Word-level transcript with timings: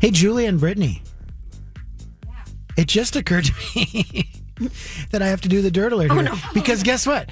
Hey, 0.00 0.10
Julie 0.10 0.46
and 0.46 0.58
Brittany. 0.58 1.02
It 2.76 2.88
just 2.88 3.16
occurred 3.16 3.44
to 3.44 3.52
me 3.76 4.30
that 5.10 5.20
I 5.20 5.26
have 5.26 5.42
to 5.42 5.48
do 5.48 5.60
the 5.60 5.70
dirt 5.70 5.92
alert. 5.92 6.10
Oh, 6.10 6.14
here. 6.14 6.22
no. 6.22 6.34
Because 6.54 6.82
guess 6.82 7.06
what? 7.06 7.28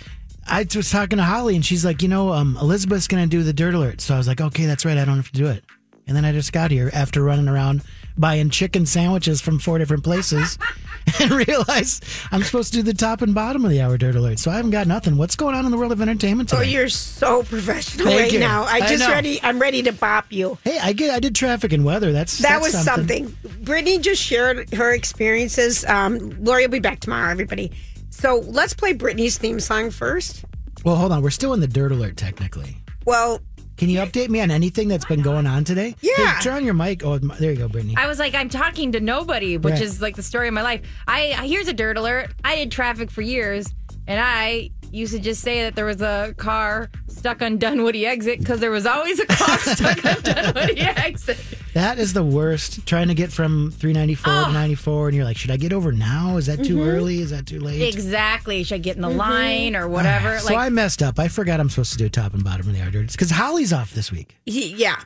I 0.46 0.66
was 0.76 0.90
talking 0.90 1.16
to 1.16 1.24
Holly 1.24 1.56
and 1.56 1.64
she's 1.64 1.84
like, 1.84 2.02
you 2.02 2.08
know, 2.08 2.32
um, 2.32 2.58
Elizabeth's 2.60 3.08
going 3.08 3.22
to 3.22 3.28
do 3.28 3.42
the 3.42 3.52
dirt 3.54 3.74
alert. 3.74 4.00
So 4.02 4.14
I 4.14 4.18
was 4.18 4.28
like, 4.28 4.40
okay, 4.40 4.66
that's 4.66 4.84
right. 4.84 4.98
I 4.98 5.04
don't 5.06 5.16
have 5.16 5.30
to 5.32 5.38
do 5.38 5.46
it. 5.46 5.64
And 6.06 6.16
then 6.16 6.24
I 6.24 6.32
just 6.32 6.52
got 6.52 6.70
here 6.70 6.90
after 6.92 7.22
running 7.22 7.48
around 7.48 7.82
buying 8.18 8.50
chicken 8.50 8.84
sandwiches 8.86 9.40
from 9.40 9.58
four 9.58 9.78
different 9.78 10.04
places 10.04 10.58
and 11.20 11.30
realize 11.30 12.00
I'm 12.32 12.42
supposed 12.42 12.72
to 12.72 12.78
do 12.78 12.82
the 12.82 12.94
top 12.94 13.22
and 13.22 13.34
bottom 13.34 13.64
of 13.64 13.70
the 13.70 13.80
hour 13.80 13.96
dirt 13.96 14.16
alert. 14.16 14.38
So 14.38 14.50
I 14.50 14.56
haven't 14.56 14.72
got 14.72 14.86
nothing. 14.86 15.16
What's 15.16 15.36
going 15.36 15.54
on 15.54 15.64
in 15.64 15.70
the 15.70 15.78
world 15.78 15.92
of 15.92 16.00
entertainment 16.02 16.52
Oh, 16.52 16.60
you're 16.60 16.88
so 16.88 17.42
professional 17.44 18.06
Thank 18.06 18.20
right 18.20 18.32
you. 18.32 18.40
now. 18.40 18.64
I 18.64 18.78
I 18.78 18.80
just 18.88 19.00
know. 19.04 19.10
ready. 19.10 19.40
I'm 19.42 19.58
ready 19.58 19.82
to 19.84 19.92
bop 19.92 20.32
you. 20.32 20.58
hey, 20.64 20.78
I 20.82 20.92
get 20.92 21.14
I 21.14 21.20
did 21.20 21.34
traffic 21.34 21.72
and 21.72 21.84
weather. 21.84 22.12
That's 22.12 22.38
That 22.38 22.60
that's 22.60 22.74
was 22.74 22.84
something. 22.84 23.34
Brittany 23.62 23.98
just 23.98 24.22
shared 24.22 24.72
her 24.74 24.92
experiences. 24.92 25.84
Um, 25.86 26.30
Lori 26.42 26.62
will 26.64 26.72
be 26.72 26.80
back 26.80 27.00
tomorrow, 27.00 27.30
everybody. 27.30 27.72
So 28.10 28.42
let's 28.46 28.74
play 28.74 28.92
Brittany's 28.94 29.38
theme 29.38 29.60
song 29.60 29.90
first. 29.90 30.44
Well, 30.84 30.96
hold 30.96 31.12
on. 31.12 31.22
We're 31.22 31.30
still 31.30 31.52
in 31.54 31.60
the 31.60 31.66
dirt 31.68 31.92
alert 31.92 32.16
technically. 32.16 32.76
Well, 33.04 33.40
Can 33.78 33.88
you 33.88 34.00
update 34.00 34.28
me 34.28 34.40
on 34.40 34.50
anything 34.50 34.88
that's 34.88 35.04
been 35.04 35.22
going 35.22 35.46
on 35.46 35.62
today? 35.64 35.94
Yeah. 36.00 36.34
Hey, 36.34 36.42
turn 36.42 36.54
on 36.54 36.64
your 36.64 36.74
mic. 36.74 37.04
Oh, 37.04 37.16
there 37.18 37.52
you 37.52 37.58
go, 37.58 37.68
Brittany. 37.68 37.94
I 37.96 38.06
was 38.08 38.18
like, 38.18 38.34
I'm 38.34 38.48
talking 38.48 38.92
to 38.92 39.00
nobody, 39.00 39.56
which 39.56 39.74
Right. 39.74 39.82
is 39.82 40.02
like 40.02 40.16
the 40.16 40.22
story 40.22 40.48
of 40.48 40.54
my 40.54 40.62
life. 40.62 40.82
I 41.06 41.28
here's 41.46 41.68
a 41.68 41.72
dirt 41.72 41.96
alert. 41.96 42.32
I 42.44 42.56
did 42.56 42.72
traffic 42.72 43.10
for 43.10 43.22
years, 43.22 43.72
and 44.08 44.20
I 44.20 44.70
used 44.90 45.12
to 45.12 45.20
just 45.20 45.42
say 45.42 45.62
that 45.62 45.76
there 45.76 45.84
was 45.84 46.02
a 46.02 46.34
car 46.38 46.90
stuck 47.08 47.40
on 47.42 47.58
Dunwoody 47.58 48.04
exit 48.06 48.40
because 48.40 48.58
there 48.60 48.70
was 48.70 48.84
always 48.86 49.20
a 49.20 49.26
car 49.26 49.58
stuck 49.58 50.04
on 50.04 50.22
Dunwoody 50.22 50.80
exit. 50.80 51.38
That 51.78 52.00
is 52.00 52.12
the 52.12 52.24
worst. 52.24 52.84
Trying 52.86 53.06
to 53.06 53.14
get 53.14 53.30
from 53.30 53.70
394 53.70 54.32
Oh. 54.32 54.36
to 54.36 54.48
ah. 54.48 54.52
94, 54.52 55.08
and 55.08 55.16
you're 55.16 55.24
like, 55.24 55.36
should 55.36 55.52
I 55.52 55.56
get 55.56 55.72
over 55.72 55.92
now? 55.92 56.36
Is 56.36 56.46
that 56.46 56.64
too 56.64 56.78
mm-hmm. 56.78 56.88
early? 56.88 57.20
Is 57.20 57.30
that 57.30 57.46
too 57.46 57.60
late? 57.60 57.80
Exactly. 57.94 58.64
Should 58.64 58.74
I 58.74 58.78
get 58.78 58.96
in 58.96 59.02
the 59.02 59.08
mm-hmm. 59.08 59.16
line 59.16 59.76
or 59.76 59.84
ah, 59.84 59.88
whatever? 59.88 60.40
so 60.40 60.56
I 60.56 60.70
messed 60.70 61.04
up. 61.04 61.20
I 61.20 61.28
forgot 61.28 61.60
I'm 61.60 61.70
supposed 61.70 61.92
to 61.92 61.98
do 61.98 62.08
top 62.08 62.34
and 62.34 62.42
bottom 62.42 62.66
of 62.66 62.74
the 62.74 62.82
hour. 62.82 62.90
It's 63.04 63.14
because 63.14 63.30
Holly's 63.30 63.72
off 63.72 63.92
this 63.94 64.10
week, 64.10 64.34
he, 64.44 64.74
yeah. 64.74 65.00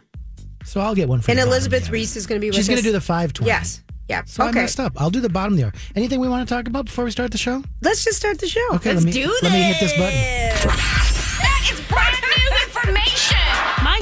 so 0.64 0.80
I'll 0.80 0.94
get 0.94 1.10
one 1.10 1.20
for 1.20 1.30
And 1.30 1.38
the 1.38 1.42
Elizabeth 1.42 1.82
the 1.82 1.88
hour. 1.88 1.92
Reese 1.92 2.16
is 2.16 2.26
going 2.26 2.40
to 2.40 2.40
be 2.40 2.48
with 2.48 2.56
She's 2.56 2.68
going 2.68 2.80
to 2.80 2.82
do 2.82 2.92
the 2.92 3.02
520. 3.02 3.46
Yes. 3.46 3.82
Yeah. 4.08 4.22
So 4.24 4.42
I 4.42 4.50
messed 4.52 4.80
up. 4.80 4.94
I'll 4.96 5.10
do 5.10 5.20
the 5.20 5.28
bottom 5.28 5.52
of 5.52 5.58
the 5.58 5.66
hour. 5.66 5.74
Anything 5.94 6.20
we 6.20 6.28
want 6.30 6.48
to 6.48 6.54
talk 6.54 6.68
about 6.68 6.86
before 6.86 7.04
we 7.04 7.10
start 7.10 7.32
the 7.32 7.38
show? 7.38 7.62
Let's 7.82 8.02
just 8.02 8.16
start 8.16 8.38
the 8.38 8.48
show. 8.48 8.66
Okay, 8.76 8.94
Let's 8.94 9.04
let 9.04 9.14
me 9.14 9.22
do 9.22 9.38
let 9.42 9.52
me 9.52 9.62
hit 9.62 9.78
this 9.78 9.92
button. 9.92 10.18
That 11.42 11.68
is 11.70 11.80
brand 11.82 12.16
new 12.16 12.64
information. 12.64 13.81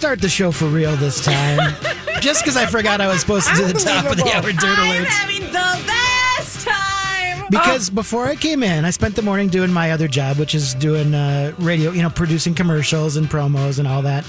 Start 0.00 0.22
the 0.22 0.28
show 0.30 0.50
for 0.50 0.64
real 0.64 0.96
this 0.96 1.22
time. 1.22 1.74
Just 2.22 2.42
because 2.42 2.56
I 2.56 2.64
forgot 2.64 3.02
I 3.02 3.08
was 3.08 3.20
supposed 3.20 3.46
to 3.48 3.54
do 3.54 3.66
the 3.66 3.74
top 3.74 4.10
of 4.10 4.16
the 4.16 4.24
hour 4.32 4.50
dirt 4.50 4.78
I'm 4.78 5.04
having 5.04 5.42
the 5.42 5.84
best 5.86 6.66
time. 6.66 7.44
Because 7.50 7.90
before 7.90 8.24
I 8.24 8.34
came 8.34 8.62
in, 8.62 8.86
I 8.86 8.90
spent 8.92 9.14
the 9.14 9.20
morning 9.20 9.48
doing 9.48 9.70
my 9.70 9.90
other 9.90 10.08
job, 10.08 10.38
which 10.38 10.54
is 10.54 10.72
doing 10.72 11.14
uh, 11.14 11.52
radio, 11.58 11.90
you 11.90 12.00
know, 12.00 12.08
producing 12.08 12.54
commercials 12.54 13.18
and 13.18 13.26
promos 13.28 13.78
and 13.78 13.86
all 13.86 14.00
that. 14.00 14.24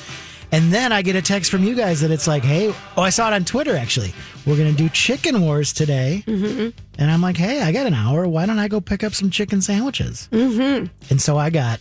And 0.52 0.74
then 0.74 0.92
I 0.92 1.02
get 1.04 1.16
a 1.16 1.22
text 1.22 1.50
from 1.50 1.64
you 1.64 1.74
guys 1.74 2.02
that 2.02 2.12
it's 2.12 2.28
like, 2.28 2.44
hey, 2.44 2.74
oh, 2.98 3.02
I 3.02 3.10
saw 3.10 3.31
it 3.31 3.34
on 3.34 3.46
Twitter 3.46 3.78
actually. 3.78 4.14
We're 4.46 4.58
going 4.58 4.76
to 4.76 4.78
do 4.78 4.90
chicken 4.90 5.40
wars 5.40 5.72
today. 5.72 6.26
Mm-hmm. 6.28 6.78
And 7.00 7.12
I'm 7.12 7.22
like, 7.22 7.38
hey, 7.38 7.62
I 7.62 7.72
got 7.72 7.88
an 7.88 7.94
hour. 7.94 8.28
Why 8.28 8.46
don't 8.46 8.60
I 8.60 8.68
go 8.68 8.81
pick 8.81 9.06
up 9.06 9.14
some 9.14 9.30
chicken 9.30 9.62
sandwiches? 9.62 10.28
Mm-hmm. 10.34 10.88
And 11.10 11.22
so 11.22 11.38
I 11.38 11.50
got 11.50 11.80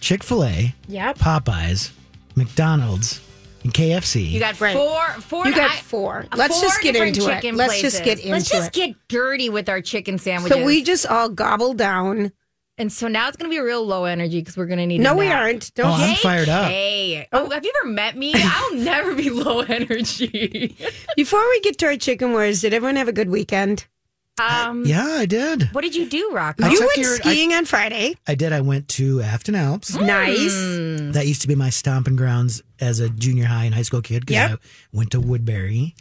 Chick 0.00 0.22
fil 0.22 0.44
A, 0.44 0.74
Yep. 0.88 1.16
Popeyes, 1.20 1.90
McDonald's, 2.36 3.20
and 3.62 3.72
KFC. 3.72 4.28
You 4.30 4.40
got 4.40 4.60
Right. 4.60 4.76
four, 4.76 5.02
four. 5.22 5.46
You 5.46 5.54
got 5.54 5.70
I- 5.70 5.76
four. 5.76 6.26
Let's 6.36 6.54
four 6.54 6.62
just 6.68 6.80
get 6.82 6.96
into 6.96 7.26
it. 7.28 7.34
chicken 7.36 7.56
Let's 7.56 7.80
just 7.80 8.02
places. 8.02 8.22
get 8.22 8.30
Let's 8.30 8.48
just 8.50 8.68
it. 8.68 8.72
get 8.74 8.96
dirty 9.08 9.48
with 9.50 9.68
our 9.68 9.80
chicken 9.80 10.18
sandwiches. 10.18 10.58
So 10.58 10.64
we 10.64 10.82
just 10.82 11.06
all 11.06 11.28
gobble 11.28 11.74
down. 11.74 12.32
and 12.76 12.92
so 12.92 13.06
now 13.06 13.28
it's 13.28 13.36
gonna 13.36 13.48
be 13.50 13.56
a 13.58 13.62
real 13.64 13.86
low 13.86 14.04
energy 14.04 14.40
because 14.40 14.56
we're 14.56 14.66
gonna 14.66 14.84
need. 14.86 15.00
No, 15.00 15.12
a 15.12 15.16
we 15.16 15.28
aren't. 15.28 15.72
Don't. 15.74 15.86
Oh, 15.90 15.94
I'm 15.94 16.16
fired 16.16 16.48
up. 16.48 16.66
Hey, 16.68 17.28
oh. 17.32 17.46
oh, 17.46 17.50
have 17.50 17.64
you 17.64 17.72
ever 17.82 17.88
met 17.92 18.16
me? 18.16 18.32
I'll 18.36 18.74
never 18.74 19.14
be 19.14 19.30
low 19.30 19.60
energy. 20.08 20.76
Before 21.16 21.48
we 21.50 21.60
get 21.60 21.78
to 21.78 21.86
our 21.86 21.96
chicken 21.96 22.32
wars, 22.32 22.60
did 22.62 22.74
everyone 22.74 22.96
have 22.96 23.06
a 23.08 23.12
good 23.12 23.30
weekend? 23.30 23.86
Um, 24.40 24.84
yeah, 24.84 25.06
I 25.06 25.26
did. 25.26 25.68
what 25.72 25.82
did 25.82 25.94
you 25.94 26.06
do, 26.08 26.30
Rock? 26.32 26.56
I 26.60 26.70
you 26.70 26.80
went 26.80 26.96
your- 26.96 27.14
I- 27.14 27.18
skiing 27.18 27.52
on 27.52 27.64
Friday. 27.66 28.16
I 28.26 28.34
did. 28.34 28.52
I 28.52 28.62
went 28.62 28.88
to 28.90 29.20
Afton 29.22 29.54
Alps. 29.54 29.94
Nice. 29.94 30.54
That 31.14 31.24
used 31.26 31.42
to 31.42 31.48
be 31.48 31.54
my 31.54 31.70
stomping 31.70 32.16
grounds 32.16 32.60
as 32.80 32.98
a 32.98 33.08
junior 33.08 33.44
high 33.44 33.64
and 33.64 33.74
high 33.74 33.82
school 33.82 34.02
kid 34.02 34.26
because 34.26 34.50
Yep. 34.50 34.60
I 34.62 34.96
went 34.96 35.10
to 35.12 35.20
Woodbury. 35.20 35.94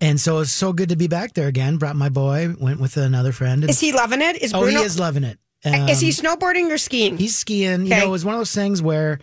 And 0.00 0.18
so 0.20 0.38
it's 0.40 0.50
so 0.50 0.72
good 0.72 0.88
to 0.88 0.96
be 0.96 1.06
back 1.08 1.34
there 1.34 1.46
again. 1.46 1.76
Brought 1.76 1.94
my 1.96 2.08
boy, 2.08 2.54
went 2.58 2.80
with 2.80 2.96
another 2.96 3.32
friend. 3.32 3.62
And, 3.62 3.70
Is 3.70 3.80
he 3.80 3.92
loving 3.92 4.22
it? 4.22 4.42
Is 4.42 4.52
oh, 4.54 4.64
he 4.64 4.74
is 4.76 4.98
loving 4.98 5.24
it. 5.24 5.38
is 5.64 6.00
he 6.00 6.08
Um, 6.08 6.38
snowboarding 6.38 6.70
or 6.70 6.78
skiing? 6.78 7.16
He's 7.18 7.36
skiing. 7.36 7.82
You 7.84 7.90
know, 7.90 8.04
it 8.04 8.08
was 8.08 8.24
one 8.24 8.34
of 8.34 8.40
those 8.40 8.52
things 8.54 8.80
where, 8.82 9.20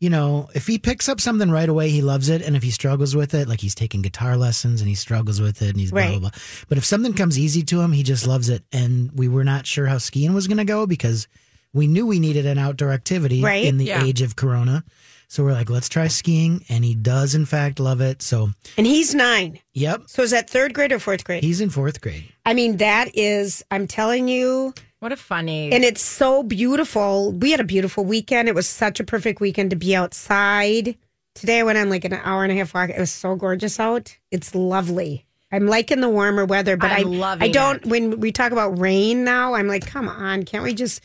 you 0.00 0.10
know, 0.10 0.48
if 0.54 0.66
he 0.66 0.78
picks 0.78 1.08
up 1.08 1.20
something 1.20 1.50
right 1.50 1.68
away, 1.68 1.88
he 1.90 2.02
loves 2.02 2.28
it. 2.28 2.42
And 2.42 2.56
if 2.56 2.62
he 2.62 2.70
struggles 2.70 3.14
with 3.16 3.32
it, 3.34 3.48
like 3.48 3.60
he's 3.60 3.74
taking 3.74 4.02
guitar 4.02 4.36
lessons 4.36 4.80
and 4.80 4.88
he 4.88 4.94
struggles 4.94 5.40
with 5.40 5.62
it 5.62 5.70
and 5.70 5.80
he's 5.80 5.92
blah, 5.92 6.10
blah, 6.10 6.18
blah. 6.18 6.30
But 6.68 6.78
if 6.78 6.84
something 6.84 7.14
comes 7.14 7.38
easy 7.38 7.62
to 7.64 7.80
him, 7.80 7.92
he 7.92 8.02
just 8.02 8.26
loves 8.26 8.48
it. 8.48 8.64
And 8.72 9.10
we 9.12 9.28
were 9.28 9.44
not 9.44 9.66
sure 9.66 9.86
how 9.86 9.98
skiing 9.98 10.34
was 10.34 10.46
going 10.46 10.58
to 10.58 10.64
go 10.64 10.86
because 10.86 11.26
we 11.72 11.86
knew 11.86 12.06
we 12.06 12.20
needed 12.20 12.44
an 12.46 12.58
outdoor 12.58 12.90
activity 12.90 13.40
Right. 13.42 13.64
in 13.64 13.78
the 13.78 13.86
Yeah. 13.86 14.04
age 14.04 14.20
of 14.20 14.36
Corona. 14.36 14.84
So 15.26 15.42
we're 15.42 15.52
like, 15.52 15.70
let's 15.70 15.88
try 15.88 16.08
skiing. 16.08 16.64
And 16.68 16.84
he 16.84 16.94
does, 16.94 17.34
in 17.34 17.46
fact, 17.46 17.80
love 17.80 18.00
it. 18.00 18.20
So, 18.20 18.50
and 18.76 18.86
he's 18.86 19.14
nine. 19.14 19.58
yep, 19.72 20.02
So 20.06 20.22
is 20.22 20.30
that 20.32 20.50
third 20.50 20.74
grade 20.74 20.92
or 20.92 20.98
fourth 20.98 21.24
grade? 21.24 21.42
he's 21.42 21.60
in 21.60 21.70
fourth 21.70 22.00
grade. 22.00 22.24
I 22.44 22.52
mean, 22.54 22.76
that 22.76 23.10
is. 23.16 23.64
I'm 23.70 23.86
telling 23.86 24.28
you, 24.28 24.74
What 25.04 25.12
a 25.12 25.16
funny. 25.18 25.70
and 25.70 25.84
it's 25.84 26.00
so 26.00 26.42
beautiful. 26.42 27.30
We 27.30 27.50
had 27.50 27.60
a 27.60 27.64
beautiful 27.64 28.06
weekend. 28.06 28.48
It 28.48 28.54
was 28.54 28.66
such 28.66 29.00
a 29.00 29.04
perfect 29.04 29.38
weekend 29.38 29.68
to 29.68 29.76
be 29.76 29.94
outside. 29.94 30.96
Today 31.34 31.58
I 31.60 31.62
went 31.62 31.76
on 31.76 31.90
like 31.90 32.06
an 32.06 32.14
hour 32.14 32.42
and 32.42 32.50
a 32.50 32.54
half 32.54 32.72
walk. 32.72 32.88
It 32.88 32.98
was 32.98 33.12
so 33.12 33.36
gorgeous 33.36 33.78
out. 33.78 34.16
It's 34.30 34.54
lovely. 34.54 35.26
I'm 35.52 35.66
liking 35.66 36.00
the 36.00 36.08
warmer 36.08 36.46
weather, 36.46 36.78
but 36.78 36.90
I'm 36.90 37.22
I 37.22 37.36
I 37.38 37.48
don't. 37.48 37.84
it. 37.84 37.86
When 37.86 38.18
we 38.18 38.32
talk 38.32 38.50
about 38.50 38.78
rain 38.78 39.24
now, 39.24 39.52
I'm 39.52 39.68
like, 39.68 39.84
come 39.84 40.08
on, 40.08 40.44
can't 40.44 40.64
we 40.64 40.72
just? 40.72 41.02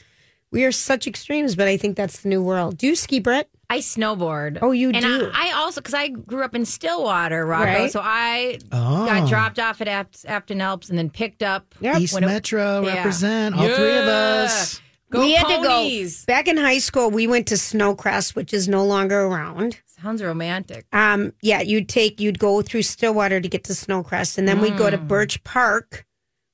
We 0.49 0.63
are 0.63 0.71
such 0.71 1.05
extremes, 1.05 1.57
but 1.57 1.67
I 1.67 1.75
think 1.75 1.97
that's 1.97 2.21
the 2.21 2.29
new 2.29 2.41
world. 2.41 2.77
Do 2.77 2.87
you 2.87 2.95
ski, 2.95 3.19
Brett? 3.19 3.49
I 3.69 3.79
snowboard. 3.79 4.59
Oh, 4.61 4.71
you 4.71 4.89
and 4.89 5.01
do? 5.01 5.31
I, 5.33 5.49
I 5.49 5.51
also 5.53 5.79
because 5.81 5.93
I 5.93 6.07
grew 6.07 6.43
up 6.43 6.55
in 6.55 6.65
Stillwater, 6.65 7.45
Rocco. 7.45 7.65
Right. 7.65 7.91
So 7.91 8.01
I 8.03 8.57
Oh. 8.71 9.05
got 9.05 9.29
dropped 9.29 9.59
off 9.59 9.79
at 9.81 9.87
Apt- 9.87 10.25
Afton 10.27 10.59
Alps 10.59 10.89
and 10.89 10.97
then 10.97 11.09
picked 11.09 11.43
up. 11.43 11.75
Yep. 11.79 11.99
East 11.99 12.13
When 12.13 12.23
it- 12.23 12.27
Metro 12.27 12.81
Yeah. 12.85 12.95
represent 12.95 13.55
all 13.55 13.67
three 13.67 13.97
of 13.97 14.07
us. 14.07 14.81
Go 15.11 15.21
we 15.21 15.33
had 15.33 15.47
to 15.47 15.63
go 15.63 16.07
back 16.27 16.47
in 16.47 16.55
high 16.57 16.77
school. 16.77 17.09
We 17.09 17.25
went 17.25 17.47
to 17.47 17.55
Snowcrest, 17.55 18.35
which 18.35 18.53
is 18.53 18.67
no 18.67 18.85
longer 18.85 19.21
around. 19.21 19.77
Sounds 20.01 20.21
romantic. 20.21 20.85
Um, 20.93 21.33
yeah, 21.41 21.61
you'd 21.61 21.89
take 21.89 22.19
you'd 22.19 22.37
go 22.39 22.61
through 22.61 22.83
Stillwater 22.83 23.41
to 23.41 23.47
get 23.49 23.63
to 23.65 23.73
Snowcrest, 23.73 24.37
and 24.37 24.47
then 24.47 24.61
we'd 24.61 24.77
go 24.77 24.89
to 24.89 24.97
Mm. 24.99 25.07
Birch 25.07 25.43
Park, 25.43 26.05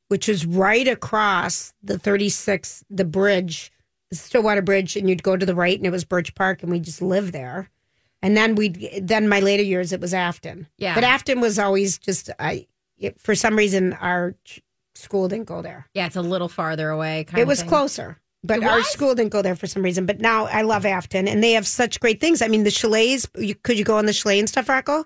which 0.08 0.30
is 0.30 0.46
right 0.46 0.88
across 0.88 1.74
the 1.84 2.00
36, 2.00 2.84
the 2.90 3.04
bridge, 3.04 3.72
the 3.75 3.75
Stillwater 4.20 4.62
Bridge, 4.62 4.96
and 4.96 5.10
you'd 5.10 5.24
go 5.24 5.36
to 5.38 5.46
the 5.46 5.56
right, 5.56 5.78
and 5.78 5.86
it 5.86 5.92
was 5.92 6.04
Birch 6.04 6.34
Park, 6.36 6.62
and 6.64 6.72
we 6.72 6.80
just 6.80 7.02
lived 7.02 7.34
there. 7.34 7.70
And 8.22 8.36
then 8.36 8.56
we, 8.56 8.70
then 9.02 9.28
my 9.30 9.40
later 9.40 9.64
years, 9.64 9.92
it 9.94 10.02
was 10.02 10.14
Afton. 10.14 10.68
Yeah. 10.78 10.96
but 10.96 11.04
Afton 11.04 11.42
was 11.42 11.60
always 11.60 11.98
just 11.98 12.30
I. 12.40 12.68
It, 12.98 13.20
for 13.20 13.36
some 13.36 13.56
reason, 13.58 13.94
our 13.94 14.36
ch- 14.46 14.62
school 14.96 15.28
didn't 15.28 15.46
go 15.48 15.62
there. 15.62 15.88
Yeah, 15.94 16.06
it's 16.08 16.16
a 16.16 16.22
little 16.22 16.48
farther 16.48 16.90
away. 16.90 17.26
Kind 17.26 17.40
It 17.40 17.42
of 17.44 17.48
was 17.50 17.60
thing. 17.60 17.70
closer. 17.70 18.20
But 18.44 18.64
our 18.64 18.84
school 18.84 19.16
didn't 19.16 19.32
go 19.32 19.42
there 19.42 19.56
for 19.56 19.66
some 19.68 19.82
reason. 19.84 20.06
But 20.06 20.20
now 20.22 20.46
I 20.46 20.62
love 20.62 20.86
Afton, 20.86 21.28
and 21.28 21.44
they 21.44 21.54
have 21.54 21.66
such 21.68 22.00
great 22.00 22.22
things. 22.22 22.42
I 22.42 22.48
mean, 22.48 22.64
the 22.64 22.72
chalets. 22.72 23.28
You, 23.38 23.56
could 23.56 23.78
you 23.78 23.84
go 23.84 23.98
on 23.98 24.06
the 24.06 24.14
chalet 24.14 24.40
and 24.40 24.48
stuff, 24.48 24.70
Rocco? 24.70 25.06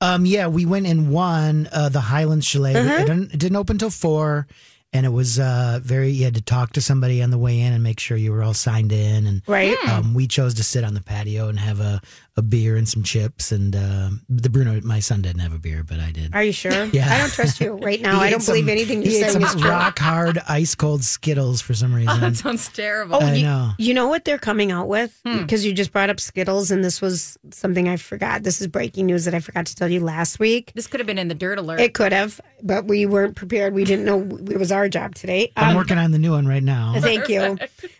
Um, 0.00 0.26
yeah, 0.26 0.48
we 0.48 0.66
went 0.66 0.86
in 0.86 1.10
one, 1.10 1.68
uh, 1.72 1.88
the 1.88 2.00
Highlands 2.00 2.44
Chalet. 2.44 2.74
Uh-huh. 2.74 2.94
It, 2.94 3.06
didn't, 3.06 3.32
it 3.32 3.38
didn't 3.38 3.56
open 3.56 3.78
till 3.78 3.90
four, 3.90 4.46
and 4.94 5.04
it 5.04 5.10
was 5.10 5.38
uh, 5.38 5.80
very. 5.82 6.10
You 6.10 6.24
had 6.24 6.34
to 6.36 6.40
talk 6.42 6.72
to 6.74 6.80
somebody 6.80 7.22
on 7.22 7.30
the 7.30 7.36
way 7.38 7.60
in 7.60 7.72
and 7.74 7.82
make 7.82 8.00
sure 8.00 8.16
you 8.16 8.32
were 8.32 8.42
all 8.42 8.54
signed 8.54 8.92
in. 8.92 9.26
And 9.26 9.42
Right. 9.46 9.76
um, 9.88 10.14
we 10.14 10.26
chose 10.26 10.54
to 10.54 10.62
sit 10.64 10.84
on 10.84 10.94
the 10.94 11.02
patio 11.02 11.48
and 11.48 11.58
have 11.58 11.80
a, 11.80 12.00
a 12.36 12.42
beer 12.42 12.76
and 12.76 12.88
some 12.88 13.02
chips. 13.04 13.52
And 13.52 13.76
uh, 13.76 14.10
the 14.28 14.50
Bruno, 14.50 14.80
my 14.82 14.98
son, 15.00 15.22
didn't 15.22 15.40
have 15.40 15.52
a 15.54 15.58
beer, 15.58 15.84
but 15.84 16.00
I 16.00 16.10
did. 16.10 16.34
Are 16.34 16.42
you 16.42 16.52
sure? 16.52 16.72
Yeah. 16.92 17.08
I 17.12 17.18
don't 17.18 17.32
trust 17.32 17.60
you 17.60 17.72
right 17.74 18.00
now. 18.02 18.20
I 18.20 18.28
don't 18.30 18.40
some- 18.40 18.54
believe 18.54 18.68
anything 18.68 19.02
you're 19.02 19.24
ate 19.24 19.30
some 19.32 19.42
is 19.42 19.54
true. 19.54 19.68
rock 19.70 19.98
hard, 19.98 20.38
ice 20.48 20.74
cold 20.74 21.04
Skittles 21.04 21.60
for 21.60 21.74
some 21.74 21.94
reason. 21.94 22.20
That 22.20 22.36
sounds 22.36 22.68
terrible. 22.68 23.22
I 23.22 23.34
you, 23.34 23.42
know. 23.44 23.70
You 23.78 23.94
know 23.94 24.08
what 24.08 24.24
they're 24.24 24.38
coming 24.38 24.72
out 24.72 24.88
with? 24.88 25.18
Hmm. 25.24 25.38
Because 25.42 25.64
you 25.64 25.72
just 25.72 25.92
brought 25.92 26.10
up 26.10 26.18
Skittles, 26.20 26.70
and 26.70 26.84
this 26.84 27.00
was 27.00 27.38
something 27.50 27.88
I 27.88 27.96
forgot. 27.96 28.42
This 28.42 28.60
is 28.60 28.66
breaking 28.66 29.06
news 29.06 29.24
that 29.26 29.34
I 29.34 29.40
forgot 29.40 29.66
to 29.66 29.76
tell 29.76 29.88
you 29.88 30.00
last 30.00 30.38
week. 30.40 30.72
this 30.74 30.86
could 30.88 31.00
have 31.00 31.06
been 31.06 31.18
in 31.18 31.28
the 31.28 31.34
dirt 31.34 31.58
alert. 31.58 31.80
It 31.80 31.94
could 31.94 32.12
have, 32.12 32.40
but 32.62 32.86
we 32.86 33.06
weren't 33.06 33.36
prepared. 33.36 33.74
We 33.74 33.84
didn't 33.84 34.04
know 34.04 34.20
it 34.50 34.58
was 34.58 34.72
our 34.72 34.88
job 34.88 35.14
today. 35.14 35.52
I'm 35.56 35.70
Um, 35.70 35.76
working 35.76 35.98
on 35.98 36.10
the 36.10 36.18
new 36.18 36.32
one 36.32 36.46
right 36.48 36.62
now. 36.62 36.94
Thank 36.98 37.28
you. 37.28 37.58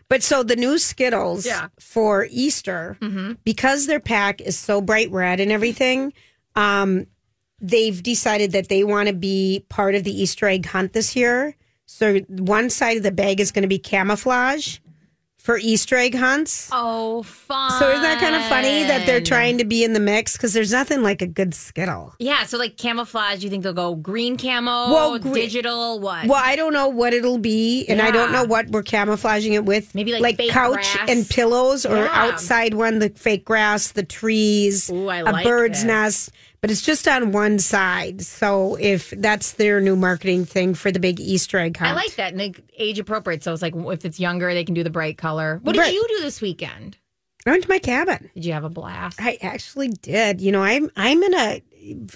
But 0.08 0.22
so 0.22 0.42
the 0.42 0.56
new 0.56 0.78
Skittles 0.78 1.46
Yeah. 1.46 1.68
for 1.80 2.26
Easter, 2.30 2.98
because 3.44 3.86
their 3.86 4.00
pack 4.00 4.40
is 4.40 4.58
so 4.58 4.80
bright 4.80 5.10
red 5.10 5.40
and 5.40 5.50
everything, 5.50 6.12
um, 6.56 7.06
they've 7.60 8.02
decided 8.02 8.52
that 8.52 8.68
they 8.68 8.84
want 8.84 9.08
to 9.08 9.14
be 9.14 9.64
part 9.68 9.94
of 9.94 10.04
the 10.04 10.12
Easter 10.22 10.46
egg 10.46 10.66
hunt 10.66 10.92
this 10.92 11.16
year. 11.16 11.56
So 11.86 12.18
one 12.28 12.70
side 12.70 12.96
of 12.98 13.02
the 13.02 13.12
bag 13.12 13.40
is 13.40 13.50
going 13.52 13.62
to 13.62 13.68
be 13.68 13.78
camouflage 13.78 14.78
for 15.44 15.58
Easter 15.58 15.94
egg 15.96 16.14
hunts. 16.14 16.70
oh, 16.72 17.22
fun. 17.22 17.70
So 17.78 17.90
isn't 17.90 18.00
that 18.02 18.18
kind 18.18 18.34
of 18.34 18.42
funny 18.46 18.82
that 18.84 19.04
they're 19.06 19.20
trying 19.20 19.58
to 19.58 19.64
be 19.66 19.84
in 19.84 19.92
the 19.92 20.00
mix? 20.00 20.32
Because 20.32 20.54
there's 20.54 20.72
nothing 20.72 21.02
like 21.02 21.20
a 21.20 21.26
good 21.26 21.52
Skittle. 21.54 22.14
Yeah, 22.18 22.44
so 22.46 22.56
like 22.56 22.78
camouflage. 22.78 23.44
You 23.44 23.50
think 23.50 23.62
they'll 23.62 23.74
go 23.74 23.94
green 23.94 24.38
camo, 24.38 24.90
Well, 24.90 25.18
gre- 25.18 25.34
digital, 25.34 26.00
what? 26.00 26.26
Well, 26.28 26.40
I 26.42 26.56
don't 26.56 26.72
know 26.72 26.88
what 26.88 27.12
it'll 27.12 27.36
be, 27.36 27.84
and 27.90 28.00
I 28.00 28.10
don't 28.10 28.32
know 28.32 28.44
what 28.44 28.70
we're 28.70 28.82
camouflaging 28.82 29.52
it 29.52 29.66
with. 29.66 29.94
Maybe, 29.94 30.18
like, 30.18 30.38
fake 30.38 30.50
couch 30.50 30.94
grass. 30.94 31.10
and 31.10 31.28
pillows, 31.28 31.84
or 31.84 31.96
Yeah. 31.98 32.08
outside 32.10 32.72
one, 32.72 32.98
the 32.98 33.10
fake 33.10 33.44
grass, 33.44 33.92
the 33.92 34.02
trees, 34.02 34.88
Ooh, 34.90 35.08
I 35.08 35.18
a 35.18 35.24
like 35.24 35.44
bird's 35.44 35.80
this. 35.80 35.84
nest. 35.84 36.30
But 36.64 36.70
it's 36.70 36.80
just 36.80 37.06
on 37.06 37.30
one 37.32 37.58
side. 37.58 38.22
So 38.22 38.76
if 38.80 39.10
that's 39.10 39.52
their 39.52 39.82
new 39.82 39.96
marketing 39.96 40.46
thing 40.46 40.72
for 40.72 40.90
the 40.90 40.98
big 40.98 41.20
Easter 41.20 41.58
egg 41.58 41.76
hunt, 41.76 41.90
I 41.90 41.94
like 41.94 42.14
that, 42.16 42.32
and 42.32 42.40
they 42.40 42.54
age 42.78 42.98
appropriate. 42.98 43.42
So 43.42 43.52
it's 43.52 43.60
like 43.60 43.74
if 43.76 44.06
it's 44.06 44.18
younger, 44.18 44.54
they 44.54 44.64
can 44.64 44.74
do 44.74 44.82
the 44.82 44.88
bright 44.88 45.18
color. 45.18 45.60
What 45.62 45.74
did 45.74 45.80
Right. 45.80 45.92
you 45.92 46.02
do 46.08 46.22
this 46.22 46.40
weekend? 46.40 46.96
I 47.46 47.50
went 47.50 47.64
to 47.64 47.68
my 47.68 47.78
cabin. 47.78 48.30
Did 48.34 48.46
you 48.46 48.54
have 48.54 48.64
a 48.64 48.70
blast? 48.70 49.20
I 49.20 49.36
actually 49.42 49.88
did. 49.88 50.40
You 50.40 50.52
know, 50.52 50.62
I'm 50.62 50.90
I'm 50.96 51.22
in 51.22 51.34
a. 51.34 51.62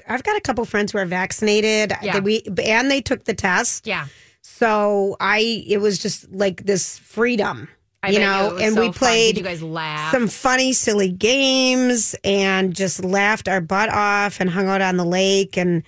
I've 0.08 0.22
got 0.22 0.38
a 0.38 0.40
couple 0.40 0.64
friends 0.64 0.92
who 0.92 0.98
are 0.98 1.04
vaccinated. 1.04 1.92
Yeah. 2.00 2.20
We 2.20 2.42
and 2.64 2.90
they 2.90 3.02
took 3.02 3.24
the 3.24 3.34
test. 3.34 3.86
yeah, 3.86 4.06
So 4.40 5.18
I, 5.20 5.62
it 5.68 5.82
was 5.82 5.98
just 5.98 6.32
like 6.32 6.64
this 6.64 6.96
freedom, 6.96 7.68
I 8.02 8.10
you 8.10 8.20
know. 8.20 8.54
was 8.54 8.62
and 8.62 8.74
so 8.74 8.80
we 8.80 8.92
played 8.92 9.36
you 9.36 9.42
guys 9.42 9.62
laugh? 9.62 10.12
some 10.12 10.28
funny, 10.28 10.72
silly 10.72 11.10
games 11.10 12.14
and 12.24 12.74
just 12.74 13.04
laughed 13.04 13.48
our 13.48 13.60
butt 13.60 13.88
off 13.88 14.40
and 14.40 14.48
hung 14.48 14.68
out 14.68 14.80
on 14.80 14.96
the 14.96 15.04
lake 15.04 15.56
and 15.56 15.82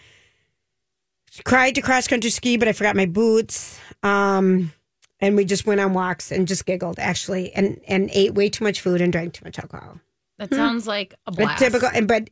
cried 1.45 1.77
to 1.77 1.83
cross 1.83 2.09
country 2.09 2.31
ski, 2.31 2.57
but 2.57 2.69
I 2.69 2.73
forgot 2.73 2.97
my 2.97 3.07
boots. 3.07 3.79
Um, 4.03 4.73
and 5.21 5.37
we 5.37 5.45
just 5.45 5.67
went 5.67 5.81
on 5.81 5.93
walks 5.93 6.33
and 6.33 6.49
just 6.49 6.67
giggled 6.67 6.99
actually, 6.99 7.53
and 7.53 7.81
and 7.87 8.11
ate 8.13 8.35
way 8.35 8.49
too 8.49 8.65
much 8.65 8.81
food 8.81 9.01
and 9.01 9.13
drank 9.13 9.35
too 9.35 9.45
much 9.45 9.59
alcohol. 9.59 10.01
that 10.39 10.53
sounds 10.53 10.87
like 10.87 11.15
a 11.27 11.33
But 11.33 11.59
typical, 11.59 11.91
and 11.93 12.09
but 12.09 12.31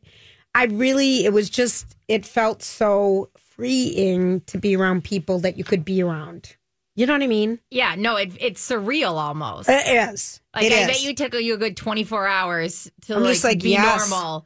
I 0.55 0.65
really, 0.65 1.25
it 1.25 1.31
was 1.31 1.49
just, 1.49 1.95
it 2.07 2.25
felt 2.25 2.63
so 2.63 3.29
freeing 3.37 4.41
to 4.41 4.57
be 4.57 4.75
around 4.75 5.03
people 5.03 5.39
that 5.39 5.57
you 5.57 5.63
could 5.63 5.85
be 5.85 6.01
around. 6.01 6.55
You 6.99 7.05
know 7.05 7.13
what 7.13 7.23
I 7.23 7.27
mean? 7.27 7.59
Yeah, 7.71 7.95
no, 7.97 8.17
it, 8.17 8.33
it's 8.41 8.69
surreal 8.69 9.13
almost. 9.13 9.69
It 9.69 9.87
is. 9.87 10.41
Like 10.53 10.65
it 10.65 10.73
I 10.73 10.81
is. 10.81 10.87
bet 10.87 11.01
you 11.01 11.15
took 11.15 11.33
you 11.33 11.53
a 11.53 11.57
good 11.57 11.77
twenty 11.77 12.03
four 12.03 12.27
hours 12.27 12.91
to 13.03 13.15
I'm 13.15 13.23
like, 13.23 13.31
just 13.31 13.45
like, 13.45 13.61
be 13.61 13.69
yes. 13.69 14.07
Mm. 14.07 14.09
normal. 14.09 14.45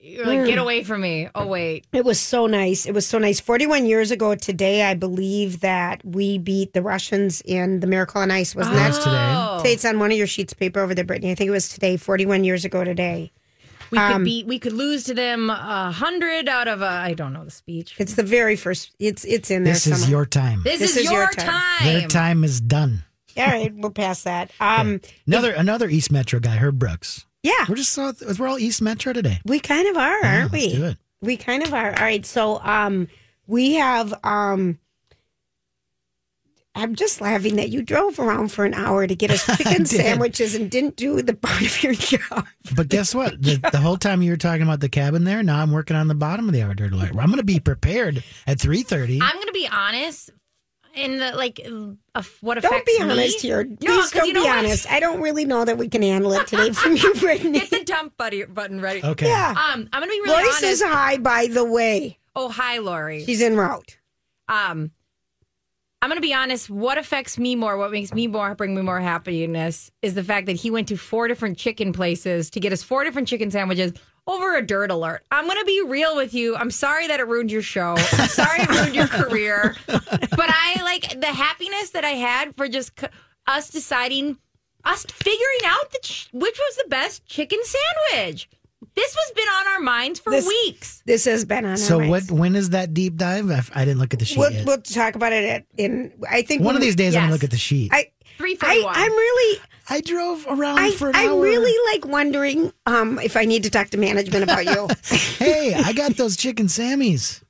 You're 0.00 0.24
like, 0.24 0.46
get 0.46 0.56
away 0.56 0.84
from 0.84 1.02
me. 1.02 1.28
Oh 1.34 1.46
wait, 1.46 1.86
It 1.92 2.02
was 2.02 2.18
so 2.18 2.46
nice. 2.46 2.86
It 2.86 2.94
was 2.94 3.06
so 3.06 3.18
nice. 3.18 3.40
41 3.40 3.84
years 3.84 4.10
ago 4.10 4.34
today, 4.34 4.84
I 4.84 4.94
believe 4.94 5.60
that 5.60 6.02
we 6.02 6.38
beat 6.38 6.72
the 6.72 6.80
Russians 6.80 7.42
in 7.44 7.80
the 7.80 7.86
Miracle 7.86 8.22
on 8.22 8.30
Ice. 8.30 8.54
Wasn't 8.54 8.74
That's 8.74 8.96
that 8.96 9.04
today. 9.04 9.34
Oh. 9.36 9.58
today? 9.58 9.72
It's 9.74 9.84
on 9.84 9.98
one 9.98 10.10
of 10.12 10.16
your 10.16 10.28
sheets 10.28 10.54
of 10.54 10.58
paper 10.58 10.80
over 10.80 10.94
there, 10.94 11.04
Brittany. 11.04 11.32
I 11.32 11.34
think 11.34 11.48
it 11.48 11.52
was 11.52 11.68
today, 11.68 11.98
41 11.98 12.44
years 12.44 12.64
ago 12.64 12.84
today. 12.84 13.32
We 13.90 13.98
Um, 13.98 14.12
could 14.12 14.24
be 14.24 14.44
we 14.44 14.58
could 14.58 14.72
lose 14.72 15.04
to 15.04 15.14
them 15.14 15.50
a 15.50 15.92
hundred 15.92 16.48
out 16.48 16.68
of 16.68 16.82
a 16.82 16.86
I 16.86 17.14
don't 17.14 17.32
know 17.32 17.44
the 17.44 17.50
speech. 17.50 17.94
It's 17.98 18.14
the 18.14 18.22
very 18.22 18.56
first, 18.56 18.90
it's 18.98 19.24
it's 19.24 19.50
in 19.50 19.64
there 19.64 19.74
This 19.74 19.86
is 19.86 20.08
your 20.10 20.26
time. 20.26 20.62
This, 20.64 20.78
this 20.80 20.90
is, 20.92 20.96
is 20.98 21.04
your, 21.04 21.22
your 21.22 21.30
time. 21.30 21.46
time. 21.78 21.86
Their 21.86 22.08
time 22.08 22.44
is 22.44 22.60
done. 22.60 23.04
All 23.36 23.46
right, 23.46 23.72
we're 23.74 23.90
past 23.90 24.24
that. 24.24 24.50
Um, 24.60 25.00
Another 25.26 25.52
another 25.52 25.88
East 25.88 26.10
Metro 26.10 26.40
guy, 26.40 26.56
Herb 26.56 26.78
Brooks. 26.78 27.26
yeah, 27.42 27.66
We're 27.68 27.76
just 27.76 27.92
so, 27.92 28.12
we're 28.38 28.48
all 28.48 28.58
East 28.58 28.80
Metro 28.80 29.12
today. 29.12 29.40
we 29.44 29.60
kind 29.60 29.86
of 29.88 29.96
are, 29.98 30.18
Yeah, 30.22 30.40
aren't 30.40 30.52
we? 30.52 30.60
let's 30.62 30.74
do 30.74 30.84
it. 30.86 30.96
We 31.20 31.36
kind 31.36 31.62
of 31.62 31.74
are. 31.74 31.88
All 31.90 32.02
right. 32.04 32.24
So 32.24 32.58
um 32.60 33.08
we 33.46 33.74
have 33.74 34.14
um 34.24 34.78
I'm 36.76 36.94
just 36.94 37.20
laughing 37.20 37.56
that 37.56 37.70
you 37.70 37.82
drove 37.82 38.18
around 38.20 38.52
for 38.52 38.64
an 38.64 38.74
hour 38.74 39.06
to 39.06 39.16
get 39.16 39.30
us 39.30 39.44
chicken 39.56 39.86
sandwiches 39.86 40.54
and 40.54 40.70
didn't 40.70 40.96
do 40.96 41.22
the 41.22 41.34
part 41.34 41.62
of 41.62 41.82
your 41.82 41.94
job. 41.94 42.46
But 42.76 42.88
guess 42.88 43.14
what? 43.14 43.40
The, 43.42 43.56
the 43.72 43.78
whole 43.80 43.96
time 43.96 44.20
you 44.22 44.30
were 44.30 44.36
talking 44.36 44.62
about 44.62 44.80
the 44.80 44.88
cabin 44.88 45.24
there, 45.24 45.42
now 45.42 45.60
I'm 45.62 45.72
working 45.72 45.96
on 45.96 46.06
the 46.08 46.14
bottom 46.14 46.46
of 46.48 46.52
the 46.52 46.62
hour 46.62 46.74
dirt 46.74 46.92
alert. 46.92 47.10
I'm 47.10 47.26
going 47.26 47.38
to 47.38 47.42
be 47.44 47.58
prepared 47.60 48.22
at 48.46 48.58
3:30. 48.58 49.20
I'm 49.22 49.36
gonna 49.38 49.52
be 49.52 49.66
honest. 49.72 50.30
In 50.94 51.18
the 51.18 51.32
like, 51.36 51.60
uh, 51.62 52.22
what 52.40 52.54
Don't 52.54 52.64
affects 52.72 52.90
be 52.90 53.04
me? 53.04 53.10
honest 53.10 53.40
here. 53.42 53.64
No, 53.64 53.76
Please 53.80 53.96
'cause 54.04 54.12
don't 54.12 54.26
you 54.28 54.32
know 54.32 54.42
be 54.44 54.48
what? 54.48 54.58
honest. 54.60 54.90
I 54.90 54.98
don't 54.98 55.20
really 55.20 55.44
know 55.44 55.62
that 55.62 55.76
we 55.76 55.88
can 55.88 56.00
handle 56.00 56.32
it 56.32 56.46
today 56.46 56.70
from 56.72 56.96
you, 56.96 57.12
Brittany. 57.20 57.58
Get 57.60 57.68
the 57.70 57.84
dump 57.84 58.16
buddy 58.16 58.44
button 58.44 58.80
ready. 58.80 59.04
Okay. 59.04 59.28
Yeah. 59.28 59.50
Um, 59.50 59.88
I'm 59.92 60.00
gonna 60.00 60.06
be 60.06 60.20
really 60.20 60.28
Lori 60.30 60.42
honest. 60.44 60.60
says 60.60 60.82
hi, 60.82 61.18
by 61.18 61.48
the 61.48 61.66
way. 61.66 62.18
oh, 62.34 62.48
hi, 62.48 62.78
Lori. 62.78 63.24
She's 63.26 63.42
en 63.42 63.56
route. 63.56 63.98
um 64.48 64.90
I'm 66.02 66.10
gonna 66.10 66.20
be 66.20 66.34
honest. 66.34 66.68
What 66.70 66.98
affects 66.98 67.38
me 67.38 67.56
more, 67.56 67.76
what 67.76 67.90
makes 67.90 68.12
me 68.12 68.26
more, 68.26 68.54
bring 68.54 68.74
me 68.74 68.82
more 68.82 69.00
happiness, 69.00 69.90
is 70.02 70.14
the 70.14 70.22
fact 70.22 70.46
that 70.46 70.56
he 70.56 70.70
went 70.70 70.88
to 70.88 70.96
four 70.96 71.26
different 71.26 71.56
chicken 71.58 71.92
places 71.92 72.50
to 72.50 72.60
get 72.60 72.72
us 72.72 72.82
four 72.82 73.02
different 73.02 73.26
chicken 73.28 73.50
sandwiches 73.50 73.92
over 74.26 74.56
a 74.56 74.62
dirt 74.66 74.90
alert. 74.90 75.24
I'm 75.30 75.46
gonna 75.46 75.64
be 75.64 75.82
real 75.86 76.14
with 76.14 76.34
you. 76.34 76.54
I'm 76.56 76.70
sorry 76.70 77.06
that 77.08 77.18
it 77.20 77.26
ruined 77.26 77.50
your 77.50 77.62
show. 77.62 77.94
I'm 78.12 78.28
sorry 78.28 78.60
it 78.60 78.68
ruined 78.68 78.94
your 78.94 79.06
career. 79.08 79.74
But 79.86 80.10
I 80.50 80.80
like 80.82 81.18
the 81.20 81.26
happiness 81.26 81.90
that 81.90 82.04
I 82.04 82.10
had 82.10 82.54
for 82.56 82.68
just 82.68 82.98
c- 83.00 83.06
us 83.46 83.70
deciding, 83.70 84.36
us 84.84 85.04
figuring 85.06 85.60
out 85.64 85.92
ch- 86.02 86.28
which 86.32 86.58
was 86.58 86.76
the 86.76 86.88
best 86.88 87.24
chicken 87.26 87.58
sandwich. 88.12 88.48
This 88.96 89.14
has 89.14 89.32
been 89.34 89.46
on 89.46 89.66
our 89.74 89.80
minds 89.80 90.18
for 90.20 90.30
This- 90.30 90.46
weeks. 90.46 91.02
This 91.06 91.24
has 91.26 91.44
been 91.44 91.64
on. 91.66 91.76
So 91.76 91.96
our 92.00 92.08
what? 92.08 92.22
minds. 92.22 92.32
When 92.32 92.56
is 92.56 92.70
that 92.70 92.94
deep 92.94 93.16
dive? 93.16 93.50
I, 93.50 93.62
I 93.74 93.84
didn't 93.84 94.00
look 94.00 94.12
at 94.14 94.18
the 94.20 94.24
sheet 94.24 94.38
We'll, 94.38 94.52
yet. 94.52 94.66
we'll 94.66 94.80
talk 94.80 95.14
about 95.14 95.32
it 95.32 95.44
at, 95.44 95.66
in. 95.76 96.12
I 96.30 96.42
think 96.42 96.62
One 96.62 96.74
of 96.74 96.80
when- 96.80 96.86
these 96.86 96.96
days, 96.96 97.14
I'm 97.14 97.22
gonna 97.24 97.32
look 97.32 97.44
at 97.44 97.50
the 97.50 97.58
sheet. 97.58 97.92
I, 97.92 97.98
I, 97.98 98.10
Three 98.38 98.52
I, 98.60 98.66
forty 98.66 98.84
one. 98.84 98.94
I'm 98.96 99.12
really. 99.12 99.60
I 99.88 100.00
drove 100.00 100.46
around 100.48 100.78
I, 100.78 100.90
for 100.92 101.08
an 101.10 101.16
I'm 101.16 101.30
hour. 101.30 101.40
really 101.42 101.92
like 101.94 102.04
wondering 102.10 102.72
um, 102.86 103.18
if 103.20 103.36
I 103.36 103.44
need 103.44 103.62
to 103.62 103.70
talk 103.70 103.88
to 103.90 103.98
management 103.98 104.42
about 104.42 104.64
you. 104.66 104.88
hey, 105.38 105.74
I 105.74 105.92
got 105.92 106.16
those 106.16 106.36
chicken 106.36 106.66
sammies. 106.66 107.42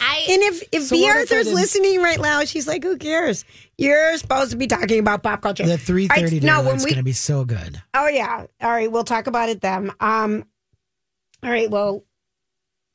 I 0.00 0.24
And 0.30 0.42
if 0.42 0.62
if 0.70 0.84
So 0.84 0.94
B. 0.96 1.02
what 1.02 1.10
if 1.10 1.16
I 1.16 1.20
Arthur's 1.20 1.44
didn't- 1.46 1.54
listening 1.56 2.00
right 2.02 2.20
now, 2.20 2.44
she's 2.44 2.68
like, 2.68 2.84
"Who 2.84 2.96
cares? 2.96 3.44
You're 3.76 4.16
supposed 4.18 4.50
to 4.52 4.56
be 4.56 4.66
talking 4.66 5.00
about 5.00 5.22
pop 5.22 5.42
culture." 5.42 5.66
The 5.66 5.76
three 5.76 6.08
All 6.08 6.22
dinner 6.28 6.46
No, 6.46 6.62
when 6.62 6.76
is 6.76 6.84
we. 6.84 6.90
going 6.90 6.98
to 7.00 7.02
be 7.04 7.12
so 7.12 7.44
good. 7.44 7.82
Oh 7.94 8.06
yeah. 8.06 8.46
All 8.62 8.70
right, 8.70 8.90
we'll 8.90 9.04
talk 9.04 9.26
about 9.26 9.48
it 9.48 9.60
then. 9.60 9.90
Um. 10.00 10.44
All 11.42 11.50
right. 11.50 11.70
Well, 11.70 12.04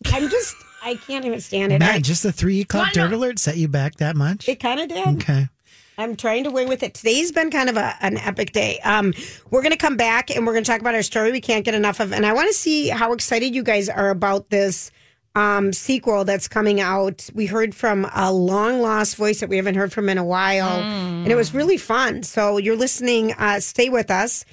I'm 0.07 0.29
just. 0.29 0.55
I 0.83 0.95
can't 0.95 1.23
even 1.23 1.39
stand 1.39 1.71
it. 1.71 1.79
Man, 1.79 1.95
I, 1.95 1.99
just 1.99 2.23
the 2.23 2.31
three 2.33 2.59
o'clock 2.61 2.93
Why 2.93 3.01
not? 3.01 3.09
dirt 3.09 3.13
alert 3.13 3.39
set 3.39 3.55
you 3.55 3.69
back 3.69 3.95
that 3.95 4.17
much? 4.17 4.49
it 4.49 4.59
kind 4.59 4.81
of 4.81 4.89
did. 4.89 5.07
Okay. 5.21 5.47
I'm 5.97 6.15
trying 6.15 6.43
to 6.45 6.51
win 6.51 6.67
with 6.67 6.81
it. 6.83 6.93
Today's 6.95 7.31
been 7.31 7.51
kind 7.51 7.69
of 7.69 7.77
a, 7.77 7.95
an 8.01 8.17
epic 8.17 8.51
day. 8.51 8.79
Um, 8.79 9.13
we're 9.51 9.61
going 9.61 9.71
to 9.71 9.77
come 9.77 9.95
back 9.95 10.35
and 10.35 10.45
we're 10.45 10.53
going 10.53 10.63
to 10.63 10.69
talk 10.69 10.81
about 10.81 10.95
our 10.95 11.03
story 11.03 11.31
we 11.31 11.39
can't 11.39 11.63
get 11.63 11.75
enough 11.75 11.99
of. 11.99 12.11
And 12.11 12.25
I 12.25 12.33
want 12.33 12.47
to 12.49 12.53
see 12.53 12.89
how 12.89 13.13
excited 13.13 13.53
you 13.53 13.63
guys 13.63 13.89
are 13.89 14.09
about 14.09 14.49
this 14.49 14.91
um, 15.35 15.71
sequel 15.71 16.25
that's 16.25 16.47
coming 16.47 16.81
out. 16.81 17.29
We 17.33 17.45
heard 17.45 17.75
from 17.75 18.07
a 18.13 18.31
long 18.33 18.81
lost 18.81 19.15
voice 19.17 19.39
that 19.39 19.49
we 19.49 19.57
haven't 19.57 19.75
heard 19.75 19.93
from 19.93 20.09
in 20.09 20.17
a 20.17 20.25
while, 20.25 20.81
and 20.81 21.31
it 21.31 21.35
was 21.35 21.53
really 21.53 21.77
fun. 21.77 22.23
So 22.23 22.57
you're 22.57 22.75
listening. 22.75 23.33
Uh, 23.33 23.59
stay 23.59 23.89
with 23.89 24.11
us. 24.11 24.45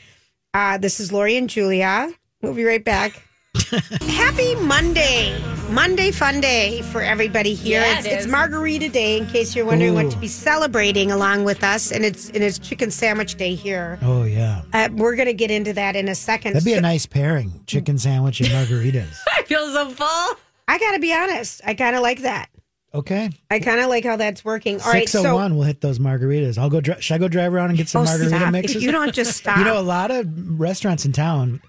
Uh, 0.55 0.79
this 0.79 1.01
is 1.01 1.13
Lori 1.13 1.37
and 1.37 1.49
Julia. 1.51 2.13
We'll 2.43 2.55
be 2.55 2.65
right 2.65 2.85
back. 2.85 3.23
Happy 4.09 4.55
Monday. 4.57 5.41
Monday 5.71 6.11
fun 6.11 6.41
day 6.41 6.83
for 6.83 7.03
everybody 7.03 7.55
here. 7.55 7.81
Yeah, 7.81 7.99
it's, 7.99 8.07
it 8.07 8.13
it's. 8.13 8.27
Margarita 8.27 8.89
Day 8.89 9.19
in 9.19 9.27
case 9.27 9.55
you're 9.55 9.65
wondering 9.65 9.95
what 9.95 10.11
to 10.11 10.17
be 10.19 10.29
celebrating 10.29 11.11
along 11.11 11.45
with 11.45 11.63
us 11.63 11.91
and 11.93 12.05
it's 12.05 12.29
and 12.31 12.43
it's 12.43 12.59
chicken 12.59 12.91
sandwich 12.91 13.35
day 13.37 13.55
here. 13.55 13.99
Oh 14.03 14.25
yeah, 14.25 14.63
Uh, 14.73 14.89
we're 14.93 15.17
going 15.17 15.27
to 15.27 15.35
get 15.35 15.51
into 15.51 15.73
that 15.73 15.95
in 15.97 16.09
a 16.09 16.15
second. 16.15 16.55
that'd 16.55 16.65
be 16.65 16.75
a 16.75 16.81
nice 16.81 17.07
pairing: 17.07 17.63
chicken 17.67 17.99
sandwich 17.99 18.41
and 18.41 18.51
margaritas. 18.51 19.19
I 19.37 19.43
feel 19.43 19.67
so 19.73 19.91
full. 19.91 20.39
I 20.69 20.79
got 20.79 20.93
to 20.93 21.01
be 21.01 21.13
honest. 21.13 21.61
I 21.65 21.75
kind 21.75 21.97
of 21.97 22.03
like 22.03 22.23
that. 22.23 22.51
Okay, 22.93 23.31
I 23.51 23.59
kind 23.61 23.81
of 23.81 23.89
like 23.89 24.05
how 24.05 24.17
that's 24.17 24.45
working. 24.45 24.81
All 24.81 24.93
right, 24.93 25.09
six 25.09 25.15
oh 25.17 25.23
so 25.23 25.35
one. 25.37 25.57
We'll 25.57 25.67
hit 25.67 25.81
those 25.81 25.99
margaritas. 25.99 26.59
I'll 26.59 26.71
go. 26.71 26.81
Dri- 26.81 27.01
should 27.01 27.15
I 27.15 27.19
go 27.19 27.29
drive 27.29 27.53
around 27.55 27.71
and 27.71 27.79
get 27.79 27.89
some 27.89 28.03
oh, 28.03 28.05
margarita 28.05 28.37
stop. 28.37 28.53
mixes? 28.53 28.83
You 28.83 28.91
don't 28.91 29.15
just 29.15 29.37
stop. 29.37 29.59
You 29.59 29.65
know, 29.65 29.79
a 29.79 29.83
lot 29.83 30.11
of 30.11 30.61
restaurants 30.61 31.05
in 31.05 31.13
town 31.13 31.61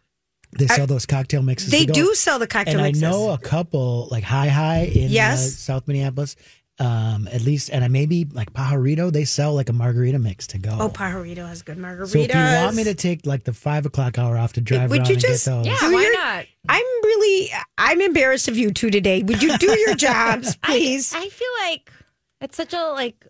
they 0.57 0.67
sell 0.67 0.87
those 0.87 1.05
cocktail 1.05 1.41
mixes. 1.41 1.71
they 1.71 1.85
do 1.85 2.13
sell 2.15 2.39
the 2.39 2.47
cocktail 2.47 2.75
and 2.75 2.83
mixes. 2.83 3.03
I 3.03 3.09
know 3.09 3.31
a 3.31 3.37
couple 3.37 4.07
like 4.11 4.23
Hai 4.23 4.47
Hai 4.47 4.79
in 4.93 5.15
uh, 5.17 5.35
South 5.37 5.87
Minneapolis. 5.87 6.35
Um, 6.79 7.27
at 7.31 7.41
least, 7.41 7.69
and 7.69 7.83
I 7.83 7.89
maybe 7.89 8.25
like 8.25 8.53
Pajarito, 8.53 9.11
they 9.11 9.23
sell 9.23 9.53
like 9.53 9.69
a 9.69 9.73
margarita 9.73 10.17
mix 10.17 10.47
to 10.47 10.57
go. 10.57 10.75
Oh, 10.79 10.89
Pajarito 10.89 11.47
has 11.47 11.61
good 11.61 11.77
margaritas. 11.77 12.07
so 12.09 12.17
if 12.19 12.33
you 12.33 12.39
want 12.39 12.75
me 12.75 12.83
to 12.85 12.95
take 12.95 13.23
like 13.27 13.43
the 13.43 13.53
five 13.53 13.85
o'clock 13.85 14.17
hour 14.17 14.35
off 14.35 14.53
to 14.53 14.61
drive 14.61 14.89
Would 14.89 15.01
around 15.01 15.09
you 15.09 15.13
and 15.15 15.21
just- 15.21 15.45
get 15.45 15.51
those, 15.51 15.67
Yeah, 15.67 15.77
Do 15.79 15.93
why 15.93 16.01
your- 16.01 16.13
not? 16.13 16.45
I'm 16.69 16.85
really, 17.03 17.51
I'm 17.77 18.01
embarrassed 18.01 18.47
of 18.47 18.57
you 18.57 18.71
two 18.71 18.89
today. 18.89 19.21
Would 19.21 19.43
you 19.43 19.55
do 19.59 19.77
your 19.79 19.93
jobs, 20.07 20.55
please? 20.55 21.13
I 21.13 21.27
feel 21.29 21.47
like 21.67 21.91
it's 22.39 22.57
such 22.57 22.73
a 22.73 22.81
like. 22.93 23.27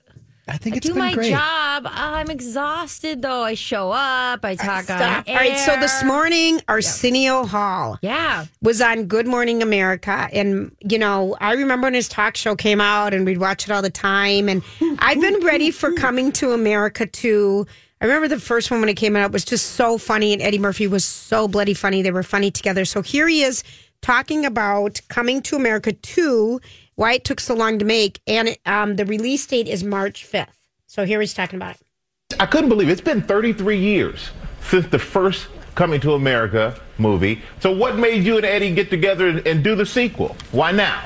I 0.52 0.58
think 0.58 0.76
I 0.76 0.78
it's 0.78 0.88
do 0.88 0.94
been 0.94 1.00
my 1.00 1.14
great. 1.14 1.30
job. 1.32 1.84
Oh, 1.86 1.90
I'm 1.92 2.30
exhausted 2.30 3.22
though. 3.22 3.44
I 3.44 3.54
show 3.54 3.92
up. 3.92 4.44
I 4.44 4.56
talk 4.56 4.90
on 4.90 4.98
Stop. 4.98 5.30
All 5.30 5.36
right, 5.36 5.58
so 5.58 5.78
this 5.80 6.04
morning, 6.04 6.62
Arsenio 6.68 7.46
Hall. 7.46 7.98
Yeah. 8.02 8.46
was 8.62 8.82
on 8.82 9.06
Good 9.06 9.28
Morning 9.28 9.64
America. 9.64 10.28
And, 10.34 10.76
you 10.82 11.00
know, 11.00 11.38
I 11.40 11.54
remember 11.54 11.86
when 11.86 11.94
his 11.94 12.10
talk 12.10 12.36
show 12.36 12.56
came 12.56 12.82
out 12.82 13.14
and 13.14 13.26
we'd 13.26 13.38
watch 13.38 13.66
it 13.66 13.72
all 13.72 13.82
the 13.82 13.90
time. 13.90 14.50
And 14.50 14.62
I've 15.00 15.22
been 15.22 15.40
ready 15.46 15.72
for 15.72 15.92
Coming 15.94 16.32
to 16.34 16.52
America 16.52 17.06
too. 17.06 17.66
I 18.02 18.06
remember 18.06 18.28
the 18.28 18.40
first 18.40 18.72
one 18.72 18.80
when 18.80 18.90
it 18.90 18.96
came 18.96 19.16
out 19.16 19.32
was 19.32 19.46
just 19.46 19.72
so 19.74 19.98
funny. 19.98 20.34
And 20.34 20.42
Eddie 20.42 20.60
Murphy 20.60 20.88
was 20.88 21.06
so 21.06 21.48
bloody 21.48 21.74
funny. 21.74 22.02
They 22.02 22.12
were 22.12 22.24
funny 22.24 22.52
together. 22.52 22.84
So 22.84 23.02
here 23.02 23.28
he 23.28 23.44
is 23.44 23.64
talking 24.02 24.46
about 24.46 25.00
Coming 25.10 25.42
to 25.44 25.56
America 25.56 25.92
2, 25.94 26.60
why 27.02 27.14
it 27.14 27.26
took 27.26 27.40
so 27.40 27.56
long 27.56 27.80
to 27.80 27.86
make. 27.86 28.22
And 28.28 28.56
um, 28.68 28.96
the 28.96 29.06
release 29.06 29.48
date 29.48 29.68
is 29.68 29.84
March 29.84 30.24
5th. 30.32 30.54
So 30.86 31.04
here 31.04 31.20
he's 31.20 31.34
talking 31.34 31.58
about 31.58 31.76
it. 31.76 32.40
I 32.40 32.46
couldn't 32.46 32.70
believe 32.70 32.90
it. 32.90 32.92
it's 32.92 33.02
been 33.02 33.24
33 33.24 33.80
years 33.80 34.30
since 34.62 34.86
the 34.86 35.00
first 35.00 35.48
Coming 35.74 36.02
to 36.02 36.14
America 36.14 36.80
movie. 36.98 37.42
So 37.62 37.72
what 37.72 37.98
made 37.98 38.26
you 38.26 38.36
and 38.36 38.46
Eddie 38.46 38.76
get 38.76 38.90
together 38.90 39.30
and, 39.30 39.48
and 39.48 39.64
do 39.64 39.74
the 39.74 39.86
sequel? 39.86 40.36
Why 40.52 40.74
now? 40.74 41.06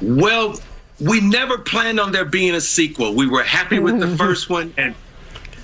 Well, 0.00 0.58
we 1.00 1.20
never 1.20 1.58
planned 1.58 1.98
on 1.98 2.12
there 2.12 2.24
being 2.24 2.54
a 2.54 2.60
sequel. 2.60 3.16
We 3.16 3.28
were 3.28 3.42
happy 3.42 3.80
with 3.80 3.98
the 3.98 4.16
first 4.16 4.48
one, 4.48 4.72
and 4.78 4.94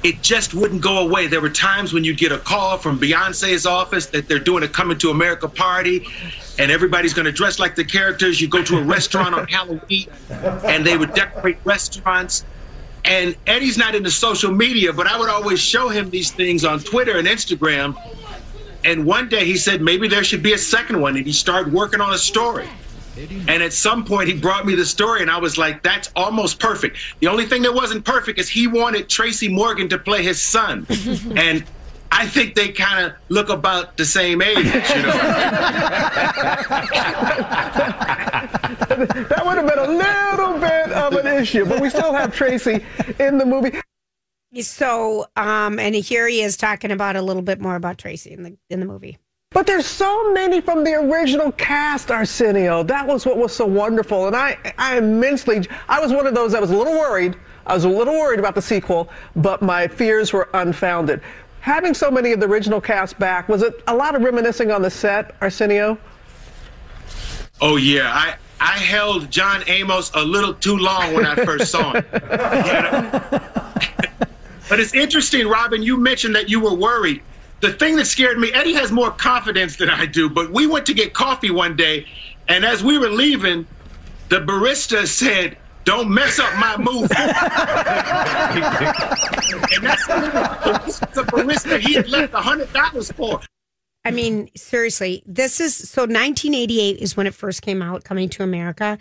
it 0.03 0.23
just 0.23 0.55
wouldn't 0.55 0.83
go 0.83 0.99
away. 0.99 1.27
There 1.27 1.41
were 1.41 1.51
times 1.51 1.93
when 1.93 2.05
you'd 2.05 2.19
get 2.19 2.33
a 2.33 2.39
call 2.39 2.79
from 2.79 2.99
Beyonce's 2.99 3.67
office 3.67 4.07
that 4.07 4.29
they're 4.29 4.39
doing 4.39 4.63
a 4.63 4.69
Coming 4.69 4.99
to 4.99 5.11
America 5.11 5.49
party, 5.49 6.07
and 6.59 6.71
everybody's 6.71 7.15
going 7.15 7.25
to 7.27 7.33
dress 7.33 7.59
like 7.59 7.75
the 7.75 7.85
characters. 7.85 8.41
You 8.41 8.49
go 8.49 8.63
to 8.63 8.79
a 8.79 8.83
restaurant 8.83 9.35
on 9.35 9.49
Halloween, 9.49 10.09
and 10.31 10.87
they 10.87 10.97
would 10.97 11.15
decorate 11.15 11.59
restaurants. 11.65 12.45
And 13.05 13.37
Eddie's 13.47 13.79
not 13.79 13.95
into 13.95 14.11
social 14.11 14.53
media, 14.53 14.93
but 14.93 15.07
I 15.07 15.19
would 15.19 15.31
always 15.31 15.61
show 15.61 15.89
him 15.89 16.11
these 16.11 16.31
things 16.31 16.65
on 16.65 16.81
Twitter 16.81 17.19
and 17.19 17.27
Instagram. 17.27 17.97
And 18.85 19.07
one 19.07 19.29
day 19.29 19.45
he 19.45 19.57
said 19.57 19.81
maybe 19.81 20.09
there 20.09 20.25
should 20.25 20.43
be 20.43 20.53
a 20.53 20.59
second 20.59 21.01
one, 21.01 21.17
and 21.17 21.27
he 21.27 21.33
started 21.33 21.73
working 21.73 22.01
on 22.01 22.13
a 22.13 22.19
story. 22.19 22.69
And 23.17 23.63
at 23.63 23.73
some 23.73 24.05
point, 24.05 24.29
he 24.29 24.35
brought 24.35 24.67
me 24.67 24.75
the 24.75 24.85
story, 24.85 25.23
and 25.23 25.31
I 25.31 25.39
was 25.39 25.57
like, 25.57 25.83
that's 25.83 26.11
almost 26.15 26.61
perfect. 26.61 26.99
The 27.21 27.29
only 27.29 27.47
thing 27.47 27.63
that 27.63 27.75
wasn't 27.75 28.05
perfect 28.05 28.39
is 28.39 28.49
he 28.49 28.67
wanted 28.67 29.09
Tracy 29.09 29.49
Morgan 29.49 29.89
to 29.89 29.99
play 29.99 30.23
his 30.23 30.41
son. 30.41 30.87
and 31.37 31.65
I 32.13 32.27
think 32.27 32.55
they 32.55 32.69
kind 32.69 33.07
of 33.07 33.13
look 33.29 33.49
about 33.49 33.97
the 33.97 34.05
same 34.05 34.43
age, 34.43 34.57
you 34.57 34.63
know. 34.63 34.73
That 38.97 39.43
would 39.45 39.59
have 39.59 39.67
been 39.67 39.79
a 39.79 39.89
little 39.89 40.59
bit 40.59 40.93
of 40.93 41.13
an 41.15 41.27
issue, 41.43 41.67
but 41.67 41.81
we 41.81 41.91
still 41.91 42.15
have 42.15 42.35
Tracy 42.35 42.85
in 43.19 43.39
the 43.39 43.45
movie. 43.45 43.79
So, 44.63 45.27
um, 45.37 45.79
and 45.79 45.95
here 45.95 46.27
he 46.29 46.41
is 46.41 46.57
talking 46.57 46.91
about 46.91 47.17
a 47.17 47.23
little 47.23 47.43
bit 47.43 47.61
more 47.61 47.77
about 47.77 47.99
Tracy 47.99 48.33
in 48.33 48.43
the 48.43 48.57
in 48.71 48.81
the 48.81 48.87
movie. 48.87 49.19
But 49.51 49.67
there's 49.67 49.87
so 49.87 50.33
many 50.33 50.61
from 50.61 50.85
the 50.85 50.95
original 50.95 51.53
cast, 51.53 52.11
Arsenio. 52.11 52.83
That 52.83 53.07
was 53.07 53.25
what 53.25 53.39
was 53.39 53.55
so 53.55 53.65
wonderful. 53.65 54.27
And 54.27 54.37
I, 54.37 54.59
I 54.77 54.99
immensely, 54.99 55.67
I 55.89 56.01
was 56.01 56.13
one 56.13 56.27
of 56.27 56.35
those 56.35 56.53
that 56.53 56.61
was 56.61 56.71
a 56.71 56.77
little 56.77 56.95
worried. 56.95 57.37
I 57.67 57.75
was 57.75 57.85
a 57.85 57.89
little 57.89 58.15
worried 58.15 58.39
about 58.39 58.55
the 58.55 58.63
sequel, 58.63 59.09
but 59.35 59.63
my 59.63 59.89
fears 59.89 60.33
were 60.33 60.49
unfounded. 60.55 61.21
Having 61.61 61.95
so 61.95 62.11
many 62.11 62.33
of 62.33 62.41
the 62.41 62.47
original 62.47 62.81
cast 62.81 63.19
back, 63.19 63.49
was 63.49 63.63
it 63.63 63.83
a 63.89 63.95
lot 63.95 64.15
of 64.15 64.23
reminiscing 64.23 64.71
on 64.71 64.83
the 64.83 64.91
set, 64.91 65.35
Arsenio? 65.41 65.99
Oh, 67.61 67.77
yeah. 67.77 68.13
I, 68.13 68.37
I 68.61 68.79
held 68.79 69.31
John 69.31 69.65
Amos 69.69 70.11
a 70.15 70.25
little 70.25 70.55
too 70.55 70.77
long 70.77 71.15
when 71.15 71.27
I 71.27 71.35
first 71.35 71.71
saw 71.71 71.93
him. 71.93 72.05
You 72.13 72.19
know? 72.29 73.41
but 74.69 74.81
it's 74.81 74.95
interesting, 74.95 75.49
Robin, 75.49 75.83
you 75.83 75.97
mentioned 75.97 76.35
that 76.37 76.49
you 76.49 76.61
were 76.61 76.75
worried. 76.75 77.23
The 77.61 77.73
thing 77.73 77.97
that 77.97 78.07
scared 78.07 78.39
me, 78.39 78.53
Eddie 78.53 78.75
has 78.75 78.93
more 78.93 79.11
confidence 79.11 79.77
than 79.77 79.89
I 79.89 80.07
do, 80.07 80.29
but 80.29 80.51
we 80.51 80.67
went 80.67 80.87
to 80.87 80.95
get 80.95 81.15
coffee 81.15 81.51
one 81.51 81.75
day, 81.77 82.07
and 82.49 82.65
as 82.65 82.85
we 82.85 82.99
were 82.99 83.09
leaving, 83.09 83.67
the 84.29 84.41
barista 84.41 85.07
said, 85.07 85.57
don't 85.85 86.11
mess 86.11 86.39
up 86.41 86.53
my 86.57 86.77
move. 86.77 87.03
and 87.11 87.11
that's 89.87 90.07
the 90.07 91.25
barista 91.29 91.79
he 91.79 91.95
had 91.95 92.09
left 92.09 92.33
$100 92.33 93.15
for. 93.15 93.41
I 94.05 94.11
mean, 94.11 94.51
seriously, 94.57 95.23
this 95.27 95.61
is 95.61 95.77
so 95.77 96.03
1988 96.03 96.99
is 96.99 97.17
when 97.17 97.27
it 97.27 97.35
first 97.35 97.63
came 97.63 97.83
out, 97.83 98.05
coming 98.05 98.29
to 98.31 98.43
America. 98.43 98.99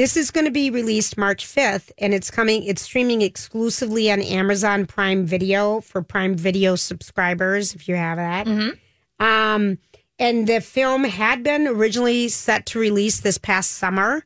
This 0.00 0.16
is 0.16 0.30
going 0.30 0.46
to 0.46 0.50
be 0.50 0.70
released 0.70 1.18
March 1.18 1.44
5th, 1.44 1.92
and 1.98 2.14
it's 2.14 2.30
coming, 2.30 2.64
it's 2.64 2.80
streaming 2.80 3.20
exclusively 3.20 4.10
on 4.10 4.22
Amazon 4.22 4.86
Prime 4.86 5.26
Video 5.26 5.82
for 5.82 6.00
Prime 6.00 6.34
Video 6.36 6.74
subscribers, 6.74 7.74
if 7.74 7.86
you 7.86 7.96
have 7.96 8.16
that. 8.16 8.46
Um, 9.22 9.76
and 10.18 10.46
the 10.46 10.62
film 10.62 11.04
had 11.04 11.42
been 11.42 11.66
originally 11.66 12.30
set 12.30 12.64
to 12.68 12.78
release 12.78 13.20
this 13.20 13.36
past 13.36 13.72
summer. 13.72 14.24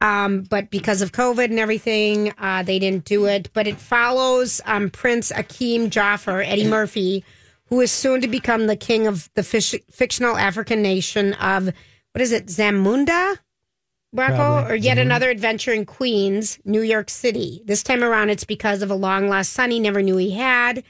Um, 0.00 0.44
but 0.44 0.70
because 0.70 1.02
of 1.02 1.12
COVID 1.12 1.44
and 1.44 1.58
everything, 1.58 2.32
uh, 2.38 2.62
they 2.62 2.78
didn't 2.78 3.04
do 3.04 3.26
it. 3.26 3.50
But 3.52 3.66
it 3.66 3.76
follows 3.76 4.62
um, 4.64 4.88
Prince 4.88 5.30
Akeem 5.30 5.90
Joffer, 5.90 6.42
Eddie 6.42 6.66
Murphy, 6.66 7.22
who 7.66 7.82
is 7.82 7.92
soon 7.92 8.22
to 8.22 8.28
become 8.28 8.66
the 8.66 8.76
king 8.76 9.06
of 9.06 9.28
the 9.34 9.42
fish, 9.42 9.74
fictional 9.90 10.38
African 10.38 10.80
nation 10.80 11.34
of, 11.34 11.66
what 11.66 12.22
is 12.22 12.32
it, 12.32 12.46
Zamunda? 12.46 13.36
Rocco, 14.12 14.36
Probably. 14.36 14.72
or 14.72 14.74
yet 14.74 14.98
mm-hmm. 14.98 15.02
another 15.02 15.30
adventure 15.30 15.72
in 15.72 15.86
Queens, 15.86 16.58
New 16.64 16.82
York 16.82 17.08
City. 17.08 17.62
This 17.64 17.82
time 17.82 18.04
around, 18.04 18.30
it's 18.30 18.44
because 18.44 18.82
of 18.82 18.90
a 18.90 18.94
long 18.94 19.28
lost 19.28 19.52
son 19.52 19.70
he 19.70 19.80
never 19.80 20.02
knew 20.02 20.16
he 20.16 20.32
had. 20.32 20.84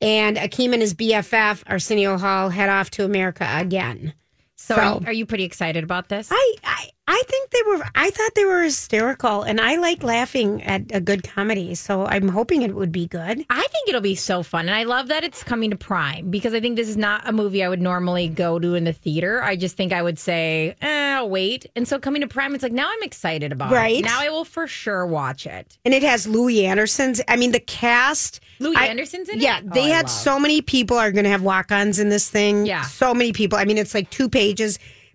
And 0.00 0.36
Akeem 0.36 0.72
and 0.72 0.82
his 0.82 0.94
BFF, 0.94 1.62
Arsenio 1.66 2.18
Hall, 2.18 2.50
head 2.50 2.68
off 2.68 2.90
to 2.92 3.04
America 3.04 3.48
again. 3.50 4.12
So, 4.56 4.74
So- 4.74 4.80
are, 4.80 5.00
you, 5.00 5.06
are 5.06 5.12
you 5.12 5.26
pretty 5.26 5.44
excited 5.44 5.84
about 5.84 6.08
this? 6.08 6.28
I, 6.30 6.54
I 6.64 6.90
I 7.10 7.22
think 7.26 7.50
they 7.50 7.62
were. 7.66 7.82
I 7.94 8.10
thought 8.10 8.34
they 8.34 8.44
were 8.44 8.62
hysterical, 8.62 9.42
and 9.42 9.60
I 9.60 9.76
like 9.76 10.02
laughing 10.02 10.62
at 10.62 10.82
a 10.92 11.00
good 11.00 11.24
comedy. 11.24 11.74
So 11.74 12.04
I'm 12.04 12.28
hoping 12.28 12.60
it 12.60 12.74
would 12.74 12.92
be 12.92 13.06
good. 13.06 13.44
I 13.48 13.66
think 13.66 13.88
it'll 13.88 14.02
be 14.02 14.14
so 14.14 14.42
fun. 14.42 14.68
And 14.68 14.74
I 14.76 14.84
love 14.84 15.08
that 15.08 15.24
it's 15.24 15.42
coming 15.42 15.70
to 15.70 15.76
Prime 15.76 16.30
because 16.30 16.52
I 16.52 16.60
think 16.60 16.76
this 16.76 16.88
is 16.88 16.98
not 16.98 17.26
a 17.26 17.32
movie 17.32 17.64
I 17.64 17.68
would 17.70 17.80
normally 17.80 18.28
go 18.28 18.58
to 18.58 18.74
in 18.74 18.84
the 18.84 18.92
theater. 18.92 19.42
I 19.42 19.56
just 19.56 19.74
think 19.76 19.92
I 19.92 20.02
would 20.02 20.18
say, 20.18 20.76
eh, 20.82 21.14
I'll 21.16 21.30
wait. 21.30 21.64
And 21.74 21.88
so 21.88 21.98
coming 21.98 22.20
to 22.20 22.28
Prime, 22.28 22.54
it's 22.54 22.62
like, 22.62 22.72
now 22.72 22.88
I'm 22.90 23.02
excited 23.02 23.52
about 23.52 23.72
Right. 23.72 24.00
it. 24.00 24.04
Now 24.04 24.20
I 24.20 24.28
will 24.28 24.44
for 24.44 24.66
sure 24.66 25.06
watch 25.06 25.46
it. 25.46 25.78
And 25.86 25.94
it 25.94 26.02
has 26.02 26.26
Louie 26.28 26.66
Anderson's. 26.66 27.22
I 27.26 27.36
mean, 27.36 27.52
the 27.52 27.60
cast. 27.60 28.40
Louie 28.60 28.76
I- 28.76 28.86
Anderson's 28.88 29.30
in 29.30 29.38
it? 29.38 29.42
Yeah, 29.42 29.60
Oh, 29.64 29.70
they 29.72 29.92
I 29.92 29.96
had 29.96 30.10
so 30.10 30.38
many 30.38 30.60
people 30.60 30.98
are 30.98 31.10
going 31.10 31.24
to 31.24 31.30
have 31.30 31.42
walk-ons 31.42 31.98
in 31.98 32.10
this 32.10 32.28
thing. 32.28 32.66
Yeah. 32.66 32.82
so 32.82 33.14
many 33.14 33.32
people. 33.32 33.56
I 33.58 33.64
mean, 33.64 33.78
it's 33.78 33.94
like 33.94 34.10
two 34.10 34.28
pages. 34.28 34.78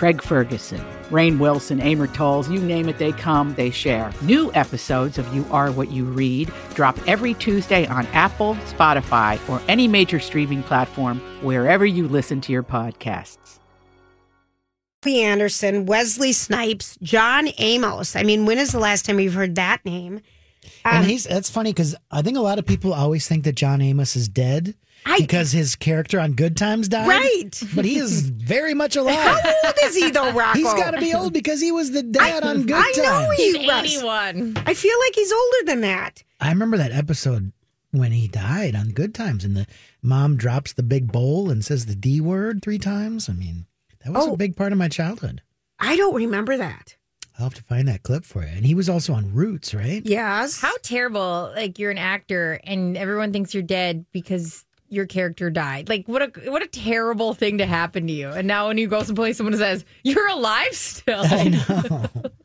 Craig 0.00 0.22
Ferguson, 0.22 0.80
Rainn 1.10 1.38
Wilson, 1.38 1.78
Amor 1.78 2.06
Towles, 2.06 2.48
you 2.48 2.58
name 2.58 2.88
it, 2.88 2.96
they 2.96 3.12
come, 3.12 3.54
they 3.56 3.68
share. 3.68 4.10
New 4.22 4.50
episodes 4.54 5.18
of 5.18 5.34
You 5.34 5.44
Are 5.50 5.70
What 5.70 5.90
You 5.90 6.06
Read 6.06 6.50
drop 6.72 6.98
every 7.06 7.34
Tuesday 7.34 7.86
on 7.86 8.06
Apple, 8.06 8.54
Spotify, 8.64 9.38
or 9.46 9.60
any 9.68 9.86
major 9.88 10.18
streaming 10.18 10.62
platform 10.62 11.20
wherever 11.42 11.84
you 11.84 12.08
listen 12.08 12.40
to 12.40 12.50
your 12.50 12.62
podcasts. 12.62 13.58
Louie 15.04 15.20
Anderson, 15.20 15.84
Wesley 15.84 16.32
Snipes, 16.32 16.96
John 17.02 17.50
Amos. 17.58 18.16
I 18.16 18.22
mean, 18.22 18.46
when 18.46 18.56
is 18.56 18.72
the 18.72 18.78
last 18.78 19.04
time 19.04 19.20
you've 19.20 19.34
heard 19.34 19.56
that 19.56 19.84
name? 19.84 20.22
Um, 20.84 20.94
and 20.96 21.06
he's 21.06 21.24
that's 21.24 21.50
funny 21.50 21.70
because 21.72 21.94
I 22.10 22.22
think 22.22 22.36
a 22.36 22.40
lot 22.40 22.58
of 22.58 22.66
people 22.66 22.92
always 22.92 23.26
think 23.26 23.44
that 23.44 23.54
John 23.54 23.80
Amos 23.80 24.14
is 24.16 24.28
dead 24.28 24.74
because 25.18 25.52
his 25.52 25.74
character 25.76 26.20
on 26.20 26.32
Good 26.32 26.56
Times 26.56 26.88
died. 26.88 27.08
Right. 27.08 27.62
But 27.74 27.84
he 27.86 27.96
is 27.98 28.28
very 28.28 28.74
much 28.74 28.96
alive. 28.96 29.16
How 29.16 29.52
old 29.64 29.74
is 29.84 29.96
he 29.96 30.10
though, 30.10 30.30
Rocco? 30.32 30.58
He's 30.58 30.72
got 30.74 30.90
to 30.92 30.98
be 31.00 31.14
old 31.14 31.32
because 31.32 31.60
he 31.60 31.72
was 31.72 31.90
the 31.92 32.02
dad 32.02 32.42
on 32.44 32.66
Good 32.66 32.76
I 32.76 32.92
Times. 32.92 32.98
know 32.98 33.30
he 33.36 33.52
He's 33.58 33.66
was. 33.66 33.94
81. 33.96 34.58
I 34.66 34.74
feel 34.74 34.96
like 35.06 35.14
he's 35.14 35.32
older 35.32 35.66
than 35.66 35.80
that. 35.82 36.22
I 36.40 36.50
remember 36.50 36.76
that 36.76 36.92
episode 36.92 37.52
when 37.92 38.12
he 38.12 38.28
died 38.28 38.76
on 38.76 38.90
Good 38.90 39.14
Times, 39.14 39.44
and 39.44 39.56
the 39.56 39.66
mom 40.02 40.36
drops 40.36 40.72
the 40.74 40.82
big 40.82 41.10
bowl 41.10 41.50
and 41.50 41.64
says 41.64 41.86
the 41.86 41.94
D 41.96 42.20
word 42.20 42.62
three 42.62 42.78
times. 42.78 43.28
I 43.28 43.32
mean, 43.32 43.66
that 44.04 44.12
was 44.12 44.26
Oh. 44.26 44.34
a 44.34 44.36
big 44.36 44.56
part 44.56 44.72
of 44.72 44.78
my 44.78 44.88
childhood. 44.88 45.40
I 45.78 45.96
don't 45.96 46.14
remember 46.14 46.56
that. 46.58 46.96
I'll 47.40 47.46
have 47.46 47.54
to 47.54 47.62
find 47.62 47.88
that 47.88 48.02
clip 48.02 48.24
for 48.24 48.42
you. 48.42 48.48
And 48.48 48.66
he 48.66 48.74
was 48.74 48.88
also 48.88 49.12
on 49.14 49.32
Roots, 49.32 49.74
right? 49.74 50.02
Yes. 50.04 50.60
How 50.60 50.76
terrible! 50.82 51.52
Like 51.56 51.78
you're 51.78 51.90
an 51.90 51.98
actor 51.98 52.60
and 52.64 52.96
everyone 52.96 53.32
thinks 53.32 53.54
you're 53.54 53.62
dead 53.62 54.04
because 54.12 54.64
your 54.90 55.06
character 55.06 55.50
died. 55.50 55.88
Like 55.88 56.06
what 56.06 56.22
a 56.22 56.50
what 56.50 56.62
a 56.62 56.66
terrible 56.66 57.32
thing 57.32 57.58
to 57.58 57.66
happen 57.66 58.06
to 58.06 58.12
you. 58.12 58.28
And 58.28 58.46
now 58.46 58.68
when 58.68 58.76
you 58.76 58.88
go 58.88 59.02
someplace, 59.02 59.38
someone 59.38 59.56
says 59.56 59.84
you're 60.02 60.28
alive 60.28 60.74
still. 60.74 61.22
I 61.24 61.48
know. 61.48 62.04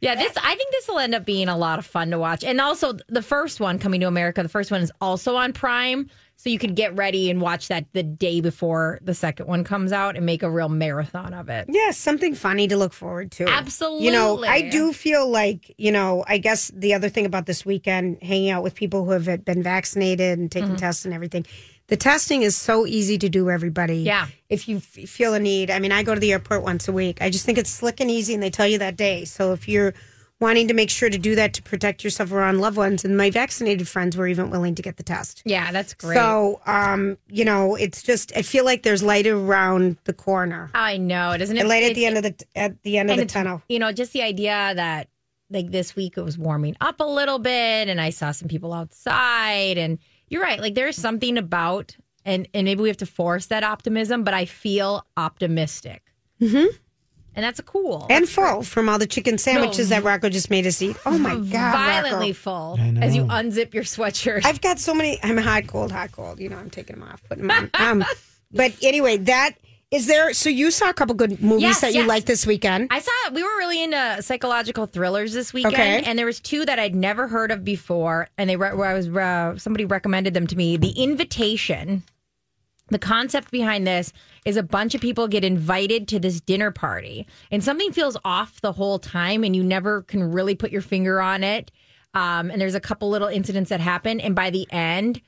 Yeah, 0.00 0.14
this 0.14 0.36
I 0.36 0.54
think 0.54 0.70
this 0.72 0.88
will 0.88 0.98
end 0.98 1.14
up 1.14 1.24
being 1.24 1.48
a 1.48 1.56
lot 1.56 1.78
of 1.78 1.86
fun 1.86 2.10
to 2.10 2.18
watch. 2.18 2.44
And 2.44 2.60
also 2.60 2.98
the 3.08 3.22
first 3.22 3.60
one 3.60 3.78
coming 3.78 4.00
to 4.00 4.06
America, 4.06 4.42
the 4.42 4.48
first 4.48 4.70
one 4.70 4.82
is 4.82 4.92
also 5.00 5.36
on 5.36 5.52
Prime. 5.52 6.10
So 6.38 6.50
you 6.50 6.58
could 6.58 6.76
get 6.76 6.94
ready 6.94 7.30
and 7.30 7.40
watch 7.40 7.68
that 7.68 7.86
the 7.92 8.02
day 8.02 8.42
before 8.42 9.00
the 9.02 9.14
second 9.14 9.46
one 9.46 9.64
comes 9.64 9.90
out 9.90 10.16
and 10.16 10.26
make 10.26 10.42
a 10.42 10.50
real 10.50 10.68
marathon 10.68 11.32
of 11.32 11.48
it. 11.48 11.66
Yes, 11.68 11.96
something 11.96 12.34
funny 12.34 12.68
to 12.68 12.76
look 12.76 12.92
forward 12.92 13.32
to. 13.32 13.48
Absolutely. 13.48 14.06
You 14.06 14.12
know, 14.12 14.44
I 14.44 14.68
do 14.68 14.92
feel 14.92 15.28
like, 15.28 15.74
you 15.78 15.90
know, 15.90 16.24
I 16.28 16.36
guess 16.36 16.70
the 16.74 16.92
other 16.92 17.08
thing 17.08 17.24
about 17.24 17.46
this 17.46 17.64
weekend, 17.64 18.22
hanging 18.22 18.50
out 18.50 18.62
with 18.62 18.74
people 18.74 19.04
who 19.04 19.12
have 19.12 19.44
been 19.44 19.62
vaccinated 19.62 20.38
and 20.38 20.52
taking 20.52 20.68
mm-hmm. 20.68 20.76
tests 20.76 21.06
and 21.06 21.14
everything, 21.14 21.46
the 21.88 21.96
testing 21.96 22.42
is 22.42 22.54
so 22.54 22.84
easy 22.86 23.16
to 23.16 23.28
do, 23.28 23.48
everybody. 23.48 23.98
Yeah. 23.98 24.26
If 24.50 24.68
you 24.68 24.78
f- 24.78 25.08
feel 25.08 25.34
a 25.34 25.40
need, 25.40 25.70
I 25.70 25.78
mean, 25.78 25.92
I 25.92 26.02
go 26.02 26.14
to 26.14 26.20
the 26.20 26.32
airport 26.32 26.62
once 26.62 26.86
a 26.86 26.92
week. 26.92 27.22
I 27.22 27.30
just 27.30 27.46
think 27.46 27.58
it's 27.58 27.70
slick 27.70 28.00
and 28.00 28.10
easy, 28.10 28.34
and 28.34 28.42
they 28.42 28.50
tell 28.50 28.66
you 28.66 28.78
that 28.78 28.96
day. 28.96 29.24
So 29.24 29.52
if 29.52 29.68
you're 29.68 29.94
wanting 30.40 30.68
to 30.68 30.74
make 30.74 30.90
sure 30.90 31.08
to 31.08 31.16
do 31.18 31.34
that 31.34 31.54
to 31.54 31.62
protect 31.62 32.04
yourself 32.04 32.30
around 32.32 32.60
loved 32.60 32.76
ones, 32.76 33.04
and 33.04 33.16
my 33.16 33.30
vaccinated 33.30 33.88
friends 33.88 34.16
were 34.16 34.26
even 34.28 34.50
willing 34.50 34.74
to 34.74 34.82
get 34.82 34.96
the 34.98 35.02
test. 35.02 35.42
Yeah, 35.44 35.72
that's 35.72 35.94
great. 35.94 36.16
So, 36.16 36.60
um, 36.66 37.16
you 37.28 37.44
know, 37.44 37.74
it's 37.74 38.02
just 38.02 38.36
I 38.36 38.42
feel 38.42 38.64
like 38.64 38.82
there's 38.82 39.02
light 39.02 39.26
around 39.26 39.96
the 40.04 40.12
corner. 40.12 40.70
I 40.74 40.98
know, 40.98 41.36
doesn't 41.38 41.56
it? 41.56 41.60
And 41.60 41.68
light 41.68 41.84
at 41.84 41.92
it- 41.92 41.94
the 41.94 42.06
end 42.06 42.16
of 42.18 42.22
the 42.22 42.34
at 42.54 42.82
the 42.82 42.98
end 42.98 43.10
of 43.10 43.16
the 43.16 43.24
tunnel. 43.26 43.62
You 43.68 43.78
know, 43.78 43.92
just 43.92 44.12
the 44.12 44.22
idea 44.22 44.72
that 44.74 45.08
like 45.48 45.70
this 45.70 45.94
week 45.94 46.18
it 46.18 46.22
was 46.22 46.36
warming 46.36 46.76
up 46.80 47.00
a 47.00 47.04
little 47.06 47.38
bit 47.38 47.88
and 47.88 48.00
I 48.00 48.10
saw 48.10 48.32
some 48.32 48.48
people 48.48 48.72
outside 48.72 49.78
and 49.78 49.98
you're 50.28 50.42
right, 50.42 50.60
like 50.60 50.74
there's 50.74 50.96
something 50.96 51.38
about 51.38 51.96
and 52.24 52.48
and 52.52 52.64
maybe 52.64 52.82
we 52.82 52.88
have 52.88 52.96
to 52.98 53.06
force 53.06 53.46
that 53.46 53.62
optimism, 53.62 54.24
but 54.24 54.34
I 54.34 54.44
feel 54.44 55.06
optimistic. 55.16 56.02
Mm-hmm. 56.42 56.66
And 57.36 57.44
that's 57.44 57.58
a 57.58 57.62
cool. 57.62 58.06
And 58.08 58.26
full 58.28 58.62
from 58.62 58.88
all 58.88 58.98
the 58.98 59.06
chicken 59.06 59.36
sandwiches 59.38 59.90
No. 59.90 59.96
that 59.96 60.04
Rocco 60.04 60.30
just 60.30 60.48
made 60.50 60.66
us 60.66 60.80
eat. 60.80 60.96
Oh 61.06 61.18
my 61.18 61.34
god, 61.36 61.50
violently 61.72 62.28
Rocco. 62.32 62.76
full 62.76 62.78
as 63.02 63.14
you 63.14 63.24
unzip 63.24 63.74
your 63.74 63.84
sweatshirt. 63.84 64.44
I've 64.46 64.60
got 64.62 64.78
so 64.78 64.94
many. 64.94 65.18
I'm 65.22 65.36
hot, 65.36 65.66
cold, 65.66 65.92
hot, 65.92 66.12
cold. 66.12 66.40
You 66.40 66.48
know, 66.48 66.56
I'm 66.56 66.70
taking 66.70 66.98
them 66.98 67.06
off, 67.08 67.22
putting 67.28 67.46
them 67.46 67.70
on. 67.74 68.00
Um, 68.02 68.04
but 68.52 68.72
anyway, 68.82 69.18
that 69.18 69.50
is 69.90 70.06
there. 70.06 70.32
So 70.32 70.48
you 70.48 70.70
saw 70.70 70.88
a 70.88 70.94
couple 70.94 71.14
good 71.14 71.42
movies 71.42 71.62
Yes, 71.62 71.80
that 71.82 71.92
you 71.92 72.00
yes. 72.00 72.08
liked 72.08 72.26
this 72.26 72.46
weekend. 72.46 72.88
I 72.90 73.00
saw 73.00 73.10
we 73.32 73.42
were 73.42 73.56
really 73.58 73.82
into 73.84 74.22
psychological 74.22 74.86
thrillers 74.86 75.34
this 75.34 75.52
weekend, 75.52 75.74
Okay. 75.74 76.02
and 76.04 76.18
there 76.18 76.26
was 76.26 76.40
two 76.40 76.64
that 76.64 76.78
I'd 76.78 76.94
never 76.94 77.28
heard 77.28 77.50
of 77.50 77.64
before, 77.64 78.28
and 78.38 78.48
they 78.48 78.56
re- 78.56 78.72
where 78.74 78.88
I 78.88 78.94
was 78.94 79.08
uh, 79.08 79.58
somebody 79.58 79.84
recommended 79.84 80.32
them 80.32 80.46
to 80.46 80.56
me. 80.56 80.76
The 80.78 80.90
Invitation. 80.90 82.02
The 82.88 82.98
concept 83.00 83.50
behind 83.50 83.84
this 83.84 84.12
is 84.46 84.56
a 84.56 84.62
bunch 84.62 84.94
of 84.94 85.02
people 85.02 85.28
get 85.28 85.44
invited 85.44 86.08
to 86.08 86.18
this 86.18 86.40
dinner 86.40 86.70
party, 86.70 87.26
and 87.50 87.62
something 87.62 87.92
feels 87.92 88.16
off 88.24 88.60
the 88.62 88.72
whole 88.72 88.98
time, 88.98 89.44
and 89.44 89.54
you 89.54 89.62
never 89.62 90.02
can 90.02 90.22
really 90.32 90.54
put 90.54 90.70
your 90.70 90.80
finger 90.80 91.20
on 91.20 91.44
it. 91.44 91.70
Um, 92.14 92.50
and 92.50 92.58
there's 92.58 92.74
a 92.74 92.80
couple 92.80 93.10
little 93.10 93.28
incidents 93.28 93.68
that 93.68 93.80
happen, 93.80 94.20
and 94.20 94.34
by 94.34 94.48
the 94.48 94.66
end, 94.72 95.20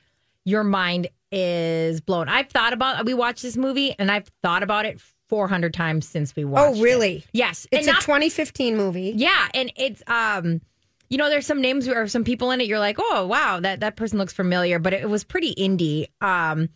your 0.45 0.65
mind 0.65 1.09
is 1.31 2.01
blown. 2.01 2.29
I've 2.31 2.49
thought 2.49 2.73
about 2.73 3.05
we 3.05 3.13
watched 3.13 3.43
this 3.43 3.59
movie, 3.59 3.95
and 3.99 4.11
I've 4.11 4.29
thought 4.43 4.63
about 4.63 4.87
it 4.87 4.99
400 5.29 5.75
times 5.75 6.09
since 6.09 6.35
we 6.35 6.45
watched. 6.47 6.77
It. 6.77 6.79
Oh, 6.79 6.81
it. 6.81 6.83
really? 6.83 7.25
Yes, 7.35 7.67
It's 7.71 7.87
and 7.87 7.91
a 7.91 7.93
not- 7.95 8.03
2015 8.03 8.77
movie. 8.79 9.13
yeah, 9.15 9.49
and 9.53 9.71
it's 9.77 10.03
um, 10.07 10.63
you 11.11 11.19
know, 11.19 11.29
there's 11.29 11.47
some 11.47 11.61
names 11.61 11.87
or 11.89 12.07
some 12.09 12.25
people 12.25 12.51
in 12.51 12.61
it. 12.63 12.67
You're 12.67 12.79
like, 12.79 12.97
oh 12.99 13.27
wow, 13.27 13.61
that 13.61 13.81
that 13.81 13.97
person 13.97 14.17
looks 14.19 14.33
familiar, 14.33 14.79
but 14.79 14.95
it 14.95 15.11
was 15.11 15.25
pretty 15.25 15.55
indie. 15.57 16.07
Um, 16.23 16.69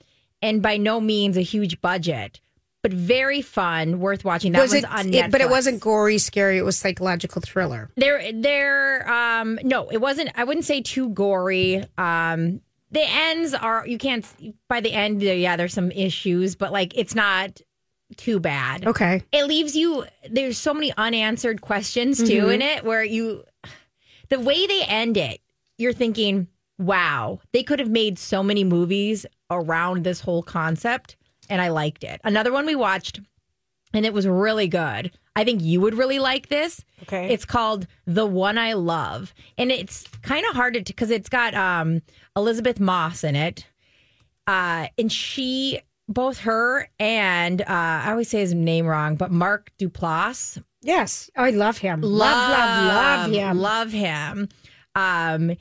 and 0.42 0.60
by 0.60 0.76
no 0.76 1.00
means 1.00 1.36
a 1.36 1.42
huge 1.42 1.80
budget, 1.80 2.40
but 2.82 2.92
very 2.92 3.40
fun, 3.42 4.00
worth 4.00 4.24
watching. 4.24 4.52
That 4.52 4.62
was 4.62 4.72
was 4.72 4.82
it, 4.84 4.90
on 4.90 5.14
it- 5.14 5.30
But 5.30 5.40
it 5.40 5.48
wasn't 5.48 5.80
gory, 5.80 6.18
scary. 6.18 6.58
It 6.58 6.64
was 6.64 6.76
psychological 6.76 7.40
thriller. 7.40 7.90
There, 7.96 8.32
there. 8.32 9.08
Um, 9.10 9.58
no, 9.62 9.88
it 9.88 9.98
wasn't. 10.00 10.30
I 10.34 10.44
wouldn't 10.44 10.66
say 10.66 10.82
too 10.82 11.08
gory. 11.10 11.84
Um, 11.96 12.60
the 12.90 13.02
ends 13.04 13.54
are 13.54 13.86
you 13.86 13.98
can't. 13.98 14.26
By 14.68 14.80
the 14.80 14.92
end, 14.92 15.22
yeah, 15.22 15.56
there's 15.56 15.72
some 15.72 15.90
issues, 15.92 16.56
but 16.56 16.72
like 16.72 16.92
it's 16.98 17.14
not 17.14 17.60
too 18.18 18.38
bad. 18.40 18.86
Okay. 18.86 19.22
It 19.32 19.46
leaves 19.46 19.74
you. 19.74 20.04
There's 20.30 20.58
so 20.58 20.74
many 20.74 20.92
unanswered 20.98 21.62
questions 21.62 22.18
too 22.18 22.42
Mhm. 22.46 22.54
in 22.56 22.62
it, 22.62 22.84
where 22.84 23.02
you, 23.02 23.44
the 24.28 24.38
way 24.38 24.66
they 24.66 24.82
end 24.82 25.16
it, 25.16 25.40
you're 25.78 25.94
thinking, 25.94 26.46
wow, 26.78 27.40
they 27.52 27.62
could 27.62 27.78
have 27.78 27.90
made 27.90 28.18
so 28.18 28.42
many 28.42 28.64
movies 28.64 29.26
around 29.50 30.04
this 30.04 30.20
whole 30.20 30.42
concept, 30.42 31.16
and 31.48 31.60
I 31.60 31.68
liked 31.68 32.04
it. 32.04 32.20
Another 32.24 32.52
one 32.52 32.66
we 32.66 32.74
watched, 32.74 33.20
and 33.92 34.06
it 34.06 34.12
was 34.12 34.26
really 34.26 34.68
good. 34.68 35.12
I 35.34 35.44
think 35.44 35.62
you 35.62 35.80
would 35.80 35.94
really 35.94 36.18
like 36.18 36.48
this. 36.48 36.84
Okay. 37.04 37.32
It's 37.32 37.46
called 37.46 37.86
The 38.06 38.26
One 38.26 38.58
I 38.58 38.74
Love. 38.74 39.32
And 39.56 39.72
it's 39.72 40.06
kind 40.22 40.44
of 40.50 40.54
hard 40.54 40.74
to, 40.74 40.80
because 40.82 41.10
it's 41.10 41.30
got 41.30 41.54
um, 41.54 42.02
Elisabeth 42.36 42.78
Moss 42.78 43.24
in 43.24 43.34
it. 43.34 43.66
Uh, 44.46 44.88
and 44.98 45.10
she 45.10 45.80
both 46.06 46.40
her 46.40 46.90
and 46.98 47.62
uh, 47.62 47.64
I 47.68 48.10
always 48.10 48.28
say 48.28 48.40
his 48.40 48.52
name 48.52 48.86
wrong, 48.86 49.16
but 49.16 49.30
Mark 49.30 49.70
Duplass. 49.78 50.62
Yes, 50.82 51.30
I 51.34 51.50
love 51.50 51.78
him. 51.78 52.02
Love, 52.02 52.50
love, 52.50 52.88
love 52.88 53.32
him. 53.32 53.58
Love 53.58 53.92
him. 53.92 54.48
Um, 54.94 55.56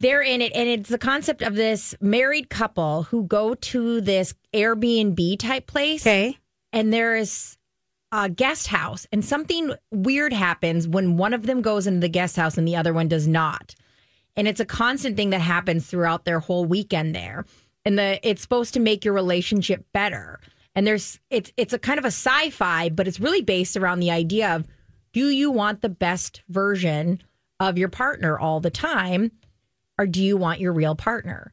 they're 0.00 0.22
in 0.22 0.40
it, 0.40 0.52
and 0.54 0.68
it's 0.68 0.88
the 0.88 0.98
concept 0.98 1.42
of 1.42 1.54
this 1.54 1.94
married 2.00 2.48
couple 2.50 3.04
who 3.04 3.24
go 3.24 3.54
to 3.54 4.00
this 4.00 4.34
Airbnb 4.52 5.38
type 5.38 5.66
place. 5.66 6.02
Okay. 6.06 6.38
And 6.72 6.92
there 6.92 7.16
is 7.16 7.58
a 8.12 8.28
guest 8.28 8.68
house, 8.68 9.06
and 9.12 9.24
something 9.24 9.72
weird 9.90 10.32
happens 10.32 10.88
when 10.88 11.16
one 11.16 11.34
of 11.34 11.46
them 11.46 11.62
goes 11.62 11.86
into 11.86 12.00
the 12.00 12.08
guest 12.08 12.36
house 12.36 12.58
and 12.58 12.66
the 12.66 12.76
other 12.76 12.92
one 12.92 13.08
does 13.08 13.28
not. 13.28 13.74
And 14.36 14.48
it's 14.48 14.60
a 14.60 14.64
constant 14.64 15.16
thing 15.16 15.30
that 15.30 15.40
happens 15.40 15.86
throughout 15.86 16.24
their 16.24 16.40
whole 16.40 16.64
weekend 16.64 17.14
there. 17.14 17.44
And 17.84 17.98
the 17.98 18.26
it's 18.28 18.42
supposed 18.42 18.74
to 18.74 18.80
make 18.80 19.04
your 19.04 19.14
relationship 19.14 19.84
better. 19.92 20.40
And 20.74 20.86
there's 20.86 21.18
it's 21.30 21.52
it's 21.56 21.72
a 21.72 21.78
kind 21.78 21.98
of 21.98 22.04
a 22.04 22.08
sci-fi, 22.08 22.88
but 22.88 23.06
it's 23.06 23.20
really 23.20 23.42
based 23.42 23.76
around 23.76 24.00
the 24.00 24.10
idea 24.10 24.54
of 24.54 24.66
do 25.12 25.28
you 25.28 25.50
want 25.50 25.82
the 25.82 25.88
best 25.88 26.42
version 26.48 27.22
of 27.58 27.76
your 27.76 27.88
partner 27.88 28.38
all 28.38 28.60
the 28.60 28.70
time 28.70 29.32
or 30.00 30.06
do 30.06 30.22
you 30.22 30.36
want 30.36 30.60
your 30.60 30.72
real 30.72 30.94
partner? 30.94 31.52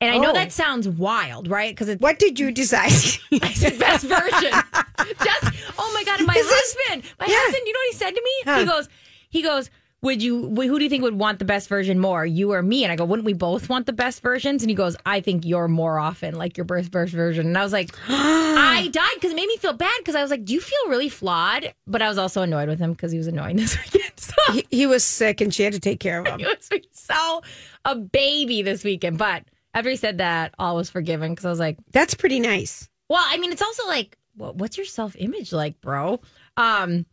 And 0.00 0.10
I 0.12 0.18
know 0.18 0.30
Oh. 0.30 0.34
that 0.34 0.50
sounds 0.50 0.88
wild, 0.88 1.46
right? 1.48 1.70
Because 1.72 1.88
it's 1.88 2.00
What 2.00 2.18
did 2.18 2.40
you 2.40 2.50
decide? 2.50 2.86
I 3.42 3.52
said 3.52 3.78
best 3.78 4.04
version. 4.04 4.50
Just 5.22 5.74
oh 5.78 5.90
my 5.94 6.02
god, 6.04 6.18
and 6.20 6.26
my 6.26 6.34
Is 6.34 6.48
this- 6.48 6.76
husband, 6.76 7.04
my 7.20 7.26
Yeah. 7.26 7.34
husband, 7.38 7.62
you 7.66 7.72
know 7.72 7.78
what 7.78 7.92
he 7.92 7.96
said 7.98 8.10
to 8.10 8.22
me? 8.24 8.30
Huh. 8.44 8.58
He 8.60 8.64
goes, 8.66 8.88
he 9.30 9.42
goes, 9.42 9.70
would 10.02 10.20
you? 10.20 10.48
Who 10.48 10.78
do 10.78 10.82
you 10.82 10.90
think 10.90 11.04
would 11.04 11.14
want 11.16 11.38
the 11.38 11.44
best 11.44 11.68
version 11.68 12.00
more, 12.00 12.26
you 12.26 12.52
or 12.52 12.60
me? 12.62 12.82
And 12.82 12.90
I 12.92 12.96
go, 12.96 13.04
wouldn't 13.04 13.24
we 13.24 13.34
both 13.34 13.68
want 13.68 13.86
the 13.86 13.92
best 13.92 14.20
versions? 14.22 14.60
And 14.64 14.68
he 14.70 14.74
goes, 14.74 14.96
I 15.06 15.20
think 15.20 15.44
you're 15.46 15.68
more 15.68 16.00
often 16.00 16.34
like 16.34 16.56
your 16.56 16.64
best 16.64 16.90
best 16.90 17.12
version. 17.12 17.46
And 17.46 17.56
I 17.56 17.62
was 17.62 17.72
like, 17.72 17.90
I 18.08 18.88
died 18.90 19.10
because 19.14 19.30
it 19.30 19.36
made 19.36 19.46
me 19.46 19.56
feel 19.58 19.72
bad 19.74 19.92
because 19.98 20.16
I 20.16 20.22
was 20.22 20.32
like, 20.32 20.44
do 20.44 20.54
you 20.54 20.60
feel 20.60 20.88
really 20.88 21.08
flawed? 21.08 21.72
But 21.86 22.02
I 22.02 22.08
was 22.08 22.18
also 22.18 22.42
annoyed 22.42 22.68
with 22.68 22.80
him 22.80 22.90
because 22.92 23.12
he 23.12 23.18
was 23.18 23.28
annoying 23.28 23.54
this 23.58 23.78
weekend. 23.78 24.10
So 24.16 24.34
he, 24.52 24.66
he 24.70 24.86
was 24.86 25.04
sick, 25.04 25.40
and 25.40 25.54
she 25.54 25.62
had 25.62 25.72
to 25.74 25.80
take 25.80 26.00
care 26.00 26.18
of 26.20 26.26
him. 26.26 26.40
he 26.40 26.46
was 26.46 26.68
so 26.90 27.42
a 27.84 27.96
baby 27.96 28.62
this 28.62 28.84
weekend. 28.84 29.18
But 29.18 29.44
after 29.74 29.90
he 29.90 29.96
said 29.96 30.18
that, 30.18 30.54
all 30.58 30.76
was 30.76 30.90
forgiven 30.90 31.32
because 31.32 31.44
I 31.44 31.50
was 31.50 31.60
like. 31.60 31.78
That's 31.92 32.14
pretty 32.14 32.40
nice. 32.40 32.88
Well, 33.08 33.24
I 33.24 33.36
mean, 33.38 33.52
it's 33.52 33.62
also 33.62 33.86
like, 33.86 34.16
what, 34.36 34.56
what's 34.56 34.76
your 34.76 34.86
self 34.86 35.14
image 35.18 35.52
like, 35.52 35.80
bro? 35.80 36.20
Um, 36.56 37.06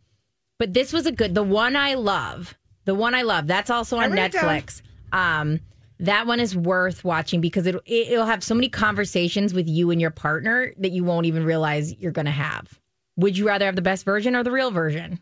but 0.58 0.74
this 0.74 0.92
was 0.92 1.06
a 1.06 1.12
good. 1.12 1.34
The 1.34 1.42
one 1.42 1.76
I 1.76 1.94
love, 1.94 2.56
the 2.84 2.94
one 2.94 3.14
I 3.14 3.22
love. 3.22 3.46
That's 3.46 3.70
also 3.70 3.98
on 3.98 4.10
wrote 4.10 4.18
it 4.18 4.32
down. 4.32 4.44
Netflix. 4.44 4.82
Um, 5.12 5.60
that 6.00 6.26
one 6.26 6.40
is 6.40 6.56
worth 6.56 7.04
watching 7.04 7.40
because 7.40 7.66
it, 7.66 7.74
it 7.86 8.12
it'll 8.12 8.26
have 8.26 8.42
so 8.42 8.54
many 8.54 8.68
conversations 8.68 9.52
with 9.52 9.68
you 9.68 9.90
and 9.90 10.00
your 10.00 10.10
partner 10.10 10.72
that 10.78 10.92
you 10.92 11.04
won't 11.04 11.26
even 11.26 11.44
realize 11.44 11.94
you're 11.94 12.12
going 12.12 12.26
to 12.26 12.30
have. 12.30 12.80
Would 13.16 13.36
you 13.36 13.46
rather 13.46 13.66
have 13.66 13.76
the 13.76 13.82
best 13.82 14.04
version 14.04 14.34
or 14.34 14.42
the 14.42 14.50
real 14.50 14.70
version? 14.70 15.20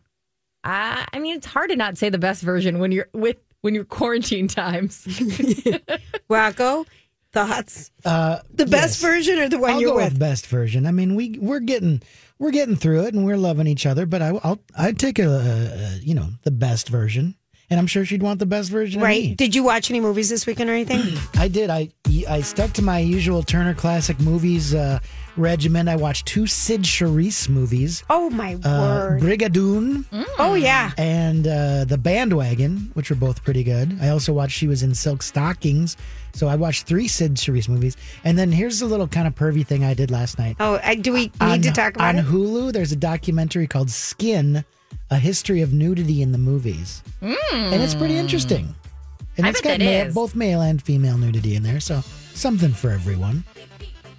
Uh, 0.63 1.05
I 1.13 1.19
mean, 1.19 1.37
it's 1.37 1.47
hard 1.47 1.71
to 1.71 1.77
not 1.77 1.99
say 1.99 2.11
the 2.11 2.19
best 2.19 2.43
version 2.43 2.79
when 2.79 2.93
you're 2.93 3.09
with 3.13 3.39
when 3.63 3.75
you're 3.75 3.85
quarantine 3.85 4.49
times. 4.49 5.07
Rocco, 6.29 6.85
thoughts? 7.33 7.91
Uh, 8.05 8.39
The 8.53 8.67
best 8.67 9.01
yes. 9.01 9.03
version 9.03 9.39
or 9.39 9.49
the 9.49 9.59
one 9.59 9.71
I'll 9.71 9.81
you're 9.81 9.91
go 9.91 9.97
with? 9.97 10.13
with 10.13 10.19
best 10.19 10.47
version. 10.47 10.87
I 10.87 10.91
mean, 10.93 11.15
we 11.15 11.39
we're 11.41 11.61
getting 11.61 12.03
we're 12.39 12.51
getting 12.51 12.77
through 12.77 13.05
it 13.05 13.15
and 13.15 13.25
we're 13.25 13.37
loving 13.37 13.67
each 13.67 13.87
other. 13.87 14.07
But 14.07 14.23
I, 14.23 14.29
I'll 14.43 14.61
I'd 14.77 14.99
take 14.99 15.19
a, 15.19 15.29
a 15.29 15.99
you 16.01 16.15
know 16.15 16.29
the 16.45 16.51
best 16.51 16.89
version, 16.89 17.35
and 17.71 17.81
I'm 17.81 17.87
sure 17.87 18.05
she'd 18.05 18.23
want 18.23 18.39
the 18.39 18.47
best 18.47 18.71
version. 18.71 19.01
Of 19.01 19.05
Right. 19.05 19.25
me. 19.25 19.35
Did 19.35 19.55
you 19.55 19.63
watch 19.65 19.91
any 19.91 20.01
movies 20.01 20.29
this 20.29 20.47
weekend 20.47 20.71
or 20.71 20.75
anything? 20.75 21.01
I 21.41 21.49
did. 21.49 21.71
I 21.71 21.91
I 22.29 22.41
stuck 22.43 22.73
to 22.75 22.83
my 22.83 22.99
usual 23.01 23.43
Turner 23.43 23.75
Classic 23.75 24.19
Movies 24.21 24.75
uh, 24.75 24.99
regimen. 25.39 25.89
I 25.89 25.97
watched 25.97 26.27
two 26.27 26.47
Cyd 26.47 26.83
Charisse 26.83 27.49
movies. 27.49 28.05
Oh 28.11 28.29
my 28.31 28.55
Uh, 28.65 28.81
word! 28.81 29.23
Brigadoon 29.23 30.05
oh 30.39 30.55
yeah. 30.55 30.93
and 30.99 31.47
uh, 31.47 31.85
The 31.85 31.99
Bandwagon, 31.99 32.91
which 32.95 33.11
were 33.11 33.17
both 33.17 33.43
pretty 33.45 33.63
good. 33.65 33.97
I 34.01 34.09
also 34.09 34.33
watched 34.33 34.57
She 34.59 34.67
Was 34.69 34.83
in 34.83 34.95
Silk 34.95 35.23
Stockings. 35.23 35.97
So 36.35 36.47
I 36.47 36.57
watched 36.57 36.87
three 36.87 37.09
Cyd 37.09 37.35
Charisse 37.35 37.69
movies. 37.69 37.97
And 38.25 38.39
then 38.39 38.53
here's 38.53 38.81
a 38.83 38.87
little 38.87 39.09
kind 39.09 39.27
of 39.27 39.35
pervy 39.35 39.67
thing 39.67 39.85
I 39.85 39.95
did 39.95 40.11
last 40.11 40.39
night. 40.39 40.57
Oh, 40.61 40.79
I, 40.85 40.95
do 40.95 41.13
we 41.13 41.21
need 41.27 41.33
on, 41.41 41.63
to 41.63 41.71
talk 41.73 41.95
about 41.97 42.09
on 42.15 42.19
it? 42.19 42.27
Hulu, 42.27 42.73
there's 42.73 42.93
a 42.93 42.97
documentary 42.97 43.67
called 43.67 43.91
Skin, 43.91 44.65
a 45.11 45.17
history 45.19 45.63
of 45.63 45.73
nudity 45.73 46.23
in 46.23 46.31
the 46.33 46.39
movies. 46.39 47.03
And 47.21 47.83
it's 47.83 47.95
pretty 47.95 48.17
interesting. 48.17 48.75
And 49.37 49.47
I 49.47 49.51
it's 49.51 49.61
got 49.61 49.71
that 49.71 49.79
male, 49.81 50.07
is. 50.09 50.15
both 50.15 50.35
male 50.37 50.61
and 50.61 50.81
female 50.83 51.17
nudity 51.17 51.55
in 51.57 51.63
there. 51.63 51.81
So 51.81 52.01
something 52.35 52.73
for 52.73 52.91
everyone. 52.91 53.45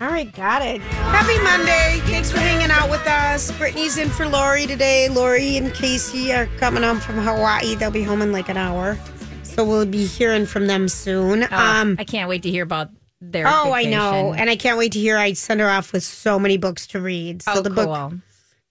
All 0.01 0.07
right, 0.07 0.31
got 0.33 0.61
it. 0.61 0.79
Happy 0.81 1.37
Monday. 1.43 1.99
Thanks 2.09 2.31
for 2.31 2.39
hanging 2.39 2.71
out 2.71 2.89
with 2.89 3.05
us. 3.05 3.51
Brittany's 3.57 3.97
in 3.97 4.09
for 4.09 4.25
Lori 4.27 4.65
today. 4.65 5.09
Lori 5.09 5.57
and 5.57 5.73
Casey 5.73 6.31
are 6.31 6.45
coming 6.57 6.83
home 6.83 7.01
from 7.01 7.15
Hawaii. 7.17 7.75
They'll 7.75 7.91
be 7.91 8.03
home 8.03 8.21
in 8.21 8.31
like 8.31 8.47
an 8.47 8.55
hour. 8.55 8.97
So 9.43 9.65
we'll 9.65 9.85
be 9.85 10.05
hearing 10.05 10.45
from 10.45 10.67
them 10.67 10.87
soon. 10.87 11.43
um, 11.51 11.97
I 11.99 12.05
can't 12.05 12.29
wait 12.29 12.43
to 12.43 12.49
hear 12.49 12.63
about 12.63 12.91
their. 13.19 13.45
oh, 13.45 13.73
I 13.73 13.83
know. 13.83 14.33
And 14.33 14.49
I 14.49 14.55
can't 14.55 14.77
wait 14.77 14.93
to 14.93 14.99
hear 14.99 15.17
I 15.17 15.33
send 15.33 15.59
her 15.59 15.67
off 15.69 15.91
with 15.91 16.03
so 16.03 16.39
many 16.39 16.55
books 16.55 16.87
to 16.87 17.01
read. 17.01 17.41
So 17.41 17.55
oh, 17.55 17.61
the 17.61 17.69
cool. 17.69 17.85
book 17.85 18.13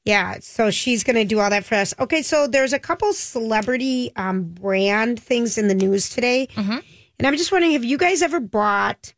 Yeah, 0.06 0.38
so 0.40 0.70
she's 0.70 1.04
going 1.04 1.16
to 1.16 1.26
do 1.26 1.40
all 1.40 1.50
that 1.50 1.66
for 1.66 1.74
us. 1.74 1.92
Okay, 2.00 2.22
so 2.22 2.46
there's 2.46 2.72
a 2.72 2.78
couple 2.78 3.12
celebrity 3.12 4.12
um, 4.16 4.44
brand 4.44 5.20
things 5.20 5.58
in 5.58 5.68
the 5.68 5.74
news 5.74 6.08
today, 6.08 6.48
Mm-hmm. 6.54 6.78
and 7.18 7.26
I'm 7.26 7.36
just 7.36 7.52
wondering, 7.52 7.72
have 7.72 7.84
you 7.84 7.98
guys 7.98 8.22
ever 8.22 8.40
bought 8.40 9.12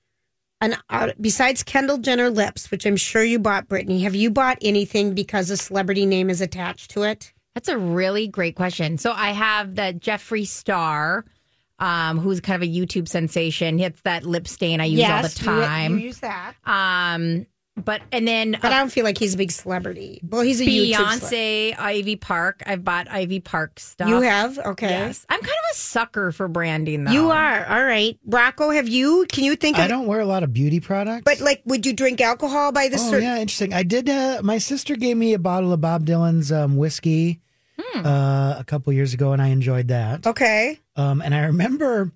an 0.61 0.77
uh, 0.91 1.13
besides 1.21 1.63
Kendall 1.63 1.99
Jenner 1.99 2.31
lips, 2.31 2.71
which 2.71 2.87
I'm 2.87 2.97
sure 2.97 3.25
you 3.25 3.39
bought, 3.39 3.69
Brittany? 3.69 4.01
Have 4.03 4.15
you 4.15 4.31
bought 4.31 4.59
anything 4.63 5.15
because 5.15 5.51
a 5.51 5.57
celebrity 5.57 6.07
name 6.07 6.31
is 6.31 6.41
attached 6.41 6.91
to 6.93 7.03
it? 7.03 7.33
That's 7.55 7.69
a 7.69 7.79
really 7.79 8.29
great 8.29 8.55
question. 8.57 8.97
So 8.99 9.13
I 9.13 9.31
have 9.31 9.75
the 9.75 9.93
Jeffree 9.99 10.47
Star, 10.47 11.25
um, 11.79 12.19
who's 12.19 12.41
kind 12.41 12.63
of 12.63 12.69
a 12.69 12.73
YouTube 12.73 13.09
sensation. 13.09 13.81
It's 13.81 14.01
that 14.03 14.25
lip 14.25 14.47
stain 14.47 14.81
I 14.81 14.85
use 14.85 15.03
all 15.09 15.23
the 15.23 15.29
you- 15.29 15.45
time. 15.63 15.99
You, 15.99 16.05
use 16.07 16.21
that, 16.21 16.55
um, 16.65 17.47
but 17.77 18.03
and 18.13 18.27
then 18.29 18.53
but 18.61 18.73
I 18.73 18.79
don't 18.79 18.91
feel 18.93 19.05
like 19.05 19.17
he's 19.19 19.35
a 19.35 19.37
big 19.37 19.51
celebrity. 19.53 20.21
Well, 20.29 20.43
he's 20.43 20.61
a 20.61 20.65
YouTube. 20.65 20.93
celeb. 20.95 21.21
Beyonce, 21.21 21.79
Ivy 21.79 22.17
Park. 22.17 22.63
I've 22.67 22.85
bought 22.85 23.09
Ivy 23.11 23.41
Park 23.41 23.79
stuff. 23.81 24.09
You 24.09 24.21
have 24.23 24.59
okay. 24.59 24.89
Yes, 24.91 25.25
I'm 25.29 25.41
kind 25.41 25.49
of 25.51 25.73
a 25.73 25.77
sucker 25.77 26.33
for 26.33 26.49
branding. 26.49 27.05
though. 27.05 27.13
You 27.13 27.31
are 27.31 27.67
all 27.67 27.85
right, 27.85 28.19
Rocco. 28.27 28.71
Have 28.71 28.89
you? 28.89 29.27
Can 29.31 29.45
you 29.45 29.57
think 29.57 29.79
I 29.79 29.85
of? 29.85 29.89
don't 29.89 30.07
wear 30.07 30.21
a 30.21 30.27
lot 30.27 30.43
of 30.43 30.53
beauty 30.53 30.81
products. 30.81 31.23
But 31.25 31.41
like, 31.41 31.63
would 31.65 31.87
you 31.87 31.93
drink 31.93 32.21
alcohol 32.21 32.73
by 32.73 32.89
the 32.89 32.97
Oh 32.97 33.11
certain? 33.11 33.23
yeah, 33.25 33.37
interesting. 33.39 33.73
I 33.73 33.83
did. 33.83 34.09
Uh, 34.09 34.41
my 34.43 34.59
sister 34.59 34.97
gave 34.97 35.17
me 35.17 35.33
a 35.35 35.39
bottle 35.39 35.73
of 35.73 35.81
Bob 35.81 36.05
Dylan's 36.05 36.51
um, 36.53 36.77
whiskey 36.77 37.41
Hmm. 37.83 38.05
uh, 38.07 38.57
a 38.59 38.65
couple 38.67 38.93
years 38.93 39.15
ago, 39.15 39.33
and 39.33 39.41
I 39.41 39.49
enjoyed 39.49 39.89
that. 39.89 40.27
Okay. 40.27 40.79
Um, 40.97 41.23
and 41.23 41.35
I 41.35 41.45
remember 41.47 42.13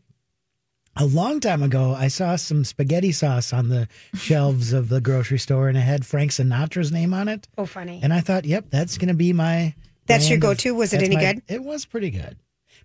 a 0.96 1.04
long 1.04 1.40
time 1.40 1.62
ago, 1.62 1.94
I 1.94 2.08
saw 2.08 2.36
some 2.36 2.64
spaghetti 2.64 3.12
sauce 3.12 3.52
on 3.52 3.68
the 3.68 3.88
shelves 4.14 4.72
of 4.72 4.88
the 4.88 5.00
grocery 5.00 5.38
store, 5.38 5.68
and 5.68 5.76
it 5.76 5.82
had 5.82 6.06
Frank 6.06 6.30
Sinatra's 6.30 6.92
name 6.92 7.12
on 7.14 7.28
it. 7.28 7.48
Oh, 7.58 7.66
funny. 7.66 8.00
And 8.02 8.12
I 8.12 8.20
thought, 8.20 8.44
yep, 8.44 8.66
that's 8.70 8.98
going 8.98 9.08
to 9.08 9.14
be 9.14 9.32
my. 9.32 9.74
That's 10.06 10.28
your 10.28 10.38
go-to? 10.38 10.74
Was 10.74 10.92
it 10.92 11.02
any 11.02 11.16
my- 11.16 11.22
good? 11.22 11.42
It 11.48 11.62
was 11.64 11.84
pretty 11.84 12.10
good. 12.10 12.36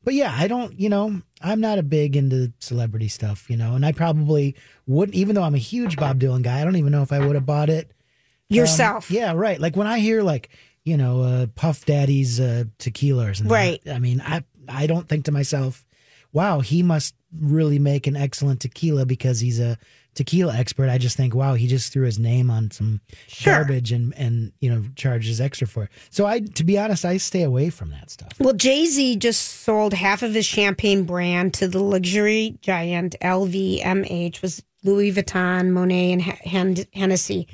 But 0.03 0.13
yeah, 0.13 0.33
I 0.35 0.47
don't, 0.47 0.79
you 0.79 0.87
know, 0.87 1.21
I'm 1.41 1.59
not 1.59 1.77
a 1.77 1.83
big 1.83 2.15
into 2.15 2.53
celebrity 2.59 3.09
stuff, 3.09 3.49
you 3.49 3.57
know, 3.57 3.75
and 3.75 3.85
I 3.85 3.91
probably 3.91 4.55
wouldn't, 4.87 5.13
even 5.15 5.35
though 5.35 5.43
I'm 5.43 5.55
a 5.55 5.59
huge 5.59 5.97
Bob 5.97 6.19
Dylan 6.21 6.41
guy, 6.41 6.61
I 6.61 6.63
don't 6.63 6.77
even 6.77 6.93
know 6.93 7.01
if 7.01 7.11
I 7.11 7.19
would 7.19 7.35
have 7.35 7.45
bought 7.45 7.69
it 7.69 7.87
um, 7.87 8.55
Yourself. 8.55 9.11
yeah, 9.11 9.33
right. 9.33 9.59
Like 9.59 9.75
when 9.75 9.87
I 9.87 9.99
hear 9.99 10.23
like, 10.23 10.49
you 10.85 10.95
know, 10.95 11.21
uh, 11.21 11.47
Puff 11.47 11.85
Daddy's 11.85 12.39
uh, 12.39 12.63
tequila 12.77 13.29
or 13.29 13.33
something. 13.33 13.51
Right. 13.51 13.81
I 13.91 13.99
mean, 13.99 14.21
I 14.25 14.45
I 14.69 14.87
don't 14.87 15.07
think 15.07 15.25
to 15.25 15.33
myself, 15.33 15.85
wow, 16.31 16.61
he 16.61 16.81
must 16.81 17.13
really 17.37 17.79
make 17.79 18.07
an 18.07 18.15
excellent 18.15 18.61
tequila 18.61 19.05
because 19.05 19.39
he's 19.39 19.59
a 19.59 19.77
tequila 20.15 20.55
expert. 20.55 20.89
I 20.89 20.97
just 20.97 21.15
think, 21.15 21.35
wow, 21.35 21.53
he 21.53 21.67
just 21.67 21.93
threw 21.93 22.05
his 22.05 22.17
name 22.19 22.49
on 22.49 22.71
some 22.71 22.99
Sure. 23.27 23.53
garbage 23.53 23.91
and 23.91 24.13
and 24.15 24.51
you 24.59 24.69
know 24.69 24.83
charges 24.95 25.39
extra 25.39 25.67
for 25.67 25.83
it. 25.83 25.89
So 26.09 26.25
I, 26.25 26.39
to 26.39 26.63
be 26.63 26.77
honest, 26.79 27.05
I 27.05 27.17
stay 27.17 27.43
away 27.43 27.69
from 27.69 27.91
that 27.91 28.09
stuff. 28.09 28.31
Well, 28.39 28.53
Jay 28.55 28.85
Z 28.85 29.17
just 29.17 29.61
sold 29.63 29.93
half 29.93 30.23
of 30.23 30.33
his 30.33 30.45
champagne 30.45 31.03
brand 31.03 31.53
to 31.55 31.67
the 31.67 31.79
luxury 31.81 32.57
giant 32.61 33.15
LVMH, 33.21 34.41
was 34.41 34.63
Louis 34.83 35.11
Vuitton, 35.13 35.69
Monet, 35.71 36.11
and 36.13 36.21
Hen- 36.21 36.85
Hennessy. 36.93 37.47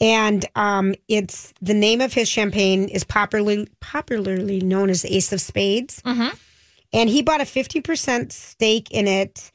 And 0.00 0.44
um, 0.56 0.94
it's 1.08 1.54
the 1.62 1.72
name 1.72 2.00
of 2.00 2.12
his 2.12 2.28
champagne 2.28 2.88
is 2.88 3.04
popularly 3.04 3.68
popularly 3.80 4.60
known 4.60 4.90
as 4.90 5.04
Ace 5.04 5.32
of 5.32 5.40
Spades. 5.40 6.02
And 6.94 7.10
he 7.10 7.20
bought 7.22 7.42
a 7.42 7.44
fifty 7.44 7.80
percent 7.82 8.32
stake 8.32 8.90
in 8.90 9.06
it 9.06 9.52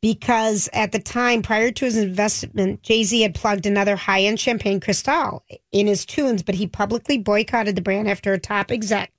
because 0.00 0.68
at 0.72 0.92
the 0.92 0.98
time 1.00 1.42
prior 1.42 1.70
to 1.72 1.84
his 1.84 1.96
investment, 1.96 2.82
Jay 2.82 3.02
Z 3.02 3.20
had 3.20 3.34
plugged 3.34 3.66
another 3.66 3.96
high 3.96 4.22
end 4.22 4.38
champagne 4.38 4.78
Cristal 4.80 5.44
in 5.72 5.86
his 5.86 6.06
tunes, 6.06 6.42
but 6.42 6.54
he 6.54 6.66
publicly 6.66 7.18
boycotted 7.18 7.74
the 7.76 7.82
brand 7.82 8.08
after 8.08 8.32
a 8.32 8.38
top 8.38 8.70
exec 8.70 9.12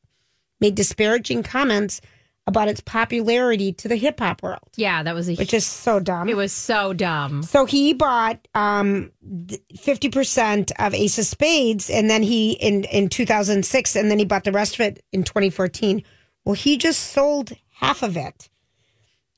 made 0.62 0.76
disparaging 0.76 1.44
comments 1.44 2.00
about 2.48 2.70
its 2.70 2.80
popularity 2.80 3.74
to 3.74 3.90
the 3.90 3.98
hip 3.98 4.20
hop 4.22 4.42
world, 4.42 4.70
Yeah, 4.78 5.04
that 5.04 5.14
was 5.14 5.28
a 5.28 5.36
which 5.36 5.54
is 5.54 5.66
so 5.66 6.00
dumb. 6.00 6.30
it 6.30 6.38
was 6.38 6.54
so 6.54 6.94
dumb. 6.94 7.44
So 7.44 7.66
he 7.66 7.94
bought 7.94 8.48
um 8.56 9.12
fifty 9.78 10.08
percent 10.10 10.72
of 10.80 10.94
Ace 10.94 11.20
of 11.20 11.26
Spades, 11.26 11.90
and 11.90 12.10
then 12.10 12.24
he 12.24 12.54
in 12.54 12.86
in 12.86 13.10
two 13.10 13.26
thousand 13.26 13.66
six, 13.66 13.98
and 13.98 14.10
then 14.10 14.20
he 14.20 14.26
bought 14.26 14.46
the 14.46 14.54
rest 14.54 14.76
of 14.76 14.80
it 14.82 15.04
in 15.12 15.24
twenty 15.26 15.50
fourteen. 15.50 16.04
Well, 16.48 16.56
he 16.56 16.78
just 16.78 17.12
sold 17.12 17.52
half 17.74 18.04
of 18.04 18.16
it 18.16 18.50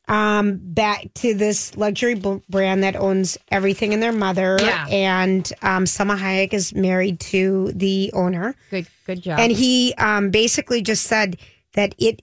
um 0.08 0.60
back 0.62 1.08
to 1.16 1.34
this 1.34 1.76
luxury 1.76 2.14
b- 2.14 2.42
brand 2.50 2.84
that 2.84 2.96
owns 2.96 3.36
everything 3.50 3.94
in 3.94 4.00
their 4.00 4.12
mother. 4.12 4.58
Yeah. 4.62 4.86
and 4.90 5.52
um, 5.64 5.86
Salma 5.86 6.18
Hayek 6.20 6.54
is 6.54 6.74
married 6.76 7.20
to 7.22 7.72
the 7.74 8.12
owner. 8.14 8.56
Good 8.70 8.88
good 9.08 9.24
job. 9.24 9.40
And 9.40 9.52
he 9.52 9.96
um, 9.98 10.30
basically 10.30 10.84
just 10.84 11.06
said 11.08 11.38
that 11.74 11.96
it 11.98 12.22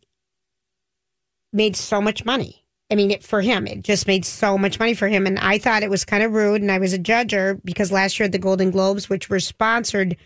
made 1.53 1.75
so 1.75 2.01
much 2.01 2.25
money. 2.25 2.65
I 2.89 2.95
mean, 2.95 3.11
it, 3.11 3.25
for 3.25 3.41
him, 3.41 3.67
it 3.67 3.83
just 3.83 4.07
made 4.07 4.25
so 4.25 4.57
much 4.57 4.79
money 4.79 4.95
for 4.95 5.09
him. 5.09 5.27
And 5.27 5.41
I 5.41 5.59
thought 5.59 5.83
it 5.83 5.91
was 5.91 6.05
kind 6.05 6.23
of 6.23 6.33
rude. 6.33 6.63
And 6.63 6.71
I 6.71 6.79
was 6.79 6.93
a 6.93 6.99
judger 6.99 7.61
because 7.65 7.91
last 7.91 8.21
year 8.21 8.27
at 8.27 8.33
the 8.33 8.39
Golden 8.39 8.71
Globes, 8.71 9.09
which 9.09 9.29
were 9.29 9.41
sponsored 9.41 10.17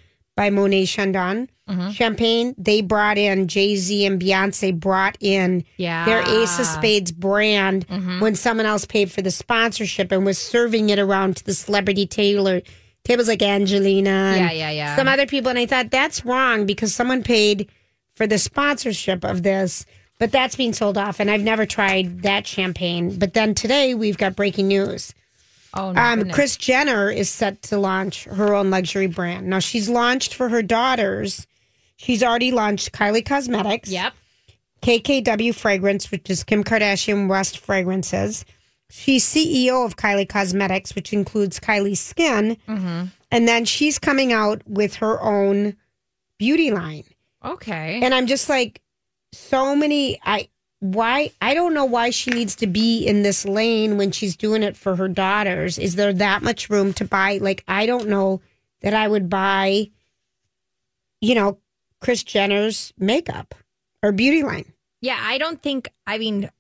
by 0.41 0.49
Monet 0.49 0.87
Chandon 0.87 1.51
Mm-hmm. 1.69 1.91
Champagne, 1.91 2.53
they 2.59 2.81
brought 2.81 3.17
in 3.17 3.47
Jay 3.47 3.77
Z 3.77 4.05
and 4.05 4.21
Beyonce 4.21 4.75
brought 4.75 5.17
in 5.21 5.63
Yeah. 5.77 6.05
their 6.05 6.23
Ace 6.43 6.59
of 6.59 6.67
Spades 6.67 7.13
brand 7.13 7.87
Mm-hmm. 7.87 8.19
when 8.19 8.35
someone 8.35 8.67
else 8.67 8.85
paid 8.87 9.13
for 9.13 9.23
the 9.23 9.31
sponsorship 9.31 10.11
and 10.11 10.25
was 10.27 10.37
serving 10.37 10.89
it 10.89 10.99
around 10.99 11.37
to 11.37 11.45
the 11.45 11.55
celebrity 11.55 12.07
tailor 12.09 12.63
tables 13.05 13.29
like 13.29 13.41
Angelina. 13.43 14.11
and 14.11 14.41
Yeah, 14.47 14.51
yeah, 14.51 14.71
yeah. 14.71 14.97
Some 14.97 15.07
other 15.07 15.27
people, 15.27 15.51
and 15.51 15.59
I 15.61 15.67
thought 15.67 15.93
that's 15.93 16.25
wrong 16.25 16.67
because 16.67 16.93
someone 16.93 17.23
paid 17.23 17.69
for 18.17 18.27
the 18.27 18.39
sponsorship 18.39 19.25
of 19.25 19.45
this, 19.45 19.87
but 20.19 20.33
that's 20.33 20.57
being 20.57 20.73
sold 20.73 20.99
off, 20.99 21.21
and 21.21 21.31
I've 21.31 21.43
never 21.45 21.67
tried 21.67 22.23
that 22.23 22.49
champagne. 22.49 23.17
But 23.17 23.35
then 23.35 23.55
today 23.55 23.95
we've 23.95 24.19
got 24.19 24.35
breaking 24.35 24.67
news. 24.67 25.15
Oh, 25.75 25.93
no, 25.93 26.01
Um. 26.01 26.31
Kris 26.31 26.57
Jenner 26.57 27.11
is 27.11 27.29
set 27.29 27.63
to 27.63 27.79
launch 27.79 28.25
her 28.25 28.55
own 28.55 28.71
luxury 28.71 29.07
brand. 29.07 29.47
Now 29.47 29.59
she's 29.61 29.89
launched 29.89 30.35
for 30.35 30.49
her 30.49 30.63
daughters. 30.63 31.47
She's 31.97 32.23
already 32.23 32.51
launched 32.51 32.93
Kylie 32.93 33.25
Cosmetics. 33.25 33.89
Yep. 33.91 34.15
KKW 34.83 35.55
Fragrance, 35.55 36.11
which 36.11 36.31
is 36.31 36.43
Kim 36.43 36.65
Kardashian 36.65 37.29
West 37.29 37.59
Fragrances. 37.59 38.45
She's 38.89 39.25
CEO 39.25 39.85
of 39.85 39.97
Kylie 39.97 40.29
Cosmetics, 40.29 40.95
which 40.95 41.13
includes 41.13 41.61
Kylie 41.61 41.97
Skin. 41.97 42.57
Mm-hmm. 42.67 43.05
And 43.31 43.49
then 43.49 43.65
she's 43.65 43.99
coming 43.99 44.33
out 44.33 44.63
with 44.67 44.97
her 44.97 45.21
own 45.23 45.77
beauty 46.39 46.71
line. 46.71 47.05
Okay. 47.45 48.01
And 48.03 48.15
I'm 48.15 48.27
just 48.27 48.49
like, 48.49 48.81
so 49.33 49.77
many. 49.77 50.19
I 50.25 50.49
why 50.81 51.31
I 51.41 51.55
don't 51.55 51.75
know 51.75 51.85
why 51.85 52.11
she 52.11 52.31
needs 52.31 52.57
to 52.57 52.67
be 52.67 53.07
in 53.07 53.23
this 53.23 53.45
lane 53.45 53.97
when 53.97 54.11
she's 54.11 54.37
doing 54.37 54.63
it 54.63 54.77
for 54.77 54.97
her 54.97 55.09
daughters. 55.09 55.79
Is 55.79 55.95
there 55.95 56.13
that 56.15 56.43
much 56.43 56.69
room 56.69 56.93
to 56.95 57.05
buy? 57.05 57.39
Like 57.41 57.63
I 57.69 57.87
don't 57.87 58.09
know 58.09 58.41
that 58.81 58.95
I 58.95 59.07
would 59.07 59.29
buy, 59.29 59.91
you 61.21 61.35
know, 61.35 61.59
Kris 62.01 62.25
Jenner's 62.25 62.93
makeup 62.99 63.55
or 64.03 64.11
beauty 64.11 64.43
line. 64.43 64.73
Yeah, 65.03 65.19
I 65.21 65.39
don't 65.39 65.63
think. 65.63 65.91
I 66.07 66.19
mean, 66.19 66.51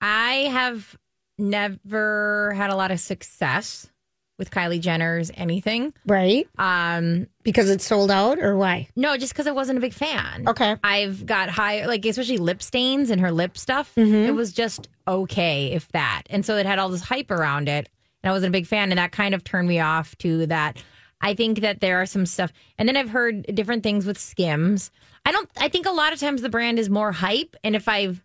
I 0.00 0.48
have 0.50 0.96
never 1.38 2.54
had 2.56 2.70
a 2.70 2.76
lot 2.76 2.90
of 2.90 3.00
success 3.00 3.90
with 4.38 4.50
Kylie 4.50 4.80
Jenner's 4.80 5.30
anything. 5.34 5.92
Right? 6.06 6.46
Um, 6.58 7.26
Because 7.42 7.70
it's 7.70 7.84
sold 7.84 8.10
out 8.10 8.38
or 8.38 8.56
why? 8.56 8.88
no, 8.96 9.16
just 9.16 9.32
because 9.32 9.46
I 9.46 9.52
wasn't 9.52 9.78
a 9.78 9.80
big 9.80 9.94
fan. 9.94 10.46
Okay. 10.48 10.76
I've 10.84 11.24
got 11.24 11.48
high, 11.48 11.86
like 11.86 12.04
especially 12.04 12.38
lip 12.38 12.62
stains 12.62 13.10
and 13.10 13.20
her 13.20 13.30
lip 13.32 13.56
stuff. 13.56 13.92
Mm-hmm. 13.96 14.28
It 14.28 14.34
was 14.34 14.52
just 14.52 14.88
okay, 15.08 15.72
if 15.72 15.88
that. 15.92 16.22
And 16.30 16.44
so 16.44 16.56
it 16.56 16.66
had 16.66 16.78
all 16.78 16.88
this 16.88 17.02
hype 17.02 17.30
around 17.30 17.68
it, 17.68 17.88
and 18.22 18.30
I 18.30 18.32
wasn't 18.32 18.50
a 18.50 18.58
big 18.58 18.66
fan, 18.66 18.90
and 18.92 18.98
that 18.98 19.12
kind 19.12 19.34
of 19.34 19.42
turned 19.44 19.68
me 19.68 19.80
off 19.80 20.16
to 20.18 20.46
that. 20.46 20.82
I 21.20 21.32
think 21.34 21.60
that 21.60 21.80
there 21.80 22.02
are 22.02 22.06
some 22.06 22.26
stuff, 22.26 22.52
and 22.76 22.86
then 22.86 22.96
I've 22.96 23.08
heard 23.08 23.46
different 23.54 23.82
things 23.82 24.04
with 24.04 24.18
Skims. 24.18 24.90
I 25.24 25.32
don't. 25.32 25.48
I 25.58 25.68
think 25.70 25.86
a 25.86 25.90
lot 25.92 26.12
of 26.12 26.20
times 26.20 26.42
the 26.42 26.50
brand 26.50 26.78
is 26.78 26.90
more 26.90 27.10
hype, 27.10 27.56
and 27.64 27.74
if 27.74 27.88
I've, 27.88 28.22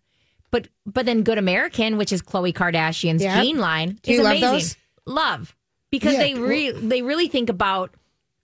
but 0.50 0.68
but 0.84 1.06
then 1.06 1.22
Good 1.22 1.38
American, 1.38 1.96
which 1.96 2.12
is 2.12 2.20
Khloe 2.20 2.52
Kardashian's 2.52 3.22
Yep. 3.22 3.42
jean 3.42 3.58
line, 3.58 3.98
Do 4.02 4.10
is 4.12 4.18
you 4.18 4.22
love 4.24 4.40
those? 4.40 4.76
Love 5.06 5.56
because 5.92 6.14
Yeah, 6.14 6.18
they 6.20 6.34
well- 6.34 6.74
they 6.80 7.02
really 7.02 7.28
think 7.28 7.48
about 7.48 7.94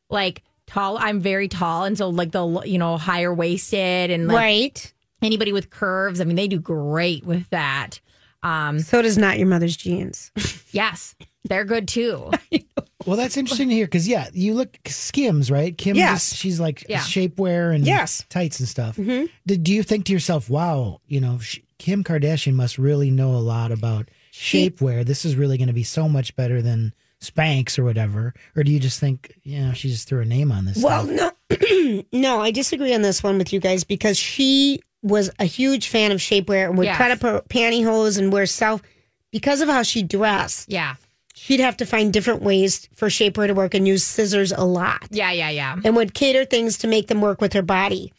like 0.08 0.44
tall. 0.68 0.96
I'm 0.98 1.20
very 1.20 1.48
tall, 1.48 1.82
and 1.84 1.98
so 1.98 2.08
like 2.10 2.30
the 2.30 2.60
you 2.64 2.78
know 2.78 2.96
higher 2.96 3.34
waisted 3.34 4.12
and 4.12 4.28
like 4.28 4.36
right. 4.36 4.94
anybody 5.22 5.52
with 5.52 5.70
curves. 5.70 6.20
I 6.20 6.24
mean, 6.24 6.36
they 6.36 6.46
do 6.46 6.60
great 6.60 7.24
with 7.26 7.50
that. 7.50 7.98
Um, 8.44 8.78
So 8.78 9.02
does 9.02 9.18
not 9.18 9.38
your 9.38 9.48
mother's 9.48 9.76
jeans. 9.76 10.30
yes, 10.70 11.16
they're 11.44 11.64
good 11.64 11.88
too. 11.88 12.30
Well, 13.06 13.16
that's 13.16 13.38
interesting 13.38 13.70
to 13.70 13.74
hear 13.74 13.86
because 13.86 14.06
yeah, 14.06 14.28
you 14.34 14.52
look 14.52 14.76
Skims, 14.84 15.50
right? 15.50 15.78
Kim, 15.78 15.96
Yes. 15.96 16.28
just- 16.28 16.42
she's 16.42 16.60
like 16.60 16.84
Yeah. 16.90 16.98
shapewear 16.98 17.74
and 17.74 17.86
Yes. 17.86 18.26
tights 18.28 18.58
and 18.60 18.68
stuff. 18.68 18.96
Did, 18.96 19.62
do 19.62 19.72
you 19.72 19.82
think 19.82 20.04
to 20.06 20.12
yourself, 20.12 20.50
wow, 20.50 21.00
you 21.06 21.18
know, 21.18 21.38
sh- 21.38 21.60
Kim 21.78 22.04
Kardashian 22.04 22.52
must 22.52 22.76
really 22.76 23.10
know 23.10 23.30
a 23.30 23.38
lot 23.40 23.72
about 23.72 24.10
shapewear. 24.30 25.06
This 25.06 25.24
is 25.24 25.36
really 25.36 25.56
going 25.56 25.68
to 25.68 25.72
be 25.72 25.84
so 25.84 26.06
much 26.06 26.36
better 26.36 26.60
than 26.60 26.92
Spanx 27.22 27.78
or 27.78 27.84
whatever. 27.84 28.34
Or 28.56 28.62
do 28.62 28.70
you 28.70 28.78
just 28.80 29.00
think, 29.00 29.34
you 29.42 29.60
know, 29.60 29.72
she 29.72 29.88
just 29.88 30.08
threw 30.08 30.20
a 30.20 30.24
name 30.24 30.52
on 30.52 30.64
this? 30.64 30.82
Well, 30.82 31.04
stuff? 31.06 31.34
no, 31.50 32.02
no, 32.12 32.40
I 32.40 32.50
disagree 32.50 32.94
on 32.94 33.02
this 33.02 33.22
one 33.22 33.38
with 33.38 33.52
you 33.52 33.60
guys 33.60 33.84
because 33.84 34.16
she 34.18 34.80
was 35.02 35.30
a 35.38 35.44
huge 35.44 35.88
fan 35.88 36.12
of 36.12 36.18
shapewear 36.18 36.68
and 36.68 36.78
would 36.78 36.84
Yes. 36.86 36.96
cut 36.98 37.10
up 37.10 37.22
her 37.22 37.40
pantyhose 37.48 38.18
and 38.18 38.32
wear 38.32 38.46
self 38.46 38.82
because 39.30 39.60
of 39.60 39.68
how 39.68 39.82
she 39.82 40.02
dressed. 40.02 40.70
Yeah, 40.70 40.94
She'd 41.34 41.60
have 41.60 41.76
to 41.76 41.86
find 41.86 42.12
different 42.12 42.42
ways 42.42 42.88
for 42.96 43.06
shapewear 43.08 43.46
to 43.46 43.54
work 43.54 43.72
and 43.74 43.86
use 43.86 44.04
scissors 44.04 44.50
a 44.50 44.64
lot 44.64 45.06
yeah, 45.10 45.30
yeah, 45.30 45.50
yeah. 45.50 45.76
and 45.84 45.94
would 45.94 46.12
cater 46.12 46.44
things 46.44 46.78
to 46.78 46.88
make 46.88 47.06
them 47.06 47.20
work 47.20 47.40
with 47.40 47.52
her 47.52 47.62
body. 47.62 48.12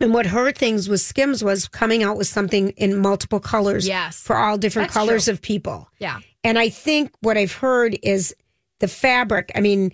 And 0.00 0.14
what 0.14 0.26
her 0.26 0.50
things 0.50 0.88
with 0.88 1.02
Skims 1.02 1.44
was 1.44 1.68
coming 1.68 2.02
out 2.02 2.16
with 2.16 2.26
something 2.26 2.70
in 2.70 2.96
multiple 2.96 3.38
colors 3.38 3.86
Yes. 3.86 4.18
for 4.18 4.34
all 4.36 4.56
different 4.56 4.88
That's 4.88 4.96
colors 4.96 5.24
true. 5.26 5.34
of 5.34 5.42
people. 5.42 5.88
Yeah. 5.98 6.20
And 6.44 6.58
I 6.58 6.68
think 6.68 7.12
what 7.20 7.36
I've 7.38 7.52
heard 7.52 7.96
is 8.02 8.34
the 8.80 8.88
fabric. 8.88 9.52
I 9.54 9.60
mean, 9.60 9.92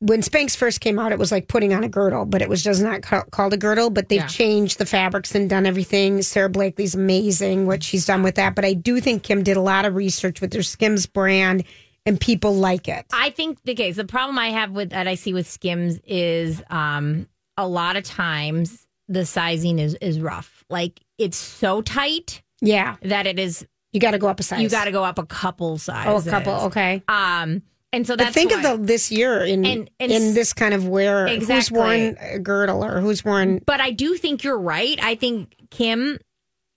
when 0.00 0.22
Spanx 0.22 0.56
first 0.56 0.80
came 0.80 0.98
out, 0.98 1.12
it 1.12 1.18
was 1.18 1.30
like 1.30 1.46
putting 1.46 1.72
on 1.74 1.84
a 1.84 1.88
girdle, 1.88 2.24
but 2.24 2.40
it 2.42 2.48
was 2.48 2.64
just 2.64 2.82
not 2.82 3.02
ca- 3.02 3.24
called 3.30 3.52
a 3.52 3.56
girdle. 3.56 3.90
But 3.90 4.08
they've 4.08 4.20
Yeah. 4.22 4.26
changed 4.26 4.78
the 4.78 4.86
fabrics 4.86 5.34
and 5.34 5.48
done 5.48 5.66
everything. 5.66 6.22
Sara 6.22 6.48
Blakely's 6.48 6.94
amazing 6.94 7.66
what 7.66 7.82
she's 7.84 8.06
done 8.06 8.22
with 8.22 8.34
that. 8.36 8.54
But 8.54 8.64
I 8.64 8.72
do 8.72 9.00
think 9.00 9.22
Kim 9.22 9.42
did 9.42 9.56
a 9.56 9.60
lot 9.60 9.84
of 9.84 9.94
research 9.94 10.40
with 10.40 10.50
their 10.52 10.62
Skims 10.62 11.06
brand, 11.06 11.64
and 12.06 12.18
people 12.18 12.54
like 12.54 12.88
it. 12.88 13.04
I 13.12 13.28
think 13.30 13.58
the 13.64 13.74
case. 13.74 13.96
The 13.96 14.06
problem 14.06 14.38
I 14.38 14.50
have 14.50 14.70
with 14.70 14.90
that 14.90 15.06
I 15.06 15.14
see 15.16 15.34
with 15.34 15.46
Skims 15.48 16.00
is 16.06 16.62
um, 16.70 17.28
a 17.58 17.68
lot 17.68 17.96
of 17.96 18.04
times 18.04 18.86
the 19.06 19.26
sizing 19.26 19.78
is 19.78 19.94
is 20.00 20.18
rough. 20.18 20.64
Like 20.70 20.98
it's 21.18 21.36
so 21.36 21.82
tight 21.82 22.42
Yeah, 22.62 22.96
that 23.02 23.26
it 23.26 23.38
is. 23.38 23.66
You 23.92 24.00
got 24.00 24.12
to 24.12 24.18
go 24.18 24.28
up 24.28 24.40
a 24.40 24.42
size. 24.42 24.60
You 24.60 24.68
got 24.68 24.84
to 24.84 24.92
go 24.92 25.04
up 25.04 25.18
a 25.18 25.26
couple 25.26 25.78
sizes. 25.78 26.26
oh, 26.26 26.28
a 26.28 26.30
couple. 26.30 26.52
Okay. 26.66 27.02
Um, 27.08 27.62
and 27.92 28.06
so 28.06 28.12
But 28.16 28.24
that's 28.24 28.34
think 28.34 28.52
why- 28.52 28.62
of 28.70 28.80
the 28.80 28.86
this 28.86 29.10
year 29.10 29.44
in 29.44 29.64
And- 29.66 29.90
and 29.98 30.12
in 30.12 30.34
this 30.34 30.52
kind 30.52 30.74
of 30.74 30.86
wear. 30.86 31.26
Who's 31.26 31.70
worn 31.72 32.16
a 32.20 32.38
girdle 32.38 32.84
or 32.84 33.00
who's 33.00 33.24
worn? 33.24 33.60
But 33.66 33.80
I 33.80 33.90
do 33.90 34.14
think 34.16 34.44
you're 34.44 34.58
right. 34.60 34.98
I 35.02 35.14
think 35.16 35.54
Kim 35.70 36.18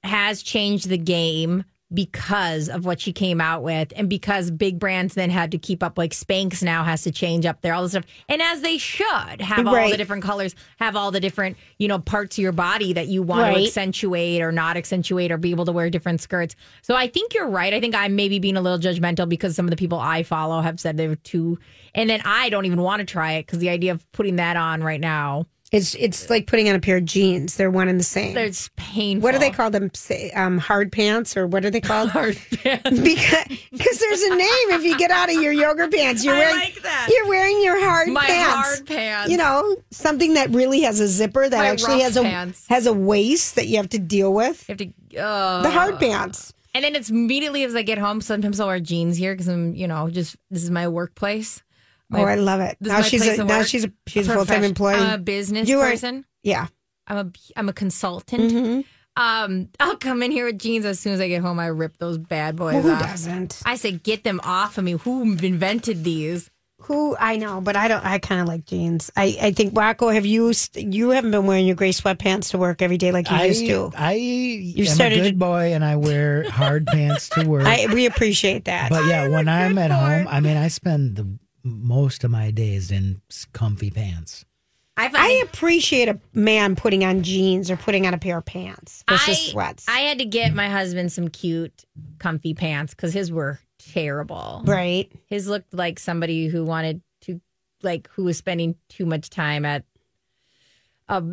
has 0.03 0.41
changed 0.43 0.89
the 0.89 0.97
game 0.97 1.63
because 1.93 2.69
of 2.69 2.85
what 2.85 2.99
she 2.99 3.13
came 3.13 3.39
out 3.39 3.63
with 3.63 3.93
and 3.95 4.09
because 4.09 4.49
big 4.49 4.79
brands 4.79 5.13
then 5.13 5.29
had 5.29 5.51
to 5.51 5.57
keep 5.57 5.83
up 5.83 5.97
like 5.97 6.11
Spanx 6.11 6.63
now 6.63 6.83
has 6.83 7.03
to 7.03 7.11
change 7.11 7.45
up 7.45 7.61
there 7.61 7.73
all 7.73 7.83
this 7.83 7.91
stuff. 7.91 8.05
And 8.27 8.41
as 8.41 8.61
they 8.61 8.77
should 8.77 9.41
have 9.41 9.67
all 9.67 9.89
the 9.89 9.97
different 9.97 10.23
colors 10.23 10.55
have 10.79 10.95
all 10.95 11.11
the 11.11 11.19
different 11.19 11.57
you 11.77 11.87
know 11.87 11.99
parts 11.99 12.37
of 12.37 12.41
your 12.41 12.51
body 12.51 12.93
that 12.93 13.07
you 13.07 13.21
want 13.21 13.55
to 13.55 13.63
accentuate 13.63 14.41
or 14.41 14.51
not 14.51 14.77
accentuate 14.77 15.31
or 15.31 15.37
be 15.37 15.51
able 15.51 15.65
to 15.65 15.71
wear 15.71 15.89
different 15.89 16.21
skirts. 16.21 16.55
So 16.81 16.95
I 16.95 17.07
think 17.07 17.33
you're 17.33 17.49
right. 17.49 17.73
I 17.73 17.79
think 17.79 17.95
I'm 17.95 18.15
maybe 18.15 18.39
being 18.39 18.57
a 18.57 18.61
little 18.61 18.79
judgmental 18.79 19.27
because 19.29 19.55
some 19.55 19.65
of 19.65 19.69
the 19.69 19.77
people 19.77 19.99
I 19.99 20.23
follow 20.23 20.61
have 20.61 20.79
said 20.79 20.97
they 20.97 21.07
were 21.07 21.15
too 21.15 21.59
and 21.93 22.09
then 22.09 22.21
I 22.25 22.49
don't 22.49 22.65
even 22.65 22.81
want 22.81 23.01
to 23.01 23.05
try 23.05 23.33
it 23.33 23.45
because 23.45 23.59
the 23.59 23.69
idea 23.69 23.91
of 23.91 24.09
putting 24.11 24.37
that 24.37 24.57
on 24.57 24.83
right 24.83 24.99
now 24.99 25.45
It's 25.73 25.95
it's 25.95 26.29
like 26.29 26.45
putting 26.47 26.69
on 26.69 26.75
a 26.75 26.79
pair 26.79 26.97
of 26.97 27.05
jeans. 27.05 27.55
They're 27.55 27.71
one 27.71 27.87
and 27.89 27.99
the 27.99 28.03
same. 28.03 28.37
it's 28.37 28.69
painful 28.77 29.23
what 29.23 29.31
do 29.33 29.39
they 29.39 29.49
call 29.49 29.71
them? 29.71 29.89
Say, 29.95 30.29
Um, 30.31 30.59
hard 30.59 30.91
pants 30.91 31.35
or 31.35 31.47
what 31.47 31.65
are 31.65 31.71
they 31.71 31.81
called? 31.81 32.09
hard 32.11 32.37
pants 32.63 32.89
because 33.01 33.45
because 33.71 33.99
there's 33.99 34.21
a 34.21 34.35
name 34.35 34.69
if 34.69 34.83
you 34.83 34.95
get 34.97 35.09
out 35.11 35.29
of 35.33 35.41
your 35.41 35.51
yoga 35.51 35.87
pants. 35.89 36.23
You're 36.23 36.35
I 36.35 36.39
wearing 36.39 36.55
like 36.59 36.81
that. 36.83 37.09
you're 37.11 37.27
wearing 37.27 37.61
your 37.63 37.83
hard 37.83 38.07
My 38.09 38.25
pants. 38.27 38.53
hard 38.53 38.85
pants. 38.87 39.31
You 39.31 39.37
know 39.37 39.75
something 39.91 40.35
that 40.35 40.51
really 40.51 40.81
has 40.81 40.99
a 40.99 41.07
zipper 41.07 41.49
that 41.49 41.57
My 41.57 41.67
actually 41.69 41.93
rough 41.95 42.01
has 42.03 42.17
a 42.17 42.21
pants. 42.21 42.65
has 42.69 42.85
a 42.85 42.93
waist 42.93 43.55
that 43.55 43.67
you 43.67 43.77
have 43.77 43.89
to 43.89 43.99
deal 43.99 44.31
with. 44.31 44.69
You 44.69 44.75
have 44.77 44.77
to 45.11 45.17
uh, 45.19 45.61
The 45.63 45.71
hard 45.71 45.97
pants. 45.99 46.53
and 46.75 46.83
then 46.83 46.95
it's 46.95 47.09
immediately 47.09 47.63
as 47.63 47.73
I 47.75 47.81
get 47.81 47.97
home. 47.97 48.21
Sometimes 48.21 48.59
I'll 48.59 48.67
wear 48.67 48.79
jeans 48.79 49.17
here 49.17 49.33
because 49.33 49.47
I'm, 49.47 49.73
you 49.73 49.87
know, 49.87 50.07
just 50.09 50.35
this 50.51 50.61
is 50.63 50.69
my 50.69 50.87
workplace. 50.87 51.63
My- 52.13 52.21
oh, 52.21 52.25
I 52.25 52.35
love 52.35 52.61
it. 52.61 52.77
Now 52.79 53.01
she's 53.01 53.25
a 53.27 53.41
of 53.41 53.47
now 53.47 53.59
work. 53.59 53.67
she's 53.67 53.83
a 53.85 53.91
she's 54.07 54.27
a 54.29 54.33
full 54.33 54.45
time 54.45 54.63
employee. 54.63 54.95
I'm 54.95 55.13
a 55.15 55.17
business 55.23 55.67
You 55.67 55.79
are- 55.81 55.89
person. 55.91 56.25
yeah. 56.43 56.67
I'm 57.05 57.17
a 57.17 57.31
I'm 57.57 57.67
a 57.67 57.73
consultant. 57.73 58.51
Mm-hmm. 58.53 58.81
Um, 59.21 59.69
I'll 59.79 59.97
come 59.97 60.23
in 60.23 60.31
here 60.31 60.45
with 60.47 60.57
jeans 60.57 60.85
as 60.85 60.99
soon 60.99 61.13
as 61.13 61.19
I 61.19 61.27
get 61.27 61.41
home. 61.41 61.59
I 61.59 61.67
rip 61.67 61.97
those 61.97 62.17
bad 62.17 62.55
boys 62.55 62.81
Who 62.81 62.91
off. 62.91 62.99
doesn't? 63.01 63.61
I 63.65 63.75
say, 63.75 63.91
get 63.91 64.23
them 64.23 64.39
off 64.43 64.77
of 64.79 64.83
me. 64.85 64.93
Who 64.93 65.21
invented 65.23 66.03
these? 66.03 66.49
Who 66.83 67.15
I 67.17 67.37
know, 67.37 67.61
but 67.61 67.75
I 67.77 67.87
don't. 67.87 68.03
I 68.05 68.17
kind 68.19 68.41
of 68.41 68.47
like 68.47 68.65
jeans. 68.65 69.11
I, 69.15 69.37
I 69.41 69.51
think 69.51 69.77
Rocco, 69.77 70.09
have 70.09 70.25
you? 70.25 70.51
You 70.75 71.11
haven't 71.11 71.31
been 71.31 71.45
wearing 71.45 71.65
your 71.67 71.75
gray 71.75 71.91
sweatpants 71.91 72.49
to 72.51 72.57
work 72.57 72.81
every 72.81 72.97
day 72.97 73.11
like 73.11 73.29
you 73.29 73.35
I, 73.37 73.45
used 73.45 73.65
to. 73.67 73.91
I 73.95 74.13
am 74.77 74.85
started 74.87 75.19
a 75.19 75.21
good 75.21 75.39
boy 75.39 75.73
and 75.73 75.85
I 75.85 75.95
wear 75.97 76.49
hard 76.49 76.87
pants 76.87 77.29
to 77.29 77.43
work. 77.47 77.63
I 77.65 77.87
we 77.93 78.05
appreciate 78.05 78.65
that. 78.65 78.89
but 78.89 79.05
yeah, 79.05 79.27
when 79.29 79.47
I'm 79.47 79.77
at 79.77 79.91
home, 79.91 80.27
I 80.27 80.39
mean, 80.41 80.57
I 80.57 80.67
spend 80.69 81.15
the 81.15 81.37
most 81.63 82.23
of 82.23 82.31
my 82.31 82.51
days 82.51 82.91
in 82.91 83.21
comfy 83.53 83.89
pants. 83.89 84.45
I 84.95 85.09
find 85.09 85.23
I 85.23 85.31
appreciate 85.43 86.07
a 86.07 86.19
man 86.33 86.75
putting 86.75 87.03
on 87.03 87.23
jeans 87.23 87.71
or 87.71 87.77
putting 87.77 88.05
on 88.05 88.13
a 88.13 88.19
pair 88.19 88.37
of 88.37 88.45
pants 88.45 89.03
versus 89.09 89.29
I, 89.29 89.33
sweats. 89.33 89.85
I 89.87 89.99
had 90.01 90.19
to 90.19 90.25
get 90.25 90.53
my 90.53 90.69
husband 90.69 91.11
some 91.11 91.29
cute, 91.29 91.85
comfy 92.19 92.53
pants 92.53 92.93
because 92.93 93.11
his 93.11 93.31
were 93.31 93.59
terrible. 93.79 94.61
right. 94.65 95.11
His 95.25 95.47
looked 95.47 95.73
like 95.73 95.97
somebody 95.97 96.47
who 96.47 96.63
wanted 96.63 97.01
to, 97.21 97.41
like, 97.81 98.07
who 98.09 98.23
was 98.23 98.37
spending 98.37 98.75
too 98.87 99.07
much 99.07 99.31
time 99.31 99.65
at 99.65 99.83
a, 101.07 101.23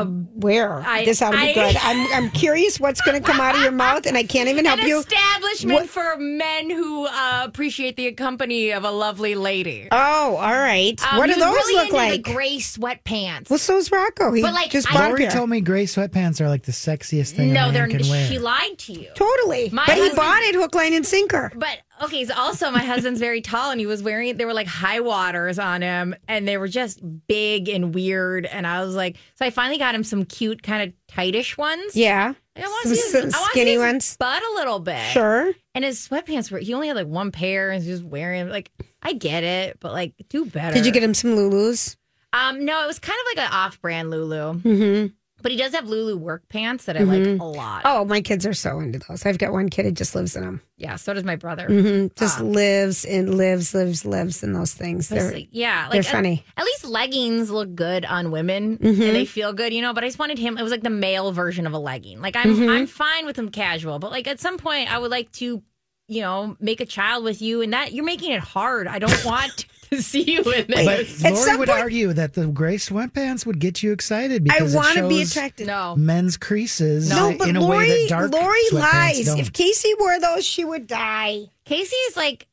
a 0.00 0.04
Where 0.04 0.80
I- 0.86 1.04
this 1.04 1.22
ought 1.22 1.30
to 1.32 1.36
be 1.38 1.50
I- 1.50 1.52
good. 1.54 1.76
I'm 1.82 2.12
I'm 2.24 2.30
curious 2.30 2.78
what's 2.80 3.00
going 3.02 3.20
to 3.22 3.26
come 3.26 3.40
out 3.40 3.54
of 3.56 3.62
your 3.62 3.72
mouth, 3.72 4.06
and 4.06 4.16
I 4.16 4.22
can't 4.24 4.48
even 4.48 4.64
help 4.64 4.80
an 4.80 4.86
you. 4.88 4.98
establishment 5.00 5.80
What- 5.80 5.88
for 5.90 6.16
men 6.18 6.70
who 6.70 7.06
uh, 7.06 7.42
appreciate 7.44 7.96
the 7.96 8.10
company 8.12 8.70
of 8.72 8.84
a 8.84 8.90
lovely 8.90 9.34
lady. 9.34 9.88
Oh, 9.90 10.36
all 10.36 10.52
right. 10.52 11.00
Um, 11.12 11.18
what 11.18 11.26
do 11.26 11.34
those 11.34 11.42
really 11.54 11.74
look 11.74 11.84
into 11.86 11.96
like? 11.96 12.24
The 12.24 12.32
gray 12.32 12.56
sweatpants. 12.58 13.50
well, 13.50 13.58
so's 13.58 13.90
Rocco. 13.90 14.32
He 14.32 14.42
But, 14.42 14.54
like, 14.54 14.70
just 14.70 14.88
I- 14.90 14.94
bought 14.94 15.04
a 15.06 15.08
Lori 15.10 15.28
told 15.28 15.50
me 15.50 15.60
gray 15.60 15.84
sweatpants 15.84 16.40
are 16.40 16.48
like 16.48 16.62
the 16.64 16.72
sexiest 16.72 17.32
thing 17.32 17.50
a 17.50 17.54
no, 17.54 17.60
man 17.66 17.74
they're 17.74 17.88
can 17.88 18.08
wear. 18.08 18.26
she 18.28 18.38
lied 18.38 18.78
to 18.78 18.92
you. 18.92 19.08
Totally. 19.14 19.70
My 19.70 19.84
but 19.86 19.96
he 19.96 20.10
bought 20.14 20.42
it 20.42 20.54
hook, 20.54 20.74
line, 20.74 20.92
and 20.94 21.06
sinker. 21.06 21.52
But 21.54 21.78
okay, 22.02 22.24
so 22.24 22.34
also 22.34 22.70
my 22.70 22.82
husband's 22.84 23.20
very 23.20 23.40
tall 23.40 23.70
and 23.70 23.80
he 23.80 23.86
was 23.86 24.02
wearing 24.02 24.36
they 24.36 24.44
were 24.44 24.54
like 24.54 24.66
high 24.66 25.00
waters 25.00 25.58
on 25.58 25.82
him 25.82 26.14
and 26.28 26.46
they 26.48 26.58
were 26.58 26.68
just 26.68 27.00
big 27.26 27.68
and 27.68 27.94
weird 27.94 28.46
and 28.46 28.66
I 28.66 28.84
was 28.84 28.94
like 28.94 29.16
so 29.36 29.44
I 29.46 29.50
finally 29.50 29.78
got 29.78 29.94
him 29.94 30.04
some 30.04 30.24
cute 30.24 30.62
kind 30.62 30.88
of 30.88 30.94
tightish 31.08 31.56
ones. 31.56 31.96
Yeah. 31.96 32.34
I 32.56 32.60
want 32.60 32.82
Some 32.84 32.92
to 32.92 32.96
see 32.96 33.02
his, 33.02 33.14
s- 33.14 33.34
I 33.34 33.38
wanna 33.40 33.46
see 33.46 33.50
skinny 33.50 33.70
his 33.72 33.80
ones. 33.80 34.16
butt 34.16 34.42
a 34.42 34.54
little 34.54 34.78
bit. 34.78 35.04
Sure. 35.12 35.52
And 35.74 35.84
his 35.84 36.06
sweatpants 36.08 36.50
were 36.52 36.58
he 36.58 36.72
only 36.74 36.86
had 36.88 36.96
like 36.96 37.06
one 37.08 37.32
pair 37.32 37.70
and 37.70 37.82
he 37.82 37.90
was 37.90 38.00
just 38.00 38.08
wearing 38.08 38.48
like 38.48 38.70
I 39.02 39.12
get 39.12 39.42
it, 39.44 39.78
but 39.80 39.92
like 39.92 40.14
do 40.28 40.44
better. 40.46 40.74
Did 40.74 40.86
you 40.86 40.92
get 40.92 41.02
him 41.02 41.14
some 41.14 41.30
Lulus? 41.36 41.96
Um 42.32 42.64
no, 42.64 42.82
it 42.82 42.86
was 42.86 42.98
kind 42.98 43.18
of 43.18 43.36
like 43.38 43.46
an 43.46 43.52
off-brand 43.52 44.10
Lulu. 44.10 44.54
Mm-hmm. 44.60 45.14
But 45.44 45.52
he 45.52 45.58
does 45.58 45.72
have 45.74 45.86
Lulu 45.86 46.16
work 46.16 46.48
pants 46.48 46.86
that 46.86 46.96
I 46.96 47.00
like 47.04 47.38
a 47.38 47.44
lot. 47.44 47.82
Oh, 47.84 48.04
my 48.06 48.20
kids 48.20 48.44
are 48.46 48.54
so 48.54 48.80
into 48.80 48.98
those. 48.98 49.24
I've 49.26 49.38
got 49.38 49.52
one 49.52 49.68
kid 49.68 49.84
who 49.84 49.92
just 49.92 50.14
lives 50.16 50.34
in 50.34 50.42
them. 50.42 50.62
Yeah, 50.78 50.96
so 50.96 51.12
does 51.14 51.22
my 51.22 51.36
brother. 51.36 51.66
hmm 51.68 52.06
Just 52.18 52.40
Um, 52.40 52.50
lives 52.52 53.04
and 53.04 53.36
lives, 53.36 53.74
lives, 53.74 54.04
lives 54.06 54.42
in 54.42 54.54
those 54.54 54.72
things. 54.74 55.10
They're, 55.10 55.30
like- 55.30 55.48
yeah, 55.52 55.82
like 55.84 55.92
they're 55.92 56.02
funny. 56.02 56.44
At, 56.56 56.64
least 56.64 56.86
leggings 56.86 57.50
look 57.50 57.74
good 57.76 58.04
on 58.06 58.30
women 58.32 58.78
Mhm. 58.78 58.88
and 58.88 59.14
they 59.14 59.26
feel 59.26 59.52
good, 59.52 59.72
you 59.74 59.82
know. 59.82 59.92
But 59.92 60.02
I 60.02 60.08
just 60.08 60.18
wanted 60.18 60.38
him. 60.38 60.56
It 60.58 60.62
was 60.62 60.72
like 60.72 60.82
the 60.82 60.88
male 60.90 61.30
version 61.30 61.66
of 61.66 61.74
a 61.74 61.78
legging. 61.78 62.20
Like 62.22 62.34
I'm, 62.36 62.56
Mhm. 62.56 62.70
I'm 62.70 62.86
fine 62.86 63.26
with 63.26 63.36
them 63.36 63.50
casual, 63.50 63.98
but 63.98 64.10
like 64.10 64.26
at 64.26 64.40
some 64.40 64.56
point, 64.56 64.90
I 64.90 64.98
would 64.98 65.10
like 65.10 65.30
to, 65.32 65.62
you 66.08 66.20
know, 66.22 66.56
make 66.58 66.80
a 66.80 66.86
child 66.86 67.22
with 67.22 67.42
you, 67.42 67.60
and 67.60 67.72
that 67.74 67.92
you're 67.92 68.04
making 68.04 68.32
it 68.32 68.40
hard. 68.40 68.88
I 68.88 68.98
don't 68.98 69.24
want 69.26 69.66
see 70.02 70.22
you 70.32 70.42
in 70.42 70.66
But 70.66 70.66
this. 70.66 71.24
At 71.24 71.32
Lori 71.32 71.44
some 71.44 71.58
would 71.58 71.68
point- 71.68 71.80
argue 71.80 72.12
that 72.12 72.34
the 72.34 72.46
gray 72.46 72.76
sweatpants 72.76 73.44
would 73.46 73.58
get 73.58 73.82
you 73.82 73.92
excited 73.92 74.42
I 74.50 74.58
because 74.58 74.74
want 74.74 74.96
to 74.98 75.08
be 75.08 75.22
attracted. 75.22 75.66
no, 75.66 75.96
men's 75.96 76.36
creases 76.36 77.08
No, 77.10 77.34
but 77.38 77.48
in 77.48 77.56
a 77.56 77.60
way 77.60 77.76
Lori, 77.76 77.88
that 77.88 78.08
dark 78.08 78.32
Lori 78.32 78.58
sweatpants 78.70 78.80
lies. 78.80 79.24
don't. 79.26 79.38
If 79.38 79.52
Casey 79.52 79.92
wore 79.98 80.18
those, 80.20 80.44
she 80.44 80.64
would 80.64 80.86
die. 80.86 81.46
Casey 81.64 81.96
is 82.08 82.16
like. 82.16 82.46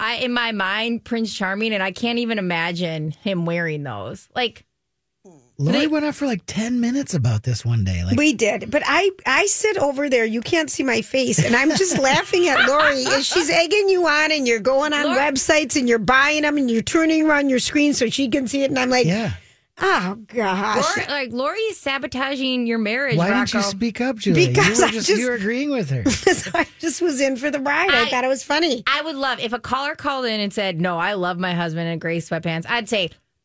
I 0.00 0.18
in 0.18 0.32
my 0.32 0.52
mind 0.52 1.04
Prince 1.04 1.34
Charming, 1.34 1.72
and 1.74 1.82
I 1.82 1.90
can't 1.90 2.20
even 2.20 2.38
imagine 2.38 3.10
him 3.10 3.46
wearing 3.46 3.82
those. 3.82 4.28
Like 4.32 4.64
Lori 5.60 5.78
they- 5.80 5.86
went 5.88 6.04
on 6.04 6.12
for 6.12 6.26
like 6.26 6.42
ten 6.46 6.80
minutes 6.80 7.14
about 7.14 7.42
this 7.42 7.64
one 7.64 7.82
day. 7.84 8.04
Like 8.04 8.16
we 8.16 8.32
did, 8.32 8.70
but 8.70 8.82
I 8.86 9.10
I 9.26 9.46
sit 9.46 9.76
over 9.78 10.08
there. 10.08 10.24
You 10.24 10.40
can't 10.40 10.70
see 10.70 10.84
my 10.84 11.02
face, 11.02 11.44
and 11.44 11.56
I'm 11.56 11.70
just 11.70 11.98
laughing 12.02 12.46
at 12.48 12.68
Lori 12.68 13.04
as 13.06 13.26
she's 13.26 13.50
egging 13.50 13.88
you 13.88 14.06
on, 14.06 14.30
and 14.32 14.46
you're 14.46 14.60
going 14.60 14.92
on 14.92 15.04
Lori- 15.04 15.18
websites 15.18 15.76
and 15.76 15.88
you're 15.88 15.98
buying 15.98 16.42
them, 16.42 16.56
and 16.58 16.70
you're 16.70 16.82
turning 16.82 17.26
around 17.28 17.48
your 17.50 17.58
screen 17.58 17.92
so 17.92 18.08
she 18.08 18.28
can 18.28 18.46
see 18.46 18.62
it, 18.62 18.70
and 18.70 18.78
I'm 18.78 18.88
like, 18.90 19.06
yeah. 19.06 19.32
oh 19.80 20.16
gosh. 20.28 20.96
Lori, 20.96 21.08
like 21.10 21.32
Lori 21.32 21.58
is 21.58 21.76
sabotaging 21.78 22.66
your 22.68 22.78
marriage. 22.78 23.16
Why 23.16 23.28
didn't 23.28 23.52
you 23.54 23.62
speak 23.62 24.00
up, 24.00 24.16
Julia? 24.16 24.48
Because 24.48 24.78
you 24.78 24.84
were 24.84 24.88
I 24.88 24.92
just, 24.92 25.06
just- 25.08 25.20
you 25.20 25.26
were 25.26 25.34
agreeing 25.34 25.70
with 25.70 25.90
her. 25.90 26.04
So 26.38 26.50
I 26.54 26.66
just 26.78 27.02
was 27.02 27.20
in 27.20 27.36
for 27.36 27.50
the 27.50 27.58
ride. 27.58 27.90
I, 27.90 28.02
I- 28.04 28.08
thought 28.10 28.22
it 28.24 28.28
was 28.28 28.44
funny. 28.44 28.84
I 28.86 29.02
would 29.02 29.16
love 29.16 29.40
if 29.40 29.52
a 29.52 29.58
caller 29.58 29.96
called 29.96 30.24
in 30.26 30.38
and 30.40 30.52
said, 30.52 30.80
"No, 30.80 30.98
I 30.98 31.14
love 31.14 31.36
my 31.38 31.52
husband 31.54 31.88
in 31.88 31.98
gray 31.98 32.18
sweatpants." 32.18 32.64
I'd 32.68 32.88
say, 32.88 33.10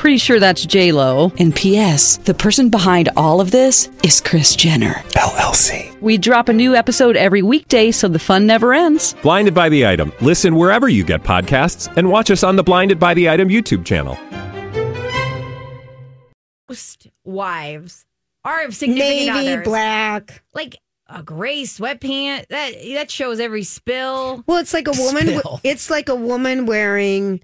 Pretty 0.00 0.16
sure 0.16 0.40
that's 0.40 0.64
J 0.64 0.92
Lo. 0.92 1.30
And 1.38 1.54
P.S. 1.54 2.16
The 2.16 2.32
person 2.32 2.70
behind 2.70 3.10
all 3.18 3.38
of 3.38 3.50
this 3.50 3.90
is 4.02 4.18
Kris 4.22 4.56
Jenner. 4.56 4.94
LLC. 5.10 6.00
We 6.00 6.16
drop 6.16 6.48
a 6.48 6.54
new 6.54 6.74
episode 6.74 7.18
every 7.18 7.42
weekday, 7.42 7.90
so 7.90 8.08
the 8.08 8.18
fun 8.18 8.46
never 8.46 8.72
ends. 8.72 9.14
Blinded 9.22 9.52
by 9.52 9.68
the 9.68 9.86
item. 9.86 10.10
Listen 10.22 10.56
wherever 10.56 10.88
you 10.88 11.04
get 11.04 11.22
podcasts, 11.22 11.94
and 11.98 12.08
watch 12.08 12.30
us 12.30 12.42
on 12.42 12.56
the 12.56 12.62
Blinded 12.62 12.98
by 12.98 13.12
the 13.12 13.28
Item 13.28 13.50
YouTube 13.50 13.84
channel. 13.84 14.16
most 16.66 17.08
wives 17.24 18.06
are 18.42 18.64
of 18.64 18.74
significant 18.74 19.34
Navy, 19.36 19.52
others. 19.52 19.64
black. 19.66 20.42
like 20.54 20.78
a 21.08 21.22
gray 21.22 21.64
sweatpant. 21.64 22.46
That 22.48 22.72
that 22.94 23.10
shows 23.10 23.38
every 23.38 23.64
spill. 23.64 24.44
Well, 24.46 24.56
it's 24.56 24.72
like 24.72 24.88
a 24.88 24.94
woman. 24.96 25.26
Spill. 25.26 25.60
It's 25.62 25.90
like 25.90 26.08
a 26.08 26.14
woman 26.14 26.64
wearing 26.64 27.42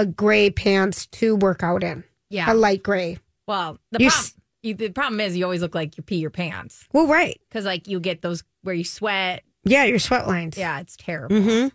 a 0.00 0.06
gray 0.06 0.50
pants 0.50 1.06
to 1.06 1.36
work 1.36 1.62
out 1.62 1.82
in. 1.82 2.04
Yeah. 2.30 2.52
A 2.52 2.54
light 2.54 2.82
gray. 2.82 3.18
Well, 3.46 3.78
the 3.90 4.02
You 4.02 4.10
problem 4.10 4.32
you, 4.62 4.74
the 4.74 4.88
problem 4.90 5.20
is 5.20 5.36
you 5.36 5.44
always 5.44 5.62
look 5.62 5.74
like 5.74 5.96
you 5.96 6.02
pee 6.02 6.16
your 6.16 6.30
pants 6.30 6.84
Well, 6.92 7.06
right. 7.06 7.40
because 7.48 7.64
like 7.64 7.86
you 7.86 8.00
get 8.00 8.22
those 8.22 8.42
where 8.62 8.74
you 8.74 8.84
sweat. 8.84 9.42
Yeah, 9.64 9.84
your 9.84 9.98
sweat 9.98 10.26
lines. 10.26 10.56
Yeah, 10.58 10.80
it's 10.80 10.96
terrible. 10.96 11.36
Mm-hmm. 11.36 11.68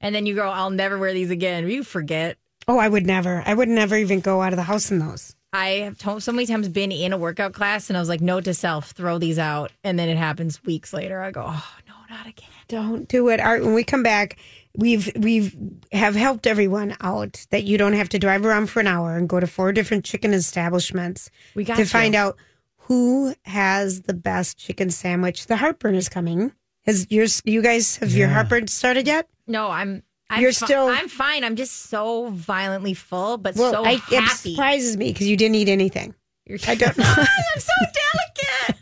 And 0.00 0.14
then 0.14 0.26
you 0.26 0.34
go, 0.34 0.48
"I'll 0.48 0.70
never 0.70 0.98
wear 0.98 1.12
these 1.12 1.30
again." 1.30 1.68
You 1.68 1.82
forget. 1.82 2.36
Oh, 2.68 2.78
I 2.78 2.88
would 2.88 3.06
never. 3.06 3.42
I 3.46 3.54
would 3.54 3.68
never 3.68 3.96
even 3.96 4.20
go 4.20 4.42
out 4.42 4.52
of 4.52 4.56
the 4.58 4.62
house 4.64 4.90
in 4.90 4.98
those. 4.98 5.34
I 5.52 5.68
have 5.84 5.98
told, 5.98 6.22
so 6.22 6.32
many 6.32 6.46
times 6.46 6.68
been 6.68 6.90
in 6.90 7.12
a 7.12 7.18
workout 7.18 7.52
class 7.52 7.88
and 7.88 7.96
I 7.96 8.00
was 8.00 8.08
like, 8.08 8.20
note 8.20 8.44
to 8.44 8.54
self, 8.54 8.90
throw 8.90 9.18
these 9.18 9.38
out. 9.38 9.70
And 9.84 9.96
then 9.96 10.08
it 10.08 10.16
happens 10.16 10.62
weeks 10.64 10.92
later. 10.92 11.20
I 11.22 11.30
go, 11.30 11.44
oh, 11.46 11.66
no, 11.86 11.94
not 12.10 12.26
again. 12.26 12.48
Don't 12.66 13.06
do 13.06 13.28
it. 13.28 13.38
All 13.38 13.52
right, 13.52 13.62
when 13.62 13.72
we 13.74 13.84
come 13.84 14.02
back, 14.02 14.36
we've 14.76 15.10
we've 15.16 15.54
have 15.92 16.14
helped 16.14 16.46
everyone 16.46 16.96
out 17.00 17.46
that 17.50 17.64
you 17.64 17.78
don't 17.78 17.92
have 17.92 18.08
to 18.10 18.18
drive 18.18 18.44
around 18.44 18.66
for 18.68 18.80
an 18.80 18.86
hour 18.86 19.16
and 19.16 19.28
go 19.28 19.38
to 19.40 19.46
four 19.46 19.72
different 19.72 20.04
chicken 20.04 20.32
establishments 20.34 21.30
We 21.54 21.64
got 21.64 21.74
to 21.76 21.82
you. 21.82 21.86
find 21.86 22.14
out 22.14 22.36
who 22.78 23.34
has 23.44 24.02
the 24.02 24.12
best 24.14 24.58
chicken 24.58 24.90
sandwich. 24.90 25.46
The 25.46 25.56
heartburn 25.56 25.94
is 25.94 26.08
coming. 26.08 26.52
Has 26.86 27.06
yours? 27.10 27.40
You 27.44 27.62
guys 27.62 27.96
have 27.96 28.12
your 28.12 28.28
heartburn 28.28 28.66
started 28.68 29.06
yet? 29.06 29.28
No, 29.46 29.68
I'm. 29.70 30.02
I'm 30.30 30.40
You're 30.42 30.52
fi- 30.52 30.66
still- 30.66 30.88
I'm 30.88 31.08
fine. 31.08 31.44
I'm 31.44 31.54
just 31.54 31.90
so 31.90 32.30
violently 32.30 32.94
full, 32.94 33.36
but 33.36 33.56
Well, 33.56 33.72
so 33.72 33.84
I, 33.84 33.92
it 33.92 34.00
happy. 34.00 34.54
surprises 34.54 34.96
me 34.96 35.12
because 35.12 35.28
you 35.28 35.36
didn't 35.36 35.54
eat 35.54 35.68
anything. 35.68 36.14
You're 36.46 36.58
I 36.66 36.74
don't 36.74 36.96
know. 36.98 37.04
I'm 37.16 37.60
so 37.60 37.72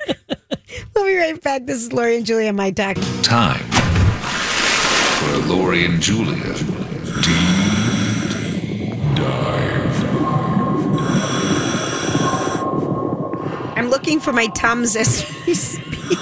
delicate. 0.07 0.41
we'll 0.95 1.05
be 1.07 1.17
right 1.17 1.41
back. 1.43 1.67
This 1.67 1.79
is 1.83 1.93
Lori 1.93 2.17
and 2.17 2.25
Julia 2.27 2.53
my 2.53 2.71
talk. 2.71 2.97
Time 3.23 3.61
for 5.23 5.39
Lori 5.47 5.85
and 5.85 6.01
Julia. 6.01 6.55
Deep 7.23 8.91
dive. 9.15 10.05
I'm 13.77 13.89
looking 13.89 14.19
for 14.21 14.33
my 14.33 14.47
Tums 14.49 14.97
as 14.97 15.25
we 15.47 15.55
speak. 15.55 16.19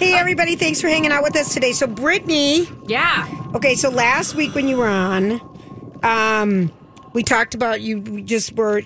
hey, 0.00 0.14
everybody. 0.14 0.56
Thanks 0.56 0.80
for 0.80 0.88
hanging 0.88 1.12
out 1.12 1.22
with 1.22 1.36
us 1.36 1.54
today. 1.54 1.72
So, 1.72 1.86
Brittany. 1.86 2.66
yeah. 2.86 3.28
Okay, 3.54 3.74
so 3.76 3.88
last 3.90 4.34
week 4.34 4.54
when 4.54 4.66
you 4.66 4.76
were 4.76 4.88
on, 4.88 5.40
um, 6.02 6.72
we 7.12 7.22
talked 7.22 7.54
about 7.54 7.80
you 7.80 8.00
we 8.00 8.22
just 8.22 8.54
were 8.56 8.82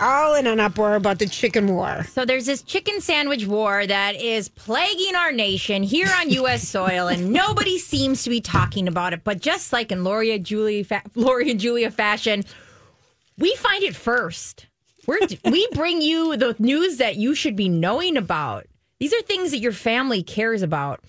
all 0.00 0.34
in 0.34 0.46
an 0.46 0.60
uproar 0.60 0.94
about 0.94 1.18
the 1.18 1.26
chicken 1.26 1.68
war. 1.68 2.04
So 2.10 2.24
there's 2.24 2.46
this 2.46 2.62
chicken 2.62 3.00
sandwich 3.00 3.46
war 3.46 3.86
that 3.86 4.16
is 4.16 4.48
plaguing 4.48 5.14
our 5.14 5.32
nation 5.32 5.82
here 5.82 6.08
on 6.18 6.30
U.S. 6.30 6.66
soil, 6.68 7.08
and 7.08 7.32
nobody 7.32 7.78
seems 7.78 8.22
to 8.24 8.30
be 8.30 8.40
talking 8.40 8.88
about 8.88 9.12
it. 9.12 9.24
But 9.24 9.40
just 9.40 9.72
like 9.72 9.92
in 9.92 10.04
Lori 10.04 10.32
and 10.32 10.44
Julia, 10.44 10.84
fa- 10.84 11.02
Lori 11.14 11.50
and 11.50 11.60
Julia 11.60 11.90
fashion, 11.90 12.44
we 13.38 13.54
find 13.56 13.82
it 13.82 13.96
first. 13.96 14.66
We're, 15.06 15.18
we 15.44 15.66
bring 15.72 16.00
you 16.00 16.36
the 16.36 16.54
news 16.58 16.98
that 16.98 17.16
you 17.16 17.34
should 17.34 17.56
be 17.56 17.68
knowing 17.68 18.16
about. 18.16 18.66
These 19.00 19.12
are 19.12 19.22
things 19.22 19.50
that 19.50 19.58
your 19.58 19.72
family 19.72 20.22
cares 20.22 20.62
about. 20.62 21.00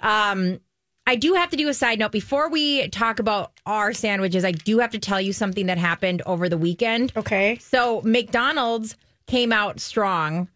Um, 0.00 0.60
I 1.08 1.16
do 1.16 1.32
have 1.32 1.48
to 1.52 1.56
do 1.56 1.68
a 1.68 1.74
side 1.74 1.98
note 1.98 2.12
before 2.12 2.50
we 2.50 2.86
talk 2.88 3.18
about 3.18 3.52
our 3.64 3.94
sandwiches. 3.94 4.44
I 4.44 4.52
do 4.52 4.80
have 4.80 4.90
to 4.90 4.98
tell 4.98 5.18
you 5.18 5.32
something 5.32 5.64
that 5.64 5.78
happened 5.78 6.20
over 6.26 6.50
the 6.50 6.58
weekend. 6.58 7.14
Okay. 7.16 7.56
So 7.62 8.02
McDonald's 8.04 8.94
came 9.26 9.50
out 9.50 9.80
strong, 9.80 10.48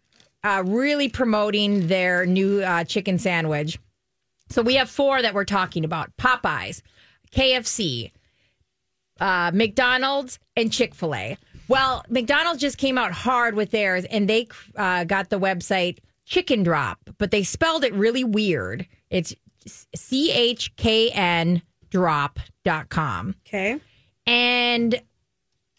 uh, 0.43 0.61
really 0.63 1.09
promoting 1.09 1.87
their 1.87 2.27
new 2.27 2.61
uh, 2.61 2.83
chicken 2.83 3.17
sandwich. 3.17 3.79
So 4.49 4.61
we 4.61 4.75
have 4.75 4.91
four 4.91 5.23
that 5.23 5.33
we're 5.33 5.43
talking 5.43 5.83
about: 5.85 6.15
Popeyes, 6.17 6.83
KFC, 7.31 8.11
uh, 9.19 9.49
McDonald's, 9.55 10.37
and 10.55 10.71
Chick 10.71 10.93
Fil 10.93 11.15
A. 11.15 11.37
Well, 11.67 12.05
McDonald's 12.09 12.61
just 12.61 12.77
came 12.77 12.99
out 12.99 13.11
hard 13.11 13.55
with 13.55 13.71
theirs, 13.71 14.05
and 14.05 14.29
they 14.29 14.47
uh, 14.75 15.05
got 15.05 15.31
the 15.31 15.39
website 15.39 15.97
Chicken 16.25 16.61
Drop, 16.61 16.99
but 17.17 17.31
they 17.31 17.41
spelled 17.41 17.83
it 17.83 17.93
really 17.95 18.23
weird. 18.23 18.85
It's 19.09 19.33
C 19.95 20.31
H 20.31 20.75
K 20.75 21.09
N 21.11 21.61
drop.com. 21.89 23.35
Okay. 23.47 23.79
And 24.25 25.01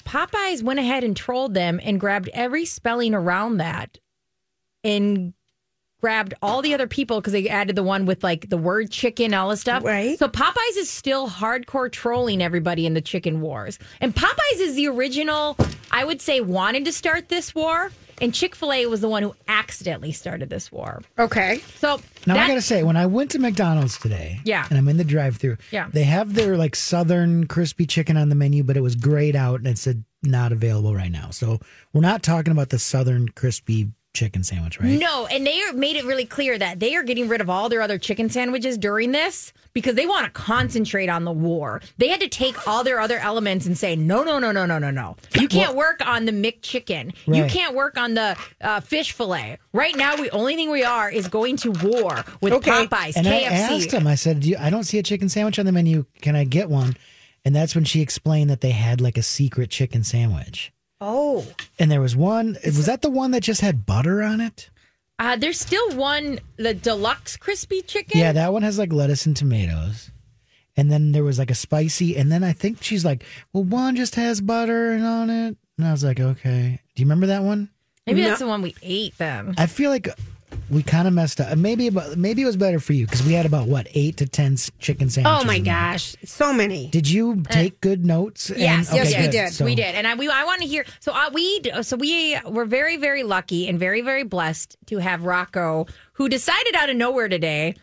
Popeyes 0.05 0.63
went 0.63 0.79
ahead 0.79 1.03
and 1.03 1.17
trolled 1.17 1.55
them 1.55 1.81
and 1.83 1.99
grabbed 1.99 2.29
every 2.33 2.65
spelling 2.65 3.15
around 3.15 3.57
that 3.57 3.99
and 4.85 5.33
grabbed 6.01 6.35
all 6.43 6.61
the 6.61 6.75
other 6.75 6.87
people 6.87 7.19
because 7.21 7.33
they 7.33 7.49
added 7.49 7.75
the 7.75 7.83
one 7.83 8.05
with 8.05 8.23
like 8.23 8.51
the 8.51 8.59
word 8.59 8.91
chicken, 8.91 9.33
all 9.33 9.49
this 9.49 9.63
stuff. 9.63 9.83
Right. 9.83 10.19
So 10.19 10.29
Popeyes 10.29 10.77
is 10.77 10.91
still 10.91 11.29
hardcore 11.29 11.91
trolling 11.91 12.43
everybody 12.43 12.85
in 12.85 12.93
the 12.93 13.01
chicken 13.01 13.41
wars. 13.41 13.79
And 14.01 14.15
Popeyes 14.15 14.61
is 14.61 14.75
the 14.77 14.87
original, 14.89 15.57
I 15.91 16.05
would 16.05 16.21
say, 16.21 16.41
wanted 16.41 16.85
to 16.85 16.93
start 16.93 17.31
this 17.31 17.55
war. 17.55 17.91
And 18.21 18.35
Chick 18.35 18.55
fil 18.55 18.73
A 18.73 18.87
was 18.87 19.01
the 19.01 19.09
one 19.09 19.23
who 19.23 19.35
accidentally 19.49 20.13
started 20.13 20.51
this 20.51 20.71
war. 20.71 21.03
Okay. 21.19 21.59
So 21.79 22.01
Now 22.27 22.37
I 22.37 22.47
gotta 22.49 22.63
say, 22.63 22.83
when 22.83 22.97
I 22.97 23.07
went 23.07 23.31
to 23.33 23.39
McDonald's 23.39 23.99
today, 23.99 24.41
Yeah. 24.45 24.67
and 24.71 24.79
I'm 24.79 24.89
in 24.89 24.97
the 24.97 25.05
drive-through, 25.05 25.57
Yeah. 25.71 25.89
they 25.93 26.05
have 26.05 26.35
their 26.35 26.57
like 26.57 26.77
Southern 26.77 27.47
crispy 27.47 27.87
chicken 27.87 28.17
on 28.17 28.29
the 28.29 28.35
menu, 28.35 28.63
but 28.63 28.77
it 28.77 28.81
was 28.83 28.95
grayed 28.97 29.37
out 29.37 29.59
and 29.61 29.69
it 29.69 29.79
said 29.79 30.05
not 30.23 30.53
available 30.53 30.95
right 30.95 31.11
now. 31.13 31.31
So 31.31 31.61
we're 31.93 32.01
not 32.01 32.23
talking 32.23 32.51
about 32.53 32.71
the 32.71 32.79
Southern 32.79 33.29
crispy 33.29 33.89
chicken 34.15 34.43
sandwich, 34.45 34.81
right? 34.81 34.99
No, 34.99 35.27
and 35.27 35.45
they 35.47 35.61
are- 35.63 35.73
made 35.73 35.97
it 35.97 36.05
really 36.05 36.25
clear 36.25 36.57
that 36.57 36.81
they 36.81 36.95
are 36.95 37.03
getting 37.03 37.29
rid 37.29 37.41
of 37.41 37.51
all 37.51 37.69
their 37.69 37.83
other 37.83 37.99
chicken 37.99 38.31
sandwiches 38.31 38.79
during 38.79 39.11
this 39.13 39.53
because 39.75 39.97
they 39.97 40.07
want 40.07 40.25
to 40.25 40.31
concentrate 40.31 41.09
on 41.09 41.25
the 41.25 41.33
war. 41.33 41.83
They 41.99 42.09
had 42.09 42.21
to 42.21 42.29
take 42.29 42.67
all 42.69 42.85
their 42.85 43.01
other 43.01 43.19
elements 43.19 43.67
and 43.67 43.77
say, 43.77 43.97
no, 43.97 44.23
no, 44.23 44.39
no, 44.39 44.53
no, 44.53 44.65
no, 44.67 44.79
no, 44.79 44.91
no. 44.93 45.17
You 45.39 45.49
can't 45.49 45.75
work 45.75 46.01
on 46.07 46.25
the 46.27 46.33
McChicken. 46.33 47.13
You 47.27 47.45
can't 47.47 47.75
work 47.75 47.99
on 47.99 48.15
the 48.15 48.37
uh, 48.61 48.81
fish 48.81 49.11
fillet. 49.13 49.59
Right 49.73 49.97
now, 49.97 50.15
the 50.15 50.31
only 50.31 50.55
thing 50.55 50.71
we 50.71 50.85
are 50.85 51.11
is 51.11 51.27
going 51.29 51.57
to 51.59 51.73
war 51.73 52.25
with 52.41 52.53
Okay. 52.55 52.87
Popeyes, 52.87 53.17
And 53.17 53.27
KFC. 53.27 53.31
I 53.31 53.75
asked 53.77 53.93
him, 53.93 54.07
I 54.07 54.15
said, 54.15 54.41
Do 54.41 54.55
I 54.59 54.71
don't 54.71 54.85
see 54.85 54.99
a 54.99 55.03
chicken 55.03 55.29
sandwich 55.29 55.59
on 55.59 55.67
the 55.67 55.73
menu. 55.73 56.05
Can 56.23 56.37
I 56.37 56.45
get 56.45 56.71
one? 56.71 56.97
And 57.45 57.55
that's 57.55 57.75
when 57.75 57.85
she 57.85 58.01
explained 58.01 58.49
that 58.51 58.61
they 58.61 58.71
had 58.71 59.01
like 59.01 59.19
a 59.19 59.23
secret 59.23 59.71
chicken 59.71 60.05
sandwich. 60.05 60.73
Oh. 61.01 61.47
And 61.79 61.91
there 61.91 62.01
was 62.01 62.17
one, 62.17 62.57
was 62.65 62.87
that 62.87 63.03
the 63.03 63.11
one 63.11 63.33
that 63.33 63.43
just 63.43 63.61
had 63.61 63.87
butter 63.87 64.23
on 64.23 64.41
it? 64.41 64.71
Uh, 65.19 65.37
there's 65.37 65.61
still 65.61 65.97
one, 65.97 66.41
the 66.57 66.75
deluxe 66.75 67.37
crispy 67.37 67.83
chicken. 67.83 68.19
Yeah, 68.19 68.33
that 68.33 68.53
one 68.53 68.63
has 68.63 68.79
like 68.79 68.93
lettuce 68.93 69.27
and 69.27 69.37
tomatoes. 69.37 70.11
And 70.77 70.91
then 70.91 71.13
there 71.13 71.23
was 71.23 71.39
like 71.39 71.53
a 71.53 71.55
spicy, 71.55 72.17
and 72.17 72.33
then 72.33 72.43
I 72.43 72.53
think 72.53 72.83
she's 72.83 73.05
like, 73.05 73.25
well, 73.53 73.63
one 73.63 73.95
just 73.95 74.17
has 74.17 74.41
butter 74.41 74.91
and 74.91 75.05
on 75.05 75.31
it. 75.31 75.57
And 75.79 75.87
I 75.87 75.93
was 75.93 76.03
like, 76.03 76.19
okay. 76.19 76.81
Do 76.95 77.01
you 77.01 77.07
remember 77.07 77.29
that 77.29 77.45
one? 77.45 77.71
Maybe 78.07 78.23
that's 78.23 78.41
the 78.41 78.47
one 78.47 78.61
we 78.61 78.75
ate 78.83 79.17
then. 79.17 79.55
I 79.57 79.67
feel 79.67 79.91
like 79.91 80.09
we 80.75 80.83
kind 80.83 81.07
of 81.09 81.15
messed 81.15 81.41
up. 81.41 81.57
Maybe 81.57 81.87
about, 81.87 82.17
maybe 82.19 82.43
it 82.43 82.47
was 82.47 82.57
better 82.57 82.81
for 82.81 82.93
you 82.93 83.07
because 83.07 83.23
we 83.25 83.33
had 83.33 83.47
about 83.47 83.69
what 83.69 83.87
eight 83.95 84.17
to 84.19 84.27
ten 84.27 84.57
chicken 84.79 85.09
sandwiches. 85.09 85.43
Oh 85.43 85.47
my 85.47 85.57
in 85.57 85.65
there. 85.65 85.75
gosh. 85.75 86.17
So 86.25 86.53
many. 86.53 86.89
Did 86.89 87.09
you 87.09 87.43
take 87.51 87.81
good 87.81 88.05
notes? 88.05 88.51
and- 88.51 88.59
Yes, 88.61 88.89
okay, 88.89 88.97
yes, 88.99 89.17
we 89.17 89.23
good. 89.23 89.31
did. 89.31 89.53
So- 89.53 89.65
we 89.65 89.75
did, 89.75 89.95
and 89.95 90.07
I 90.07 90.15
we 90.15 90.29
I 90.29 90.45
want 90.45 90.61
to 90.63 90.67
hear. 90.67 90.85
So 91.01 91.13
uh, 91.13 91.31
we 91.33 91.63
so 91.83 91.97
we 91.97 92.37
were 92.47 92.65
very 92.65 92.97
very 92.97 93.23
lucky 93.23 93.69
and 93.69 93.79
very 93.79 94.01
very 94.03 94.25
blessed 94.25 94.77
to 94.87 94.99
have 94.99 95.25
Rocco, 95.25 95.87
who 96.15 96.29
decided 96.29 96.75
out 96.75 96.91
of 96.91 96.97
nowhere 96.97 97.29
today, 97.29 97.75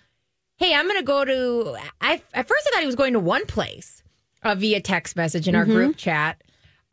hey, 0.58 0.74
I'm 0.76 0.86
going 0.88 1.00
to 1.00 1.04
go 1.04 1.26
to. 1.26 1.78
I 2.02 2.22
at 2.34 2.48
first 2.48 2.68
I 2.68 2.72
thought 2.72 2.82
he 2.82 2.86
was 2.86 2.96
going 2.96 3.14
to 3.14 3.20
one 3.20 3.46
place 3.46 4.04
uh, 4.44 4.56
via 4.56 4.82
text 4.82 5.16
message 5.16 5.48
in 5.48 5.56
our 5.56 5.66
Mhm. 5.66 5.72
group 5.72 5.98
chat. 5.98 6.42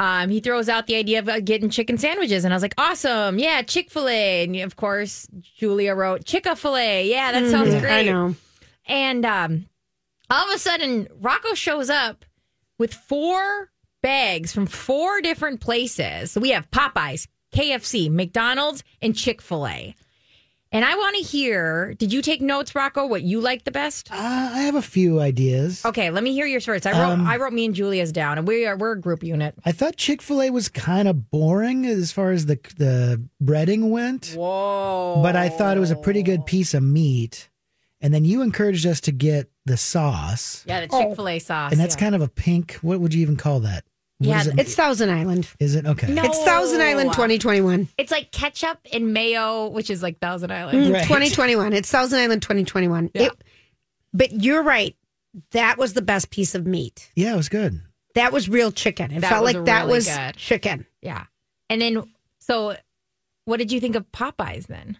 Um, 0.01 0.30
he 0.30 0.38
throws 0.40 0.68
out 0.68 0.86
the 0.86 0.94
idea 0.94 1.18
of 1.18 1.28
uh, 1.28 1.40
getting 1.40 1.70
chicken 1.70 1.99
sandwiches, 1.99 2.44
and 2.44 2.55
I 2.55 2.57
was 2.57 2.62
like, 2.62 2.74
"Awesome, 2.78 3.38
yeah, 3.38 3.62
Chick 3.62 3.90
Fil 3.90 4.09
A." 4.09 4.44
And 4.44 4.57
of 4.57 4.76
course, 4.76 5.26
Julia 5.57 5.94
wrote 5.94 6.24
Chick 6.24 6.46
Fil 6.57 6.76
A. 6.76 7.07
Yeah, 7.09 7.32
that 7.32 7.51
sounds 7.51 7.74
Mhm, 7.74 7.80
great. 7.80 7.92
I 7.92 8.03
know. 8.12 8.34
And 8.86 9.26
um, 9.26 9.66
all 10.30 10.49
of 10.49 10.55
a 10.55 10.59
sudden, 10.59 11.09
Rocco 11.20 11.55
shows 11.55 11.90
up 11.90 12.24
with 12.78 12.94
four 12.94 13.70
bags 14.03 14.53
from 14.53 14.66
four 14.66 15.20
different 15.20 15.61
places. 15.61 16.30
So 16.30 16.40
we 16.40 16.51
have 16.51 16.70
Popeyes, 16.70 17.26
KFC, 17.53 18.09
McDonald's, 18.09 18.84
and 19.03 19.16
Chick 19.16 19.42
fil 19.42 19.66
A. 19.66 19.96
And 20.70 20.84
I 20.84 20.94
want 20.96 21.16
to 21.16 21.22
hear 21.22 21.94
did 21.94 22.12
you 22.12 22.20
take 22.20 22.42
notes, 22.42 22.74
Rocco, 22.74 23.06
what 23.06 23.22
you 23.22 23.40
like 23.40 23.64
the 23.64 23.70
best? 23.70 24.10
Uh, 24.12 24.16
I 24.16 24.58
have 24.62 24.74
a 24.74 24.82
few 24.82 25.18
ideas. 25.18 25.82
Okay, 25.84 26.10
let 26.10 26.22
me 26.22 26.32
hear 26.34 26.44
yours 26.46 26.66
first. 26.66 26.86
I 26.86 26.92
wrote, 26.92 27.12
Um, 27.12 27.26
I 27.26 27.36
wrote 27.38 27.54
me 27.54 27.64
and 27.64 27.74
Julia's 27.74 28.12
down, 28.12 28.36
and 28.36 28.46
we 28.46 28.66
are, 28.66 28.76
we're 28.76 28.92
a 28.92 29.00
group 29.00 29.22
unit. 29.22 29.54
I 29.64 29.72
thought 29.72 29.96
Chick 29.96 30.20
Fil 30.20 30.42
A 30.42 30.50
was 30.50 30.68
kind 30.68 31.08
of 31.08 31.30
boring 31.30 31.86
as 31.86 32.12
far 32.12 32.32
as 32.32 32.46
the 32.46 32.56
the 32.76 33.22
breading 33.42 33.88
went. 33.88 34.34
Whoa! 34.36 35.20
But 35.22 35.36
I 35.36 35.48
thought 35.48 35.76
it 35.78 35.80
was 35.80 35.90
a 35.90 35.96
pretty 35.96 36.22
good 36.22 36.44
piece 36.44 36.74
of 36.74 36.82
meat. 36.82 37.48
And 38.00 38.14
then 38.14 38.24
you 38.24 38.42
encouraged 38.42 38.86
us 38.86 39.00
to 39.02 39.12
get 39.12 39.50
the 39.64 39.76
sauce, 39.76 40.62
Yeah, 40.68 40.82
the 40.82 40.86
Chick 40.86 41.16
fil 41.16 41.28
A 41.28 41.38
sauce. 41.40 41.72
and 41.72 41.80
that's 41.80 41.96
yeah. 41.96 42.00
kind 42.00 42.14
of 42.14 42.20
a 42.20 42.28
pink. 42.28 42.74
What 42.82 43.00
would 43.00 43.12
you 43.14 43.22
even 43.22 43.36
call 43.36 43.58
that? 43.60 43.84
What 44.18 44.26
Yeah, 44.28 44.52
it? 44.52 44.58
It's 44.60 44.74
Thousand 44.74 45.10
Island. 45.10 45.48
Is 45.60 45.74
it 45.76 45.86
okay? 45.86 46.12
No. 46.12 46.24
It's 46.24 46.42
Thousand 46.44 46.80
Island 46.80 47.12
2021. 47.12 47.88
It's 47.98 48.10
like 48.10 48.32
ketchup 48.32 48.78
and 48.92 49.12
mayo, 49.12 49.68
which 49.68 49.90
is 49.90 50.02
like 50.02 50.18
Thousand 50.18 50.50
Island. 50.52 50.78
Mm, 50.94 51.02
2021. 51.02 51.72
It's 51.72 51.90
Thousand 51.90 52.18
Island 52.18 52.42
2021. 52.42 53.10
It, 53.14 53.32
but 54.12 54.32
you're 54.32 54.62
right. 54.62 54.96
That 55.52 55.78
was 55.78 55.92
the 55.92 56.02
best 56.02 56.30
piece 56.30 56.54
of 56.56 56.66
meat. 56.66 57.10
Yeah, 57.14 57.34
it 57.34 57.36
was 57.36 57.48
good. 57.48 57.80
That 58.14 58.32
was 58.32 58.48
real 58.48 58.72
chicken. 58.72 59.12
It 59.12 59.20
That 59.20 59.30
felt 59.30 59.44
was 59.44 59.54
like 59.54 59.64
that 59.66 59.86
was 59.86 60.08
good. 60.08 60.36
chicken. 60.36 60.86
Yeah. 61.00 61.24
And 61.70 61.80
then, 61.80 62.02
so 62.40 62.74
what 63.44 63.58
did 63.58 63.70
you 63.70 63.78
think 63.78 63.94
of 63.94 64.10
Popeyes 64.10 64.66
then? 64.66 64.98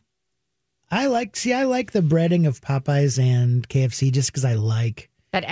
I 0.91 1.07
like 1.07 1.35
see. 1.35 1.53
I 1.53 1.65
like 1.65 1.91
the 1.91 2.01
breading 2.03 2.47
of 2.47 2.61
Popeyes 2.61 3.19
and 3.23 3.69
KFC 3.69 4.13
just 4.13 4.31
because 4.31 4.45
I 4.45 4.55
like, 4.55 5.11
That 5.33 5.45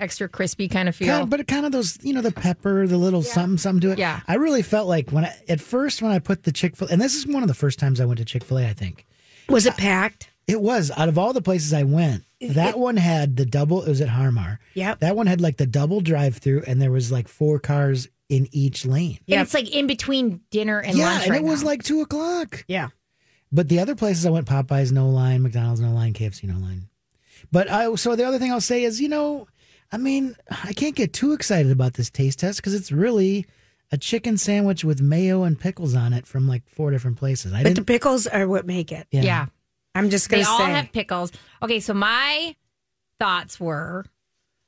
extra 0.00 0.28
crispy 0.28 0.68
kind 0.68 0.88
of 0.88 0.96
feel. 0.96 1.08
kind 1.08 1.22
of, 1.22 1.30
but 1.30 1.46
kind 1.46 1.66
of 1.66 1.72
those 1.72 1.98
you 2.02 2.12
know 2.12 2.20
the 2.22 2.32
pepper, 2.32 2.86
the 2.86 2.98
little 2.98 3.22
something 3.22 3.58
something 3.58 3.80
to 3.82 3.90
it. 3.92 3.98
Yeah. 3.98 4.20
I 4.26 4.34
really 4.34 4.62
felt 4.62 4.88
like 4.88 5.10
when 5.10 5.24
I, 5.24 5.34
at 5.48 5.60
first 5.60 6.02
when 6.02 6.10
I 6.12 6.18
put 6.18 6.44
the 6.44 6.52
Chick 6.52 6.76
Fil, 6.76 6.88
A, 6.88 6.92
and 6.92 7.00
this 7.00 7.14
is 7.14 7.26
one 7.26 7.42
of 7.42 7.48
the 7.48 7.54
first 7.54 7.78
times 7.78 8.00
I 8.00 8.04
went 8.04 8.18
to 8.18 8.24
Chick 8.24 8.44
Fil 8.44 8.58
A. 8.58 8.66
I 8.68 8.72
think 8.72 9.06
Was 9.48 9.66
it 9.66 9.76
packed? 9.76 10.30
it 10.46 10.60
was 10.60 10.90
out 10.96 11.08
of 11.08 11.16
all 11.16 11.32
the 11.32 11.42
places 11.42 11.72
I 11.72 11.84
went. 11.84 12.24
That 12.40 12.78
one 12.78 12.96
had 12.96 13.36
the 13.36 13.44
double. 13.44 13.82
It 13.82 13.88
was 13.88 14.00
at 14.00 14.08
Harmar. 14.08 14.58
Yeah. 14.74 14.94
That 15.00 15.14
one 15.14 15.26
had 15.26 15.40
like 15.40 15.58
the 15.58 15.66
double 15.66 16.00
drive 16.00 16.38
through, 16.38 16.64
and 16.66 16.80
there 16.80 16.90
was 16.90 17.12
like 17.12 17.28
four 17.28 17.58
cars 17.58 18.08
in 18.30 18.48
each 18.52 18.86
lane. 18.86 19.18
And 19.28 19.40
it's 19.40 19.52
like 19.54 19.74
in 19.74 19.86
between 19.86 20.40
dinner 20.50 20.80
and 20.80 20.96
yeah, 20.96 21.04
lunch. 21.04 21.22
and 21.24 21.30
right 21.32 21.40
it 21.42 21.44
was 21.44 21.62
now. 21.62 21.68
like 21.68 21.82
two 21.82 22.00
o'clock. 22.00 22.64
Yeah. 22.66 22.88
But 23.52 23.68
the 23.68 23.80
other 23.80 23.94
places 23.94 24.24
I 24.24 24.30
went, 24.30 24.46
Popeyes 24.46 24.92
no 24.92 25.10
line, 25.10 25.42
McDonald's 25.42 25.80
no 25.80 25.90
line, 25.90 26.14
KFC 26.14 26.44
no 26.44 26.58
line. 26.58 26.88
But 27.52 27.70
I 27.70 27.94
so 27.96 28.16
the 28.16 28.24
other 28.24 28.38
thing 28.38 28.52
I'll 28.52 28.60
say 28.60 28.84
is, 28.84 29.00
you 29.00 29.08
know, 29.08 29.48
I 29.92 29.96
mean, 29.98 30.36
I 30.64 30.72
can't 30.72 30.94
get 30.94 31.12
too 31.12 31.32
excited 31.32 31.72
about 31.72 31.94
this 31.94 32.10
taste 32.10 32.38
test 32.40 32.58
because 32.58 32.74
it's 32.74 32.92
really 32.92 33.46
a 33.92 33.98
chicken 33.98 34.38
sandwich 34.38 34.84
with 34.84 35.00
mayo 35.00 35.42
and 35.42 35.58
pickles 35.58 35.94
on 35.96 36.12
it 36.12 36.26
from 36.26 36.46
like 36.46 36.62
four 36.68 36.90
different 36.92 37.16
places. 37.18 37.52
I 37.52 37.62
But 37.64 37.74
the 37.74 37.82
pickles 37.82 38.26
are 38.28 38.46
what 38.46 38.66
make 38.66 38.92
it. 38.92 39.06
Yeah. 39.10 39.22
yeah. 39.22 39.46
I'm 39.94 40.10
just 40.10 40.28
going 40.28 40.44
to 40.44 40.48
all 40.48 40.58
say. 40.58 40.64
have 40.70 40.92
pickles. 40.92 41.32
Okay, 41.62 41.80
so 41.80 41.92
my 41.94 42.54
thoughts 43.18 43.58
were 43.58 44.04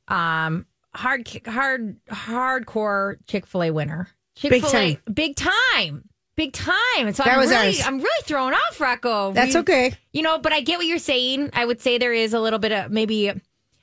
um 0.08 0.66
hard 0.94 1.28
hard 1.46 1.96
hardcore 2.10 3.16
Chick-fil-A 3.26 3.70
winner. 3.70 4.08
Chick-fil-A 4.34 4.94
time. 4.94 4.98
big 5.14 5.36
time. 5.36 6.08
Big 6.34 6.52
time. 6.52 6.74
And 6.96 7.14
so 7.16 7.22
That 7.22 7.34
I'm 7.34 7.38
was 7.40 7.50
really 7.50 7.66
ours. 7.68 7.82
I'm 7.86 7.98
really 7.98 8.22
thrown 8.24 8.54
off, 8.54 8.80
Rocco. 8.80 9.32
That's 9.32 9.54
We- 9.54 9.60
okay. 9.60 9.94
You 10.12 10.22
know, 10.22 10.38
but 10.38 10.52
I 10.52 10.60
get 10.62 10.78
what 10.78 10.86
you're 10.86 10.98
saying. 10.98 11.50
I 11.52 11.64
would 11.64 11.80
say 11.80 11.98
there 11.98 12.12
is 12.12 12.34
a 12.34 12.40
little 12.40 12.58
bit 12.58 12.72
of 12.72 12.90
maybe 12.90 13.30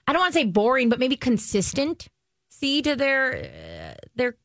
I 0.09 0.13
don't 0.13 0.21
want 0.21 0.33
to 0.33 0.39
say 0.39 0.45
boring, 0.45 0.89
but 0.89 0.97
maybe 0.99 1.15
consistent 1.15 2.07
see 2.49 2.81
to 2.81 2.95
their 2.95 3.35
uh, 3.35 3.93
their 4.15 4.35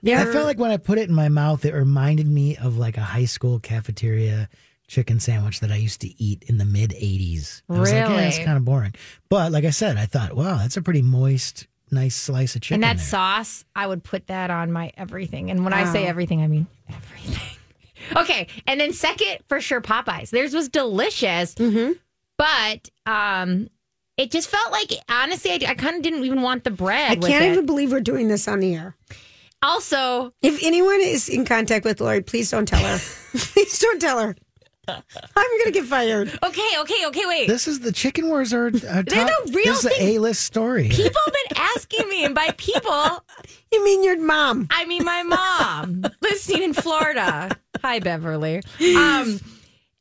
yeah, 0.00 0.22
I 0.22 0.24
felt 0.32 0.46
like 0.46 0.58
when 0.58 0.70
I 0.72 0.78
put 0.78 0.98
it 0.98 1.08
in 1.08 1.14
my 1.14 1.28
mouth, 1.28 1.64
it 1.64 1.74
reminded 1.74 2.26
me 2.26 2.56
of 2.56 2.76
like 2.78 2.96
a 2.96 3.02
high 3.02 3.26
school 3.26 3.60
cafeteria 3.60 4.48
chicken 4.88 5.20
sandwich 5.20 5.60
that 5.60 5.70
I 5.70 5.76
used 5.76 6.00
to 6.00 6.22
eat 6.22 6.42
in 6.48 6.58
the 6.58 6.64
mid 6.64 6.90
80s. 6.90 7.62
I 7.70 7.78
was 7.78 7.92
like, 7.92 8.08
yeah, 8.08 8.20
it's 8.22 8.38
kind 8.38 8.56
of 8.56 8.64
boring. 8.64 8.94
But 9.28 9.52
like 9.52 9.64
I 9.64 9.70
said, 9.70 9.96
I 9.98 10.06
thought, 10.06 10.34
wow, 10.34 10.56
that's 10.56 10.76
a 10.76 10.82
pretty 10.82 11.02
moist, 11.02 11.68
nice 11.90 12.16
slice 12.16 12.56
of 12.56 12.62
chicken. 12.62 12.82
and 12.82 12.82
that 12.82 12.96
there. 12.96 13.06
sauce, 13.06 13.64
I 13.76 13.86
would 13.86 14.02
put 14.02 14.26
that 14.26 14.50
on 14.50 14.72
my 14.72 14.92
everything. 14.96 15.50
And 15.50 15.62
when 15.64 15.72
I 15.72 15.84
say 15.92 16.04
everything, 16.06 16.42
I 16.42 16.46
mean 16.48 16.66
everything. 16.88 17.58
okay, 18.16 18.48
and 18.66 18.80
then 18.80 18.92
second 18.92 19.38
for 19.48 19.60
sure, 19.60 19.80
Popeyes. 19.80 20.30
Theirs 20.30 20.52
was 20.54 20.68
delicious, 20.68 21.54
Mm-hmm. 21.54 21.92
but 22.36 22.88
um, 23.06 23.68
it 24.16 24.30
just 24.30 24.48
felt 24.48 24.70
like 24.72 24.90
honestly, 25.08 25.50
I, 25.52 25.70
I 25.70 25.74
kind 25.74 25.96
of 25.96 26.02
didn't 26.02 26.24
even 26.24 26.42
want 26.42 26.64
the 26.64 26.70
bread. 26.70 27.12
I 27.12 27.16
can't 27.16 27.44
it. 27.44 27.52
even 27.52 27.66
believe 27.66 27.92
we're 27.92 28.00
doing 28.00 28.28
this 28.28 28.46
on 28.48 28.60
the 28.60 28.74
air. 28.74 28.96
Also, 29.62 30.32
If 30.42 30.62
anyone 30.64 31.00
is 31.00 31.28
in 31.28 31.44
contact 31.44 31.84
with 31.84 32.00
Lori, 32.00 32.20
please 32.20 32.50
don't 32.50 32.66
tell 32.66 32.80
her. 32.84 32.98
please 33.36 33.78
don't 33.78 34.00
tell 34.00 34.18
her. 34.20 34.34
I'm 34.88 35.02
going 35.58 35.64
to 35.66 35.70
get 35.70 35.84
fired. 35.84 36.28
okay, 36.42 36.68
okay, 36.80 37.06
okay, 37.06 37.22
wait. 37.26 37.46
This 37.46 37.68
is 37.68 37.78
the 37.80 37.92
chicken 37.92 38.26
wars 38.28 38.52
are. 38.52 38.66
are 38.66 38.70
They're 38.70 39.04
top, 39.04 39.30
the 39.46 39.52
real 39.54 39.66
This 39.74 39.84
is 39.84 39.96
thing. 39.96 40.16
a 40.16 40.18
list 40.18 40.42
story. 40.42 40.88
People 40.88 41.20
have 41.24 41.32
been 41.48 41.56
asking 41.76 42.08
me, 42.08 42.24
and 42.24 42.34
by 42.34 42.48
people, 42.56 43.24
You 43.70 43.84
mean 43.84 44.02
your 44.02 44.20
mom? 44.20 44.66
I 44.72 44.84
mean 44.86 45.04
my 45.04 45.22
mom 45.22 46.04
listening 46.20 46.64
in 46.64 46.74
Florida. 46.74 47.56
Hi, 47.82 48.00
Beverly. 48.00 48.56
Um, 48.96 49.38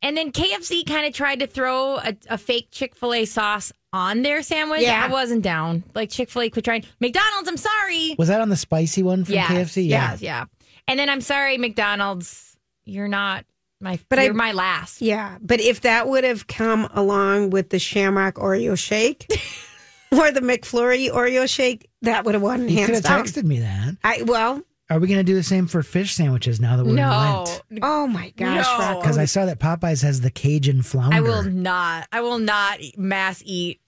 and 0.02 0.18
then 0.18 0.32
KFC 0.32 0.86
kind 0.88 1.06
of 1.06 1.14
tried 1.14 1.40
to 1.40 1.48
throw 1.48 1.98
a, 1.98 2.16
a 2.30 2.38
fake 2.38 2.70
Chick 2.72 2.96
Fil 2.96 3.14
A 3.14 3.26
sauce 3.26 3.72
on 3.94 4.22
their 4.22 4.42
sandwich. 4.42 4.82
Yeah. 4.82 5.06
I 5.06 5.12
wasn't 5.12 5.44
down. 5.44 5.84
Like 5.94 6.10
Chick 6.10 6.30
Fil 6.30 6.44
A 6.44 6.50
quit 6.50 6.66
trying. 6.66 6.86
McDonald's, 7.00 7.48
I'm 7.50 7.58
sorry. 7.58 8.16
Was 8.18 8.30
that 8.30 8.42
on 8.42 8.50
the 8.50 8.56
spicy 8.58 9.04
one 9.04 9.26
from 9.26 9.36
yeah, 9.36 9.48
KFC? 9.48 9.88
yeah, 9.88 10.18
yeah. 10.20 10.46
And 10.88 10.98
then 11.00 11.10
I'm 11.10 11.22
sorry, 11.22 11.58
McDonald's. 11.58 12.58
You're 12.86 13.08
not 13.08 13.46
my. 13.80 14.00
But 14.10 14.20
you're 14.24 14.34
my 14.34 14.52
last. 14.54 15.02
Yeah, 15.02 15.38
but 15.42 15.62
if 15.62 15.82
that 15.82 16.08
would 16.08 16.24
have 16.24 16.48
come 16.48 16.90
along 16.94 17.52
with 17.52 17.70
the 17.70 17.80
Shamrock 17.80 18.36
Oreo 18.36 18.78
shake 18.78 19.28
or 20.12 20.32
the 20.32 20.42
McFlurry 20.42 21.12
Oreo 21.12 21.48
shake, 21.50 21.90
that 22.02 22.26
would 22.26 22.34
have 22.34 22.42
won 22.42 22.62
You 22.68 22.70
could 22.70 22.78
hands 22.78 22.90
have 22.90 23.04
down. 23.04 23.26
texted 23.26 23.44
me 23.44 23.60
that. 23.60 23.98
I 24.04 24.24
well, 24.24 24.62
Are 24.92 25.00
we 25.00 25.08
going 25.08 25.20
to 25.20 25.24
do 25.24 25.36
the 25.36 25.42
same 25.44 25.68
for 25.68 25.82
fish 25.84 26.14
sandwiches 26.16 26.60
now 26.60 26.76
that 26.76 26.84
we're 26.84 26.90
in 26.90 26.96
No, 26.98 27.46
Lent? 27.48 27.82
oh 27.82 28.08
my 28.08 28.32
gosh, 28.32 28.66
No. 28.78 29.00
Because 29.00 29.18
I 29.18 29.24
saw 29.24 29.46
that 29.46 29.58
Popeyes 29.58 30.04
has 30.04 30.20
the 30.20 30.30
Cajun 30.30 30.82
flounder. 30.82 31.16
I 31.16 31.22
will 31.22 31.44
not. 31.44 32.10
I 32.12 32.20
will 32.20 32.40
not 32.40 32.80
mass 32.98 33.42
eat 33.46 33.80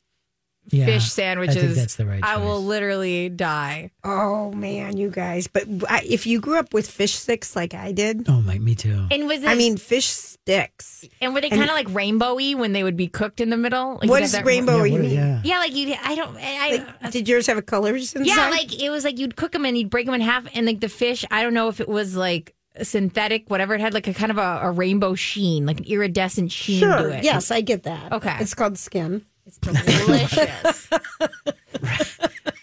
Yeah, 0.70 0.86
fish 0.86 1.12
sandwiches. 1.12 1.58
I 1.58 1.60
think 1.62 1.76
that's 1.76 1.96
the 1.96 2.06
right 2.06 2.24
I 2.24 2.36
choice. 2.36 2.44
will 2.46 2.64
literally 2.64 3.30
die. 3.30 3.92
Oh 4.04 4.52
man, 4.54 4.96
you 4.98 5.10
guys! 5.10 5.48
But 5.48 5.66
I, 5.90 6.02
if 6.08 6.26
you 6.26 6.40
grew 6.40 6.58
up 6.58 6.74
with 6.74 6.90
fish 6.90 7.14
sticks 7.16 7.56
like 7.56 7.74
I 7.74 7.92
did, 7.92 8.28
Oh 8.30 8.42
my, 8.42 8.58
me 8.60 8.74
too. 8.76 9.06
And 9.12 9.28
was 9.28 9.44
it? 9.44 9.48
I 9.50 9.56
mean 9.56 9.76
fish 9.78 10.06
sticks. 10.06 11.04
and 11.22 11.34
were 11.34 11.42
they 11.42 11.50
kind 11.50 11.64
of 11.64 11.70
like 11.76 11.88
rainbowy 11.88 12.56
when 12.56 12.72
they 12.74 12.84
would 12.84 12.96
be 12.98 13.08
cooked 13.08 13.42
in 13.42 13.50
the 13.50 13.58
middle? 13.58 13.96
Like 14.02 14.10
What 14.10 14.16
you 14.18 14.22
does 14.22 14.32
got 14.32 14.38
that- 14.40 14.46
rainbow 14.46 14.84
Yeah, 14.84 14.92
what- 14.94 15.02
mean? 15.02 15.12
yeah. 15.12 15.42
Yeah, 15.44 15.58
like 15.60 15.76
you. 15.76 15.96
I 16.02 16.16
don't. 16.16 16.38
I, 16.38 16.86
I, 17.02 17.10
Did 17.10 17.28
yours 17.28 17.48
have 17.48 17.58
a 17.58 17.62
colors 17.62 18.14
inside? 18.16 18.28
yeah, 18.36 18.50
like 18.50 18.82
it 18.82 18.90
was 18.90 19.04
like 19.04 19.20
you'd 19.20 19.36
cook 19.36 19.52
them 19.52 19.66
and 19.66 19.78
you'd 19.78 19.90
break 19.90 20.06
them 20.06 20.16
in 20.16 20.22
half, 20.22 20.46
and 20.54 20.66
like 20.66 20.80
the 20.80 20.90
fish. 20.90 21.26
I 21.30 21.44
don't 21.44 21.54
know 21.54 21.68
if 21.68 21.82
it 21.82 21.90
was 21.90 22.16
like 22.16 22.56
synthetic, 22.82 23.50
whatever 23.50 23.76
it 23.76 23.82
had, 23.82 23.94
like 23.94 24.08
a 24.08 24.14
kind 24.14 24.32
of 24.32 24.38
a, 24.38 24.60
a 24.64 24.72
rainbow 24.72 25.14
sheen, 25.16 25.66
like 25.66 25.80
an 25.80 25.86
iridescent 25.86 26.52
sheen 26.52 26.80
sure. 26.80 26.98
to 26.98 27.10
it. 27.18 27.24
Yes, 27.24 27.52
I 27.52 27.62
get 27.62 27.84
that. 27.84 28.12
Okay. 28.14 28.36
it's 28.40 28.54
called 28.54 28.78
skin. 28.78 29.26
It's 29.46 29.58
delicious. 29.58 30.88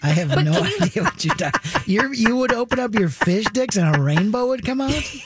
I 0.02 0.08
have 0.08 0.30
no 0.44 0.52
idea 0.62 1.02
what 1.02 1.24
you're 1.24 1.34
talking. 1.34 1.60
You 1.86 2.12
you 2.12 2.36
would 2.36 2.52
open 2.52 2.78
up 2.78 2.94
your 2.94 3.08
fish 3.08 3.44
sticks 3.46 3.76
and 3.76 3.96
a 3.96 4.00
rainbow 4.00 4.46
would 4.48 4.64
come 4.64 4.80
out. 4.80 4.92
She 4.92 5.20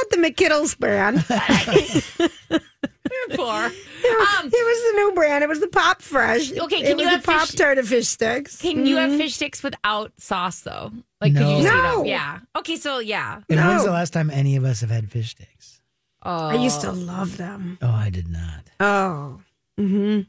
had 0.00 0.04
the 0.10 0.16
McKittles 0.18 0.78
brand. 0.78 1.24
Poor. 3.34 3.64
Um, 3.64 3.72
it 3.72 4.52
was 4.52 4.92
the 4.92 4.92
new 4.96 5.12
brand. 5.14 5.44
It 5.44 5.48
was 5.48 5.60
the 5.60 5.68
Pop 5.68 6.02
Fresh. 6.02 6.52
Okay, 6.52 6.82
can 6.82 6.96
was 6.96 7.04
you 7.04 7.10
the 7.10 7.10
have 7.10 7.24
Pop 7.24 7.46
fish- 7.48 7.56
Tart 7.56 7.78
of 7.78 7.88
fish 7.88 8.08
sticks? 8.08 8.60
Can 8.60 8.84
you 8.86 8.96
Mhm. 8.96 9.08
have 9.10 9.16
fish 9.18 9.34
sticks 9.34 9.62
without 9.62 10.12
sauce 10.18 10.60
though? 10.60 10.92
Like, 11.20 11.32
could 11.34 11.40
you 11.42 11.46
No. 11.46 11.62
just 11.62 11.66
eat 11.74 11.82
No. 11.82 11.96
them? 11.98 12.06
Yeah. 12.06 12.38
Okay, 12.56 12.76
so 12.76 12.98
yeah. 12.98 13.40
And 13.48 13.60
when's 13.60 13.84
the 13.84 13.90
last 13.90 14.12
time 14.12 14.28
any 14.30 14.56
of 14.56 14.64
us 14.64 14.80
have 14.80 14.90
had 14.90 15.10
fish 15.10 15.30
sticks? 15.30 15.80
Oh, 16.24 16.48
I 16.48 16.54
used 16.56 16.80
to 16.82 16.92
love 16.92 17.36
them. 17.36 17.78
Oh, 17.82 17.90
I 17.90 18.10
did 18.10 18.28
not. 18.28 18.64
Oh. 18.80 19.40
Mm-hmm. 19.80 20.20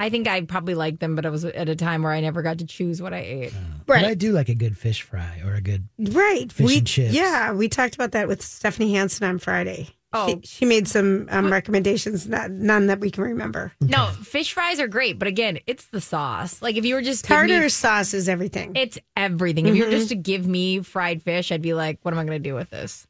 I 0.00 0.10
think 0.10 0.26
I 0.26 0.40
probably 0.42 0.74
liked 0.74 1.00
them, 1.00 1.14
but 1.14 1.24
it 1.24 1.30
was 1.30 1.44
at 1.44 1.68
a 1.68 1.76
time 1.76 2.02
where 2.02 2.12
I 2.12 2.20
never 2.20 2.42
got 2.42 2.58
to 2.58 2.66
choose 2.66 3.00
what 3.00 3.14
I 3.14 3.18
ate. 3.18 3.54
But 3.86 4.04
I 4.04 4.14
do 4.14 4.32
like 4.32 4.48
a 4.48 4.54
good 4.54 4.76
fish 4.76 5.02
fry 5.02 5.40
or 5.44 5.54
a 5.54 5.60
good. 5.60 5.88
Right. 5.98 6.50
Fish 6.50 6.66
we, 6.66 6.78
and 6.78 6.86
chips. 6.86 7.14
Yeah, 7.14 7.52
we 7.52 7.68
talked 7.68 7.94
about 7.94 8.12
that 8.12 8.26
with 8.26 8.42
Stephanie 8.42 8.94
Hansen 8.94 9.26
on 9.28 9.38
Friday. 9.38 9.90
Oh. 10.12 10.28
She, 10.28 10.40
she 10.44 10.64
made 10.64 10.86
some 10.86 11.26
um, 11.30 11.50
recommendations, 11.50 12.28
not, 12.28 12.50
none 12.50 12.86
that 12.86 13.00
we 13.00 13.10
can 13.10 13.24
remember. 13.24 13.72
No, 13.80 14.06
fish 14.22 14.52
fries 14.52 14.78
are 14.78 14.86
great, 14.86 15.18
but 15.18 15.26
again, 15.26 15.58
it's 15.66 15.86
the 15.86 16.00
sauce. 16.00 16.62
Like 16.62 16.76
if 16.76 16.84
you 16.84 16.94
were 16.94 17.02
just 17.02 17.26
give 17.26 17.42
me- 17.42 17.48
Tartar 17.48 17.68
sauce 17.68 18.14
is 18.14 18.28
everything. 18.28 18.72
it's 18.76 18.96
everything. 19.16 19.66
If 19.66 19.74
you 19.74 19.84
were 19.84 19.90
Mhm. 19.90 19.98
just 19.98 20.10
to 20.10 20.14
give 20.16 20.46
me 20.46 20.80
fried 20.80 21.20
fish, 21.22 21.50
I'd 21.50 21.62
be 21.62 21.74
like, 21.74 21.98
what 22.02 22.14
am 22.14 22.20
I 22.20 22.24
going 22.24 22.40
to 22.40 22.48
do 22.48 22.54
with 22.54 22.70
this? 22.70 23.08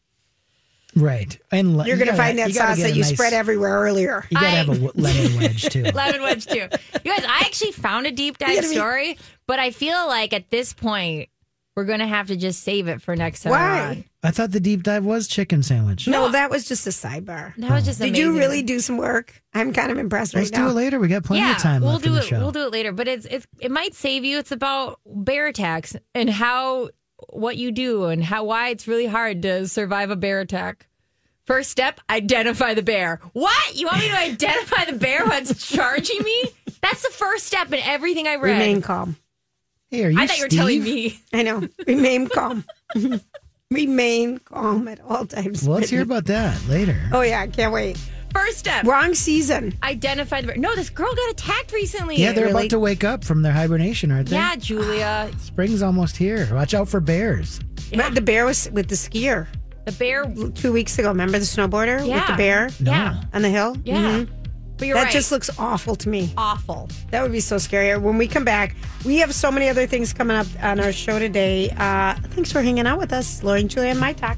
Right. 0.97 1.39
And 1.51 1.77
le- 1.77 1.87
You're 1.87 1.97
going 1.97 2.07
to 2.09 2.13
gotta- 2.13 2.23
find 2.23 2.39
that 2.39 2.49
you 2.49 2.55
sauce 2.55 2.81
that 2.81 2.95
you 2.95 3.03
nice- 3.03 3.13
spread 3.13 3.33
everywhere 3.33 3.81
earlier. 3.81 4.27
You 4.31 4.37
gotta 4.37 4.47
I- 4.47 4.51
have 4.51 4.69
a 4.69 4.75
w- 4.79 4.93
lemon 4.95 5.37
wedge 5.39 5.63
too. 5.69 5.83
Lemon 5.95 6.23
wedge 6.23 6.47
too. 6.47 6.57
You 7.05 7.11
guys, 7.17 7.25
I 7.25 7.43
actually 7.45 7.73
found 7.73 8.07
a 8.07 8.11
deep 8.13 8.39
dive 8.39 8.57
gotta 8.57 8.69
be- 8.69 8.75
story, 8.75 9.19
but 9.47 9.59
I 9.59 9.71
feel 9.71 10.07
like 10.07 10.33
at 10.33 10.51
this 10.51 10.73
point 10.73 11.29
we're 11.77 11.85
going 11.85 11.99
to 11.99 12.07
have 12.07 12.29
to 12.29 12.37
just 12.37 12.63
save 12.63 12.87
it 12.87 13.03
for 13.03 13.17
next 13.17 13.43
time. 13.43 13.51
Why? 13.51 14.05
I 14.23 14.31
thought 14.31 14.53
the 14.53 14.61
deep 14.61 14.85
dive 14.85 15.05
was 15.05 15.27
chicken 15.27 15.63
sandwich. 15.65 16.07
No, 16.07 16.31
that 16.31 16.49
was 16.49 16.67
just 16.69 16.87
a 16.87 16.91
sidebar. 16.91 17.55
That 17.57 17.71
was 17.73 17.85
just 17.85 17.99
Did 18.01 18.17
you 18.17 18.39
really 18.39 18.63
do 18.63 18.79
some 18.79 18.97
work? 18.97 19.43
I'm 19.53 19.73
kind 19.73 19.91
of 19.91 19.99
impressed 19.99 20.35
Let's 20.35 20.51
right 20.53 20.59
now. 20.61 20.67
do 20.67 20.71
it 20.71 20.75
later. 20.75 21.01
We 21.01 21.09
got 21.09 21.25
plenty 21.25 21.43
yeah, 21.43 21.57
of 21.57 21.59
time 21.63 21.83
we'll 21.83 21.93
left 21.95 22.05
do 22.05 22.11
in 22.11 22.15
the 22.15 22.21
it. 22.21 22.27
show. 22.27 22.39
We'll 22.39 22.53
do 22.53 22.63
it 22.67 22.71
later, 22.73 22.93
but 22.93 23.09
it's 23.09 23.27
it's 23.27 23.47
it 23.59 23.73
might 23.73 23.93
save 23.95 24.25
you. 24.25 24.39
It's 24.39 24.53
about 24.53 25.01
bear 25.05 25.49
attacks 25.49 25.97
and 26.15 26.31
how 26.31 26.91
what 27.31 27.57
you 27.57 27.73
do 27.73 28.05
and 28.05 28.23
how 28.23 28.45
why 28.45 28.69
it's 28.69 28.87
really 28.87 29.07
hard 29.07 29.43
to 29.43 29.69
survive 29.69 30.11
a 30.11 30.17
bear 30.17 30.41
attack. 30.41 30.87
First 31.45 31.71
step, 31.71 32.01
identify 32.09 32.73
the 32.75 32.83
bear. 32.83 33.21
What? 33.35 33.75
You 33.75 33.87
want 33.87 33.99
me 33.99 34.09
to 34.09 34.19
identify 34.19 34.87
the 34.87 34.97
bear 34.97 35.27
what's 35.27 35.67
charging 35.69 36.23
me? 36.23 36.45
That's 36.81 37.03
the 37.03 37.11
first 37.11 37.47
step 37.47 37.73
in 37.73 37.81
everything 37.81 38.27
I 38.27 38.37
read. 38.37 38.53
Remain 38.53 38.81
calm. 38.81 39.17
Hey, 39.91 40.05
are 40.05 40.11
you 40.11 40.19
I 40.19 40.27
thought 40.27 40.39
you 40.39 40.45
were 40.45 40.49
telling 40.49 40.83
me. 40.83 41.21
I 41.33 41.43
know. 41.43 41.69
Remain 41.87 42.29
calm. 42.29 42.65
Remain 43.71 44.39
calm 44.39 44.89
at 44.89 45.01
all 45.01 45.27
times. 45.27 45.67
Well, 45.67 45.79
let's 45.79 45.91
hear 45.91 46.03
about 46.03 46.25
that 46.27 46.67
later. 46.69 46.99
Oh 47.13 47.21
yeah, 47.21 47.41
I 47.41 47.49
can't 47.49 47.73
wait. 47.73 47.99
First 48.35 48.59
step, 48.59 48.85
Wrong 48.85 49.15
season. 49.15 49.75
identify 49.83 50.41
the 50.41 50.49
bear. 50.49 50.57
No, 50.57 50.75
this 50.75 50.91
girl 50.91 51.15
got 51.15 51.31
attacked 51.31 51.73
recently. 51.73 52.17
yeah, 52.17 52.33
they're 52.33 52.47
really- 52.47 52.63
about 52.63 52.71
to 52.71 52.79
wake 52.81 53.05
up 53.05 53.25
from 53.25 53.43
their 53.43 53.53
hibernation, 53.53 54.11
aren't 54.11 54.29
they? 54.29 54.37
Yeah, 54.37 54.57
Julia. 54.57 55.31
Spring's 55.41 55.83
almost 55.83 56.17
here. 56.17 56.49
Watch 56.53 56.75
out 56.75 56.89
for 56.89 57.01
bears. 57.01 57.61
But 57.95 58.15
the 58.15 58.21
bear 58.21 58.45
was 58.45 58.69
with 58.73 58.89
the 58.89 58.97
skier 58.97 59.47
The 59.85 59.93
bear. 59.93 60.25
two 60.55 60.73
weeks 60.73 60.99
ago. 60.99 61.09
Remember 61.09 61.39
the 61.39 61.45
snowboarder 61.45 61.99
with 62.01 62.27
the 62.27 62.35
bear 62.37 62.71
Yeah. 62.81 63.23
on 63.33 63.43
the 63.43 63.51
hill? 63.51 63.77
Yeah. 63.85 63.97
Mhm. 63.97 64.29
But 64.77 64.89
you're 64.89 64.97
that 64.97 65.05
right. 65.05 65.13
just 65.13 65.31
looks 65.31 65.51
awful 65.57 65.95
to 65.95 66.09
me. 66.09 66.33
awful. 66.37 66.89
That 67.13 67.23
would 67.23 67.31
be 67.31 67.39
so 67.39 67.59
scary. 67.59 67.97
When 67.97 68.19
we 68.19 68.27
come 68.27 68.45
back, 68.45 68.75
we 69.05 69.19
have 69.19 69.33
so 69.33 69.53
many 69.53 69.69
other 69.69 69.87
things 69.87 70.13
coming 70.13 70.37
up 70.37 70.49
on 70.61 70.81
our 70.81 70.91
show 70.91 71.21
today. 71.21 71.71
Uh, 71.79 72.15
thanks 72.33 72.51
for 72.51 72.61
hanging 72.61 72.85
out 72.89 72.99
with 72.99 73.13
us, 73.13 73.45
Lauren, 73.45 73.69
Julia, 73.69 73.91
and 73.91 74.01
My 74.01 74.13
Talk. 74.13 74.37